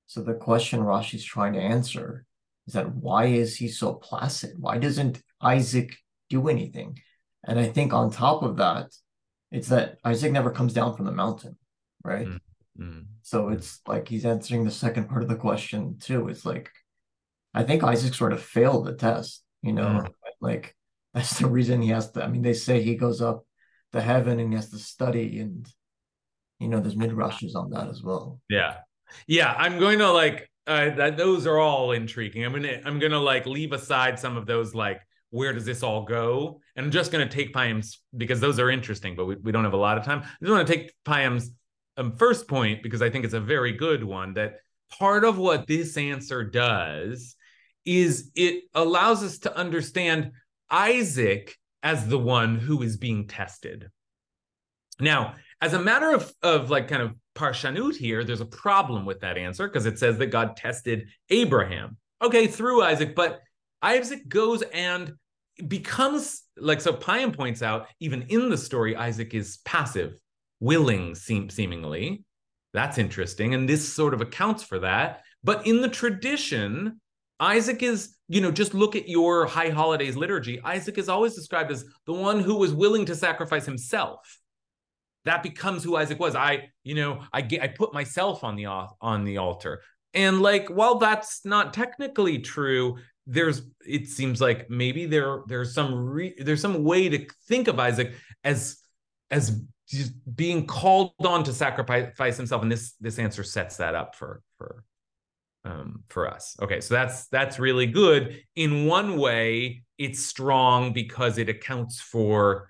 So 0.07 0.23
the 0.23 0.35
question 0.35 0.81
Rashi's 0.81 1.25
trying 1.25 1.53
to 1.53 1.61
answer 1.61 2.25
is 2.67 2.75
that 2.75 2.95
why 2.95 3.27
is 3.27 3.57
he 3.57 3.69
so 3.69 3.95
placid? 3.95 4.53
Why 4.59 4.79
doesn't 4.79 5.23
Isaac 5.41 5.95
do 6.31 6.49
anything? 6.49 6.99
And 7.45 7.59
I 7.59 7.67
think 7.67 7.93
on 7.93 8.11
top 8.11 8.43
of 8.43 8.57
that, 8.57 8.87
it's 9.51 9.69
that 9.69 9.99
Isaac 10.05 10.33
never 10.33 10.51
comes 10.51 10.73
down 10.73 10.97
from 10.97 11.07
the 11.07 11.13
mountain, 11.13 11.57
right? 12.05 12.27
Mm. 12.27 12.41
Mm. 12.79 13.07
So 13.23 13.49
it's 13.49 13.81
like 13.87 14.09
he's 14.09 14.25
answering 14.25 14.65
the 14.65 14.71
second 14.71 15.09
part 15.09 15.23
of 15.23 15.29
the 15.29 15.37
question 15.37 15.99
too. 15.99 16.29
It's 16.29 16.45
like 16.45 16.71
I 17.55 17.65
think 17.65 17.83
Isaac 17.83 18.15
sort 18.15 18.33
of 18.33 18.43
failed 18.43 18.87
the 18.87 18.95
test, 18.95 19.43
you 19.63 19.73
know, 19.73 20.05
mm. 20.05 20.09
like 20.41 20.75
that's 21.15 21.39
the 21.39 21.49
reason 21.49 21.83
he 21.83 21.89
has 21.91 22.11
to. 22.13 22.25
I 22.25 22.29
mean, 22.29 22.43
they 22.43 22.55
say 22.55 22.83
he 22.83 22.95
goes 22.95 23.21
up 23.21 23.45
to 23.93 24.01
heaven 24.01 24.39
and 24.39 24.53
he 24.53 24.57
has 24.57 24.71
to 24.71 24.79
study, 24.79 25.41
and 25.41 25.69
you 26.61 26.69
know, 26.69 26.81
there's 26.81 26.97
midrashes 26.97 27.55
on 27.55 27.71
that 27.71 27.89
as 27.89 28.03
well. 28.03 28.41
Yeah, 28.49 28.77
yeah. 29.27 29.55
I'm 29.57 29.79
going 29.79 29.99
to 29.99 30.11
like 30.11 30.49
uh, 30.67 30.91
that. 30.91 31.17
Those 31.17 31.47
are 31.47 31.59
all 31.59 31.93
intriguing. 31.93 32.45
I'm 32.45 32.53
gonna 32.53 32.81
I'm 32.85 32.99
gonna 32.99 33.19
like 33.19 33.47
leave 33.47 33.73
aside 33.73 34.19
some 34.19 34.37
of 34.37 34.47
those 34.47 34.75
like 34.75 35.01
where 35.31 35.53
does 35.53 35.65
this 35.65 35.83
all 35.83 36.05
go, 36.05 36.61
and 36.77 36.87
I'm 36.87 36.93
just 36.93 37.11
gonna 37.11 37.29
take 37.29 37.53
Payam's 37.55 38.01
because 38.17 38.41
those 38.41 38.59
are 38.61 38.71
interesting, 38.71 39.17
but 39.17 39.25
we, 39.25 39.37
we 39.37 39.53
don't 39.53 39.65
have 39.65 39.73
a 39.73 39.79
lot 39.79 39.99
of 39.99 40.05
time. 40.05 40.21
I 40.23 40.37
just 40.41 40.53
want 40.53 40.67
to 40.67 40.73
take 40.73 40.93
Payam's 41.05 41.51
um, 41.99 42.17
first 42.17 42.49
point 42.49 42.83
because 42.83 43.03
I 43.03 43.11
think 43.11 43.25
it's 43.25 43.35
a 43.35 43.41
very 43.41 43.73
good 43.73 44.03
one 44.05 44.35
that 44.35 44.61
part 44.99 45.25
of 45.25 45.37
what 45.37 45.67
this 45.67 45.97
answer 45.97 46.45
does 46.45 47.37
is 47.85 48.31
it 48.35 48.65
allows 48.75 49.23
us 49.23 49.39
to 49.41 49.57
understand 49.57 50.33
Isaac 50.71 51.57
as 51.83 52.07
the 52.07 52.19
one 52.19 52.59
who 52.59 52.83
is 52.83 52.97
being 52.97 53.27
tested. 53.27 53.89
Now, 55.01 55.35
as 55.61 55.75
a 55.75 55.81
matter 55.81 56.13
of, 56.13 56.33
of 56.43 56.71
like 56.71 56.89
kind 56.89 57.03
of 57.03 57.15
parshanut 57.35 57.97
here, 57.97 58.25
there's 58.25 58.41
a 58.41 58.47
problem 58.47 59.05
with 59.05 59.21
that 59.21 59.39
answer 59.39 59.69
because 59.69 59.87
it 59.87 59.99
says 59.99 60.19
that 60.19 60.27
God 60.27 60.57
tested 60.57 61.09
Abraham. 61.31 61.97
Okay, 62.23 62.47
through 62.47 62.83
Isaac, 62.83 63.15
but 63.15 63.41
Isaac 63.81 64.29
goes 64.29 64.63
and 64.63 65.15
becomes 65.67 66.43
like 66.57 66.81
so 66.81 66.93
Payam 66.93 67.37
points 67.37 67.63
out, 67.63 67.87
even 68.01 68.23
in 68.29 68.49
the 68.49 68.59
story, 68.59 68.97
Isaac 68.97 69.35
is 69.35 69.59
passive 69.65 70.19
willing, 70.61 71.15
seem, 71.15 71.51
seemingly. 71.51 72.25
That's 72.75 72.99
interesting. 72.99 73.55
And 73.55 73.69
this 73.69 73.93
sort 73.93 74.15
of 74.15 74.21
accounts 74.21 74.63
for 74.63 74.81
that. 74.81 75.23
But 75.43 75.67
in 75.67 75.81
the 75.81 75.89
tradition, 75.89 77.01
Isaac 77.41 77.83
is, 77.83 78.17
you 78.29 78.41
know, 78.41 78.51
just 78.51 78.75
look 78.75 78.97
at 78.97 79.09
your 79.09 79.47
high 79.47 79.71
holidays 79.71 80.17
liturgy. 80.17 80.61
Isaac 80.63 80.99
is 80.99 81.09
always 81.09 81.35
described 81.35 81.71
as 81.71 81.85
the 82.07 82.13
one 82.13 82.41
who 82.41 82.57
was 82.57 82.75
willing 82.75 83.07
to 83.07 83.15
sacrifice 83.15 83.65
himself. 83.65 84.39
That 85.25 85.43
becomes 85.43 85.85
who 85.85 85.97
Isaac 85.97 86.19
was. 86.19 86.35
I, 86.35 86.71
you 86.83 86.95
know, 86.95 87.23
I 87.33 87.43
get, 87.43 87.63
I 87.63 87.69
put 87.69 87.95
myself 87.95 88.45
on 88.45 88.57
the 88.57 88.67
on 88.67 89.25
the 89.25 89.39
altar. 89.39 89.83
And 90.15 90.41
like, 90.41 90.69
while 90.69 90.97
that's 90.99 91.45
not 91.45 91.75
technically 91.75 92.39
true, 92.39 92.99
there's 93.27 93.63
it 93.87 94.09
seems 94.09 94.41
like 94.41 94.71
maybe 94.71 95.05
there 95.05 95.43
there's 95.47 95.75
some 95.75 95.95
re, 95.95 96.35
there's 96.39 96.63
some 96.63 96.83
way 96.83 97.11
to 97.11 97.27
think 97.47 97.69
of 97.69 97.79
Isaac 97.79 98.15
as 98.43 98.79
as 99.31 99.63
just 99.89 100.13
being 100.37 100.67
called 100.67 101.13
on 101.21 101.43
to 101.45 101.53
sacrifice 101.53 102.37
himself 102.37 102.63
and 102.63 102.71
this 102.71 102.93
this 103.01 103.19
answer 103.19 103.43
sets 103.43 103.79
that 103.79 103.95
up 103.95 104.15
for 104.15 104.43
for 104.59 104.85
um 105.65 106.05
for 106.09 106.29
us. 106.29 106.57
Okay 106.61 106.81
so 106.81 106.95
that's 106.95 107.27
that's 107.29 107.59
really 107.59 107.87
good. 107.87 108.43
In 108.55 108.87
one 108.87 109.17
way 109.17 109.85
it's 109.97 110.21
strong 110.21 110.93
because 110.93 111.39
it 111.39 111.49
accounts 111.49 112.01
for 112.01 112.69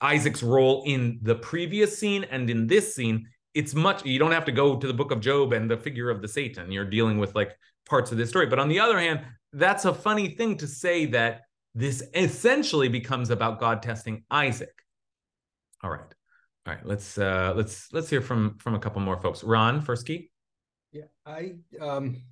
isaac's 0.00 0.42
role 0.42 0.82
in 0.86 1.18
the 1.22 1.36
previous 1.36 1.96
scene 1.98 2.24
and 2.24 2.50
in 2.50 2.66
this 2.66 2.94
scene. 2.94 3.26
It's 3.54 3.72
much 3.72 4.04
you 4.04 4.18
don't 4.18 4.32
have 4.32 4.44
to 4.46 4.52
go 4.52 4.76
to 4.76 4.86
the 4.86 4.92
book 4.92 5.12
of 5.12 5.20
job 5.20 5.52
and 5.52 5.70
the 5.70 5.76
figure 5.76 6.10
of 6.10 6.20
the 6.20 6.28
satan. 6.28 6.72
You're 6.72 6.84
dealing 6.84 7.18
with 7.18 7.34
like 7.36 7.56
parts 7.86 8.10
of 8.10 8.18
this 8.18 8.30
story. 8.30 8.46
But 8.46 8.58
on 8.58 8.68
the 8.68 8.80
other 8.80 8.98
hand 8.98 9.20
that's 9.52 9.84
a 9.84 9.94
funny 9.94 10.30
thing 10.30 10.56
to 10.56 10.66
say 10.66 11.06
that 11.06 11.42
this 11.76 12.02
essentially 12.12 12.88
becomes 12.88 13.30
about 13.30 13.60
god 13.60 13.82
testing 13.84 14.24
isaac. 14.32 14.74
All 15.84 15.90
right 15.90 16.14
all 16.66 16.74
right, 16.74 16.84
let's 16.86 17.18
uh 17.18 17.52
let's 17.56 17.92
let's 17.92 18.08
hear 18.08 18.22
from 18.22 18.56
from 18.58 18.74
a 18.74 18.78
couple 18.78 19.00
more 19.02 19.20
folks. 19.20 19.44
Ron 19.44 19.82
Fursky. 19.82 20.30
Yeah, 20.92 21.04
I 21.26 21.54
um 21.80 22.22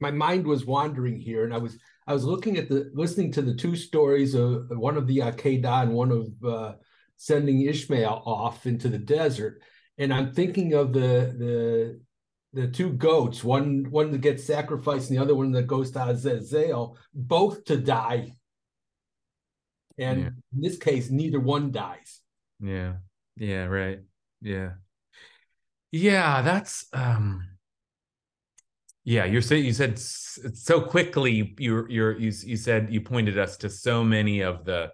my 0.00 0.10
mind 0.10 0.46
was 0.46 0.64
wandering 0.64 1.18
here, 1.18 1.44
and 1.44 1.52
I 1.54 1.58
was 1.58 1.78
I 2.06 2.12
was 2.12 2.24
looking 2.24 2.56
at 2.56 2.68
the 2.68 2.90
listening 2.94 3.32
to 3.32 3.42
the 3.42 3.54
two 3.54 3.76
stories 3.76 4.34
of 4.34 4.68
one 4.70 4.96
of 4.96 5.06
the 5.06 5.18
Akedah 5.18 5.82
and 5.82 5.92
one 5.92 6.10
of 6.10 6.28
uh, 6.44 6.72
sending 7.16 7.62
Ishmael 7.62 8.22
off 8.26 8.66
into 8.66 8.88
the 8.88 8.98
desert, 8.98 9.62
and 9.98 10.12
I'm 10.12 10.32
thinking 10.32 10.74
of 10.74 10.92
the 10.92 11.34
the 11.38 12.00
the 12.52 12.68
two 12.68 12.90
goats, 12.90 13.42
one 13.44 13.90
one 13.90 14.12
that 14.12 14.20
gets 14.20 14.44
sacrificed 14.44 15.10
and 15.10 15.18
the 15.18 15.22
other 15.22 15.34
one 15.34 15.52
that 15.52 15.66
goes 15.66 15.90
to 15.92 16.04
Azazel, 16.04 16.96
both 17.12 17.64
to 17.64 17.76
die. 17.76 18.32
And 19.98 20.20
Yeah. 20.20 20.30
in 20.54 20.60
this 20.60 20.78
case, 20.78 21.10
neither 21.10 21.40
one 21.40 21.70
dies. 21.70 22.20
Yeah. 22.60 22.94
Yeah, 23.36 23.64
right. 23.64 24.00
Yeah. 24.40 24.74
Yeah, 25.90 26.42
that's 26.42 26.86
um 26.92 27.44
yeah, 29.04 29.26
you're 29.26 29.42
saying 29.42 29.64
you 29.64 29.72
said 29.72 29.98
so 29.98 30.80
quickly 30.80 31.54
you're 31.58 31.88
you're 31.90 32.18
you 32.18 32.32
you 32.44 32.56
said 32.56 32.88
you 32.90 33.00
pointed 33.00 33.38
us 33.38 33.56
to 33.58 33.68
so 33.68 34.02
many 34.02 34.40
of 34.40 34.64
the 34.64 34.90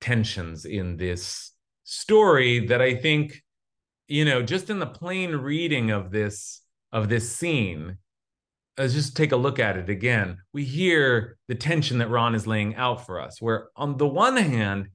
tensions 0.00 0.64
in 0.64 0.96
this 0.96 1.52
story 1.84 2.66
that 2.66 2.82
I 2.82 2.94
think 2.94 3.42
you 4.08 4.24
know, 4.24 4.42
just 4.42 4.70
in 4.70 4.78
the 4.78 4.86
plain 4.86 5.32
reading 5.36 5.90
of 5.90 6.10
this 6.10 6.62
of 6.92 7.08
this 7.08 7.34
scene, 7.34 7.98
let's 8.78 8.94
just 8.94 9.16
take 9.16 9.32
a 9.32 9.36
look 9.36 9.58
at 9.58 9.76
it 9.76 9.90
again. 9.90 10.38
We 10.52 10.64
hear 10.64 11.38
the 11.48 11.54
tension 11.54 11.98
that 11.98 12.08
Ron 12.10 12.34
is 12.34 12.46
laying 12.46 12.74
out 12.76 13.04
for 13.06 13.20
us, 13.20 13.40
where 13.42 13.68
on 13.76 13.96
the 13.98 14.08
one 14.08 14.36
hand, 14.36 14.88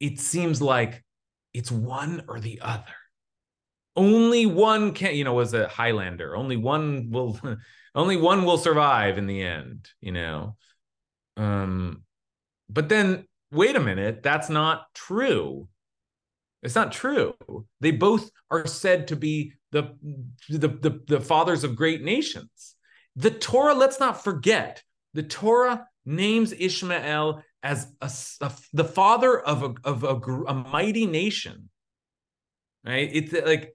it 0.00 0.18
seems 0.20 0.62
like 0.62 1.04
it's 1.58 1.72
one 1.72 2.22
or 2.28 2.38
the 2.38 2.60
other. 2.62 2.84
Only 3.96 4.46
one 4.46 4.92
can, 4.92 5.16
you 5.16 5.24
know, 5.24 5.34
was 5.34 5.54
a 5.54 5.66
Highlander. 5.66 6.36
Only 6.36 6.56
one 6.56 7.10
will, 7.10 7.40
only 7.96 8.16
one 8.16 8.44
will 8.44 8.58
survive 8.58 9.18
in 9.18 9.26
the 9.26 9.42
end, 9.42 9.88
you 10.00 10.12
know. 10.12 10.56
Um, 11.36 12.04
but 12.70 12.88
then 12.88 13.26
wait 13.50 13.74
a 13.74 13.80
minute, 13.80 14.22
that's 14.22 14.48
not 14.48 14.84
true. 14.94 15.68
It's 16.62 16.76
not 16.76 16.92
true. 16.92 17.34
They 17.80 17.90
both 17.90 18.30
are 18.52 18.66
said 18.68 19.08
to 19.08 19.16
be 19.16 19.54
the 19.72 19.96
the 20.48 20.68
the, 20.68 21.00
the 21.08 21.20
fathers 21.20 21.64
of 21.64 21.74
great 21.74 22.02
nations. 22.02 22.76
The 23.16 23.32
Torah, 23.32 23.74
let's 23.74 23.98
not 23.98 24.22
forget, 24.22 24.82
the 25.14 25.24
Torah 25.24 25.88
names 26.06 26.52
Ishmael 26.52 27.42
as 27.62 27.92
a, 28.00 28.10
a- 28.40 28.52
the 28.72 28.84
father 28.84 29.38
of 29.38 29.62
a 29.62 29.74
of 29.84 30.04
a, 30.04 30.14
a 30.46 30.54
mighty 30.54 31.06
nation. 31.06 31.68
Right? 32.84 33.10
It's 33.12 33.34
uh, 33.34 33.42
like 33.44 33.74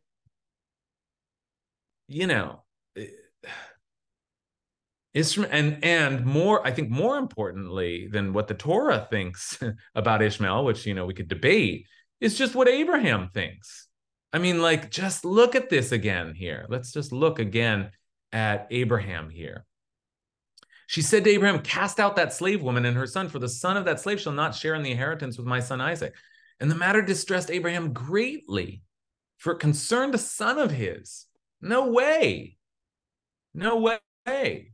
you 2.07 2.27
know 2.27 2.63
eh, 2.97 3.07
Ishmael 5.13 5.49
and 5.51 5.83
and 5.83 6.25
more 6.25 6.65
I 6.65 6.71
think 6.71 6.89
more 6.89 7.17
importantly 7.17 8.07
than 8.07 8.33
what 8.33 8.47
the 8.47 8.53
Torah 8.55 9.07
thinks 9.09 9.59
about 9.95 10.21
Ishmael, 10.21 10.65
which 10.65 10.85
you 10.85 10.93
know 10.93 11.05
we 11.05 11.13
could 11.13 11.27
debate, 11.27 11.87
is 12.21 12.37
just 12.37 12.55
what 12.55 12.67
Abraham 12.67 13.29
thinks. 13.33 13.87
I 14.31 14.39
mean, 14.39 14.61
like, 14.61 14.89
just 14.89 15.25
look 15.25 15.53
at 15.55 15.69
this 15.69 15.91
again 15.91 16.33
here. 16.33 16.65
Let's 16.67 16.91
just 16.91 17.11
look 17.11 17.37
again 17.37 17.91
at 18.31 18.67
Abraham 18.71 19.29
here. 19.29 19.65
She 20.87 21.01
said 21.01 21.23
to 21.23 21.29
Abraham, 21.29 21.61
Cast 21.61 21.99
out 21.99 22.15
that 22.17 22.33
slave 22.33 22.61
woman 22.61 22.85
and 22.85 22.97
her 22.97 23.07
son, 23.07 23.29
for 23.29 23.39
the 23.39 23.49
son 23.49 23.77
of 23.77 23.85
that 23.85 23.99
slave 23.99 24.19
shall 24.19 24.33
not 24.33 24.55
share 24.55 24.75
in 24.75 24.83
the 24.83 24.91
inheritance 24.91 25.37
with 25.37 25.47
my 25.47 25.59
son 25.59 25.81
Isaac. 25.81 26.13
And 26.59 26.69
the 26.69 26.75
matter 26.75 27.01
distressed 27.01 27.51
Abraham 27.51 27.93
greatly, 27.93 28.83
for 29.37 29.53
it 29.53 29.59
concerned 29.59 30.15
a 30.15 30.19
son 30.19 30.59
of 30.59 30.71
his. 30.71 31.25
No 31.61 31.87
way. 31.87 32.57
No 33.53 33.77
way. 33.77 34.73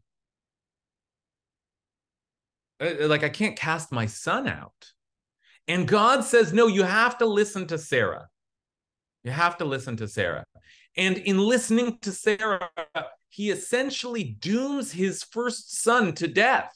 Uh, 2.80 3.08
Like, 3.08 3.24
I 3.24 3.30
can't 3.30 3.58
cast 3.58 3.92
my 3.92 4.06
son 4.06 4.48
out. 4.48 4.92
And 5.68 5.88
God 5.88 6.24
says, 6.24 6.52
No, 6.52 6.68
you 6.68 6.84
have 6.84 7.18
to 7.20 7.26
listen 7.26 7.68
to 7.68 7.78
Sarah. 7.78 8.28
You 9.24 9.32
have 9.32 9.58
to 9.58 9.66
listen 9.66 9.98
to 9.98 10.08
Sarah. 10.08 10.46
And 10.98 11.18
in 11.18 11.38
listening 11.38 12.00
to 12.00 12.12
Sarah, 12.12 12.70
he 13.30 13.52
essentially 13.52 14.24
dooms 14.24 14.92
his 14.92 15.24
first 15.24 15.82
son 15.82 16.14
to 16.16 16.28
death. 16.28 16.72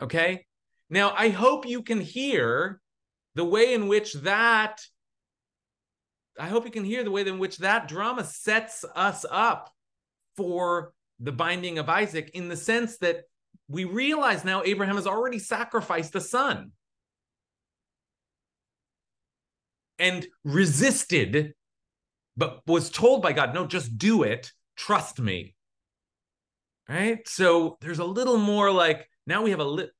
Okay? 0.00 0.44
Now, 0.90 1.12
I 1.16 1.30
hope 1.30 1.66
you 1.66 1.82
can 1.82 2.00
hear 2.00 2.80
the 3.34 3.44
way 3.44 3.74
in 3.74 3.88
which 3.88 4.12
that, 4.14 4.80
I 6.38 6.46
hope 6.48 6.64
you 6.64 6.70
can 6.70 6.84
hear 6.84 7.02
the 7.02 7.10
way 7.10 7.26
in 7.26 7.38
which 7.38 7.58
that 7.58 7.88
drama 7.88 8.24
sets 8.24 8.84
us 8.94 9.24
up 9.30 9.72
for 10.36 10.92
the 11.18 11.32
binding 11.32 11.78
of 11.78 11.88
Isaac 11.88 12.30
in 12.34 12.48
the 12.48 12.56
sense 12.56 12.98
that 12.98 13.22
we 13.68 13.84
realize 13.84 14.44
now 14.44 14.62
Abraham 14.64 14.96
has 14.96 15.06
already 15.06 15.38
sacrificed 15.38 16.14
a 16.14 16.20
son 16.20 16.72
and 19.98 20.26
resisted, 20.44 21.54
but 22.36 22.60
was 22.66 22.90
told 22.90 23.22
by 23.22 23.32
God, 23.32 23.54
no, 23.54 23.66
just 23.66 23.96
do 23.96 24.22
it. 24.22 24.52
Trust 24.76 25.20
me. 25.20 25.54
Right. 26.88 27.26
So 27.26 27.78
there's 27.80 27.98
a 27.98 28.04
little 28.04 28.36
more 28.36 28.70
like 28.70 29.08
now 29.26 29.42
we 29.42 29.50
have 29.50 29.60
a 29.60 29.64
lit. 29.64 29.90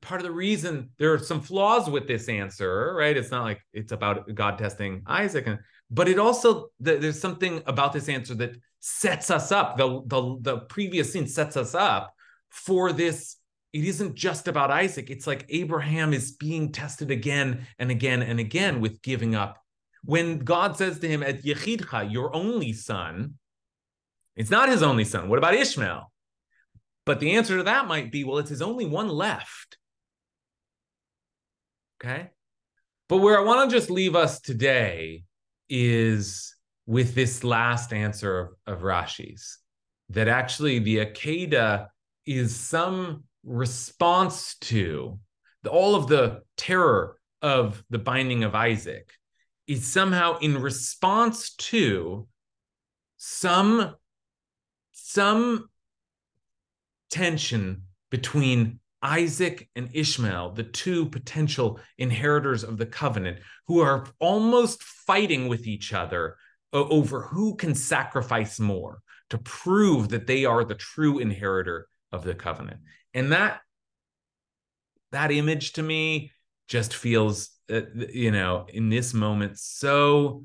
Part 0.00 0.20
of 0.20 0.26
the 0.26 0.32
reason 0.32 0.90
there 0.98 1.12
are 1.12 1.18
some 1.18 1.40
flaws 1.40 1.90
with 1.90 2.06
this 2.06 2.28
answer, 2.28 2.94
right? 2.96 3.16
It's 3.16 3.30
not 3.30 3.42
like 3.42 3.60
it's 3.74 3.92
about 3.92 4.32
God 4.34 4.56
testing 4.56 5.02
Isaac, 5.06 5.46
and 5.46 5.58
but 5.90 6.08
it 6.08 6.18
also 6.18 6.68
there's 6.80 7.20
something 7.20 7.62
about 7.66 7.92
this 7.92 8.08
answer 8.08 8.34
that 8.36 8.56
sets 8.80 9.30
us 9.30 9.52
up. 9.52 9.76
The 9.76 10.00
the 10.06 10.36
the 10.40 10.58
previous 10.60 11.12
scene 11.12 11.26
sets 11.26 11.56
us 11.56 11.74
up 11.74 12.14
for 12.50 12.92
this. 12.92 13.36
It 13.72 13.84
isn't 13.84 14.14
just 14.14 14.48
about 14.48 14.70
Isaac. 14.70 15.10
It's 15.10 15.26
like 15.26 15.44
Abraham 15.48 16.12
is 16.12 16.32
being 16.32 16.72
tested 16.72 17.10
again 17.10 17.66
and 17.78 17.90
again 17.90 18.22
and 18.22 18.40
again 18.40 18.80
with 18.80 19.02
giving 19.02 19.34
up. 19.34 19.62
When 20.04 20.38
God 20.38 20.76
says 20.76 20.98
to 21.00 21.08
him, 21.08 21.22
"At 21.22 21.42
Yechidcha, 21.42 22.10
your 22.10 22.34
only 22.34 22.72
son," 22.72 23.34
it's 24.36 24.50
not 24.50 24.68
his 24.68 24.82
only 24.82 25.04
son. 25.04 25.28
What 25.28 25.38
about 25.38 25.54
Ishmael? 25.54 26.10
But 27.04 27.20
the 27.20 27.32
answer 27.32 27.58
to 27.58 27.62
that 27.64 27.86
might 27.86 28.10
be, 28.10 28.24
well, 28.24 28.38
it's 28.38 28.50
his 28.50 28.62
only 28.62 28.86
one 28.86 29.08
left. 29.08 29.78
Okay. 32.02 32.30
But 33.08 33.18
where 33.18 33.38
I 33.38 33.44
want 33.44 33.70
to 33.70 33.76
just 33.76 33.90
leave 33.90 34.16
us 34.16 34.40
today 34.40 35.24
is 35.68 36.54
with 36.86 37.14
this 37.14 37.44
last 37.44 37.92
answer 37.92 38.38
of, 38.66 38.78
of 38.78 38.82
Rashi's 38.82 39.58
that 40.10 40.28
actually 40.28 40.78
the 40.80 40.98
Akeda 40.98 41.88
is 42.26 42.54
some 42.54 43.24
response 43.46 44.56
to 44.60 45.18
the, 45.62 45.70
all 45.70 45.94
of 45.94 46.08
the 46.08 46.42
terror 46.56 47.16
of 47.40 47.82
the 47.88 47.98
binding 47.98 48.44
of 48.44 48.54
Isaac, 48.54 49.10
is 49.66 49.86
somehow 49.86 50.38
in 50.38 50.60
response 50.60 51.54
to 51.54 52.28
some 53.16 53.94
some 54.92 55.68
tension 57.10 57.82
between 58.10 58.80
Isaac 59.02 59.68
and 59.76 59.88
Ishmael, 59.92 60.52
the 60.52 60.64
two 60.64 61.06
potential 61.06 61.78
inheritors 61.98 62.64
of 62.64 62.76
the 62.76 62.86
covenant, 62.86 63.38
who 63.68 63.80
are 63.80 64.06
almost 64.18 64.82
fighting 64.82 65.48
with 65.48 65.66
each 65.66 65.92
other 65.92 66.36
over 66.72 67.22
who 67.22 67.56
can 67.56 67.74
sacrifice 67.74 68.58
more 68.58 69.00
to 69.30 69.38
prove 69.38 70.08
that 70.08 70.26
they 70.26 70.44
are 70.44 70.64
the 70.64 70.74
true 70.74 71.18
inheritor 71.18 71.88
of 72.12 72.24
the 72.24 72.34
covenant. 72.34 72.80
And 73.16 73.32
that 73.32 73.60
that 75.10 75.32
image 75.32 75.72
to 75.72 75.82
me 75.82 76.30
just 76.68 76.94
feels 76.94 77.50
uh, 77.72 77.80
you 78.12 78.30
know 78.30 78.66
in 78.68 78.90
this 78.90 79.12
moment 79.14 79.58
so 79.58 80.44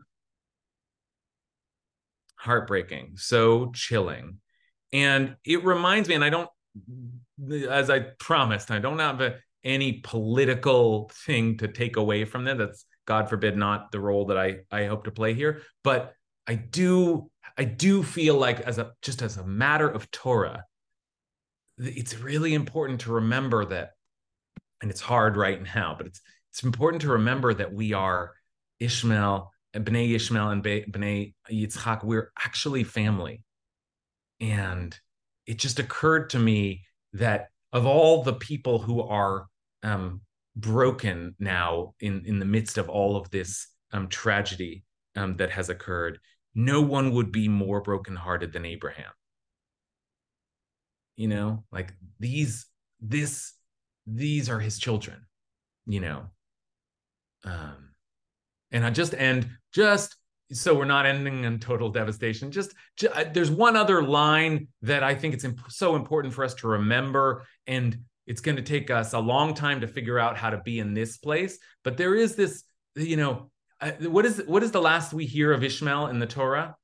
heartbreaking, 2.37 3.13
so 3.17 3.71
chilling. 3.73 4.37
And 4.91 5.35
it 5.45 5.63
reminds 5.63 6.09
me, 6.09 6.15
and 6.15 6.23
I 6.23 6.29
don't, 6.29 6.49
as 7.69 7.89
I 7.89 7.99
promised, 8.19 8.71
I 8.71 8.79
don't 8.79 8.99
have 8.99 9.21
a, 9.21 9.35
any 9.63 10.01
political 10.03 11.11
thing 11.25 11.57
to 11.57 11.67
take 11.67 11.97
away 11.97 12.25
from 12.25 12.45
that. 12.45 12.57
That's 12.57 12.85
God 13.05 13.29
forbid 13.29 13.57
not 13.57 13.91
the 13.91 13.99
role 13.99 14.27
that 14.27 14.37
I 14.37 14.59
I 14.71 14.85
hope 14.85 15.03
to 15.03 15.11
play 15.11 15.33
here. 15.33 15.61
But 15.83 16.13
I 16.47 16.55
do 16.55 17.29
I 17.57 17.65
do 17.65 18.01
feel 18.01 18.35
like 18.35 18.61
as 18.61 18.77
a 18.77 18.93
just 19.01 19.21
as 19.21 19.37
a 19.37 19.45
matter 19.45 19.89
of 19.89 20.09
Torah, 20.09 20.63
it's 21.81 22.19
really 22.19 22.53
important 22.53 23.01
to 23.01 23.11
remember 23.11 23.65
that, 23.65 23.91
and 24.81 24.89
it's 24.91 25.01
hard 25.01 25.37
right 25.37 25.61
now, 25.75 25.95
but 25.97 26.07
it's 26.07 26.21
it's 26.51 26.63
important 26.63 27.01
to 27.03 27.09
remember 27.09 27.53
that 27.53 27.73
we 27.73 27.93
are 27.93 28.33
Ishmael 28.79 29.51
Bnei 29.75 30.15
Ishmael 30.15 30.49
and 30.49 30.63
Bnei 30.63 31.33
Yitzchak. 31.49 32.03
We're 32.03 32.31
actually 32.43 32.83
family. 32.83 33.41
And 34.39 34.97
it 35.45 35.59
just 35.59 35.79
occurred 35.79 36.31
to 36.31 36.39
me 36.39 36.83
that 37.13 37.47
of 37.73 37.85
all 37.85 38.23
the 38.23 38.33
people 38.33 38.79
who 38.79 39.01
are 39.01 39.47
um, 39.83 40.21
broken 40.55 41.35
now 41.39 41.93
in, 41.99 42.23
in 42.25 42.39
the 42.39 42.45
midst 42.45 42.77
of 42.77 42.89
all 42.89 43.15
of 43.15 43.29
this 43.31 43.67
um, 43.93 44.07
tragedy 44.07 44.83
um, 45.15 45.37
that 45.37 45.51
has 45.51 45.69
occurred, 45.69 46.19
no 46.53 46.81
one 46.81 47.11
would 47.11 47.31
be 47.31 47.47
more 47.47 47.81
brokenhearted 47.81 48.51
than 48.51 48.65
Abraham. 48.65 49.11
You 51.21 51.27
know, 51.27 51.63
like 51.71 51.93
these, 52.19 52.65
this, 52.99 53.53
these 54.07 54.49
are 54.49 54.59
his 54.59 54.79
children, 54.79 55.17
you 55.85 55.99
know. 55.99 56.23
Um, 57.45 57.93
and 58.71 58.83
I 58.83 58.89
just, 58.89 59.13
and 59.13 59.47
just, 59.71 60.15
so 60.51 60.73
we're 60.73 60.85
not 60.85 61.05
ending 61.05 61.43
in 61.43 61.59
total 61.59 61.89
devastation. 61.89 62.49
Just, 62.49 62.73
just 62.97 63.35
there's 63.35 63.51
one 63.51 63.75
other 63.75 64.01
line 64.01 64.67
that 64.81 65.03
I 65.03 65.13
think 65.13 65.35
it's 65.35 65.43
imp- 65.43 65.69
so 65.69 65.95
important 65.95 66.33
for 66.33 66.43
us 66.43 66.55
to 66.55 66.67
remember, 66.67 67.43
and 67.67 67.99
it's 68.25 68.41
going 68.41 68.57
to 68.57 68.63
take 68.63 68.89
us 68.89 69.13
a 69.13 69.19
long 69.19 69.53
time 69.53 69.81
to 69.81 69.87
figure 69.87 70.17
out 70.17 70.37
how 70.37 70.49
to 70.49 70.57
be 70.57 70.79
in 70.79 70.95
this 70.95 71.17
place. 71.17 71.59
But 71.83 71.97
there 71.97 72.15
is 72.15 72.35
this, 72.35 72.63
you 72.95 73.17
know, 73.17 73.51
what 73.99 74.25
is 74.25 74.41
what 74.47 74.63
is 74.63 74.71
the 74.71 74.81
last 74.81 75.13
we 75.13 75.27
hear 75.27 75.51
of 75.51 75.63
Ishmael 75.63 76.07
in 76.07 76.17
the 76.17 76.25
Torah? 76.25 76.75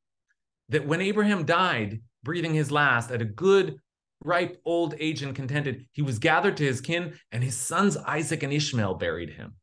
That 0.69 0.85
when 0.85 1.01
Abraham 1.01 1.43
died, 1.43 2.01
breathing 2.21 2.53
his 2.53 2.71
last 2.71 3.09
at 3.09 3.23
a 3.23 3.25
good, 3.25 3.79
ripe 4.23 4.59
old 4.65 4.95
age 4.99 5.21
and 5.23 5.35
contented, 5.35 5.87
he 5.91 6.01
was 6.01 6.19
gathered 6.19 6.57
to 6.57 6.65
his 6.65 6.81
kin, 6.81 7.13
and 7.31 7.43
his 7.43 7.55
sons 7.55 7.97
Isaac 7.97 8.43
and 8.43 8.53
Ishmael 8.53 8.95
buried 8.95 9.31
him. 9.31 9.55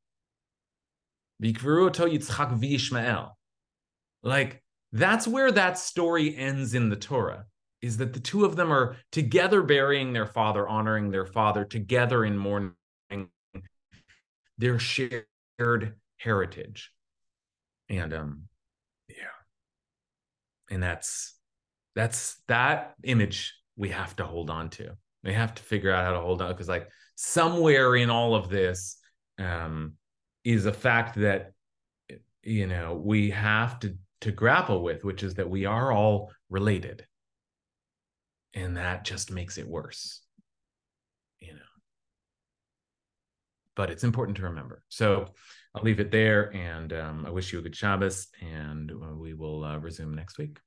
Like 4.23 4.63
that's 4.93 5.27
where 5.27 5.51
that 5.53 5.79
story 5.79 6.37
ends 6.37 6.75
in 6.75 6.89
the 6.89 6.97
Torah, 6.97 7.47
is 7.83 7.97
that 7.99 8.13
the 8.13 8.21
two 8.21 8.45
of 8.45 8.57
them 8.57 8.73
are 8.73 8.97
together 9.13 9.63
burying 9.63 10.13
their 10.13 10.27
father, 10.27 10.69
honoring 10.69 11.11
their 11.11 11.27
father, 11.27 11.65
together 11.65 12.25
in 12.25 12.39
mourning 12.39 12.75
their 14.57 14.79
shared 14.79 15.27
heritage. 16.17 16.93
And 17.89 18.15
um, 18.15 18.43
yeah. 19.09 19.15
And 20.71 20.83
that's 20.83 21.35
that's 21.95 22.41
that 22.49 22.95
image 23.03 23.55
we 23.77 23.89
have 23.91 24.15
to 24.17 24.25
hold 24.25 24.51
on 24.51 24.71
to. 24.71 24.97
We 25.23 25.33
have 25.33 25.55
to 25.55 25.63
figure 25.63 25.91
out 25.91 26.05
how 26.05 26.13
to 26.13 26.21
hold 26.21 26.43
on 26.43 26.53
because 26.53 26.69
like 26.69 26.89
somewhere 27.17 27.97
in 27.97 28.11
all 28.11 28.35
of 28.35 28.49
this 28.49 28.99
um 29.39 29.95
is 30.45 30.67
a 30.67 30.73
fact 30.73 31.17
that 31.17 31.53
you 32.43 32.67
know 32.67 32.95
we 32.95 33.31
have 33.31 33.81
to 33.81 33.97
to 34.21 34.31
grapple 34.31 34.83
with 34.83 35.05
which 35.05 35.23
is 35.23 35.35
that 35.35 35.49
we 35.49 35.65
are 35.65 35.93
all 35.93 36.31
related. 36.51 37.07
And 38.57 38.77
that 38.77 39.05
just 39.05 39.33
makes 39.33 39.59
it 39.59 39.67
worse 39.67 40.21
you 41.41 41.53
know. 41.55 41.61
But 43.75 43.91
it's 43.91 44.05
important 44.05 44.37
to 44.37 44.45
remember. 44.45 44.83
So 44.89 45.29
i'll 45.75 45.83
leave 45.83 46.01
it 46.01 46.11
there 46.11 46.55
and 46.55 46.93
um, 46.93 47.27
i 47.27 47.31
wish 47.31 47.53
you 47.53 47.59
a 47.59 47.63
good 47.63 47.77
shabbos 47.77 48.29
and 48.41 48.93
we 49.19 49.35
will 49.35 49.65
uh, 49.65 49.77
resume 49.79 50.15
next 50.15 50.39
week 50.39 50.59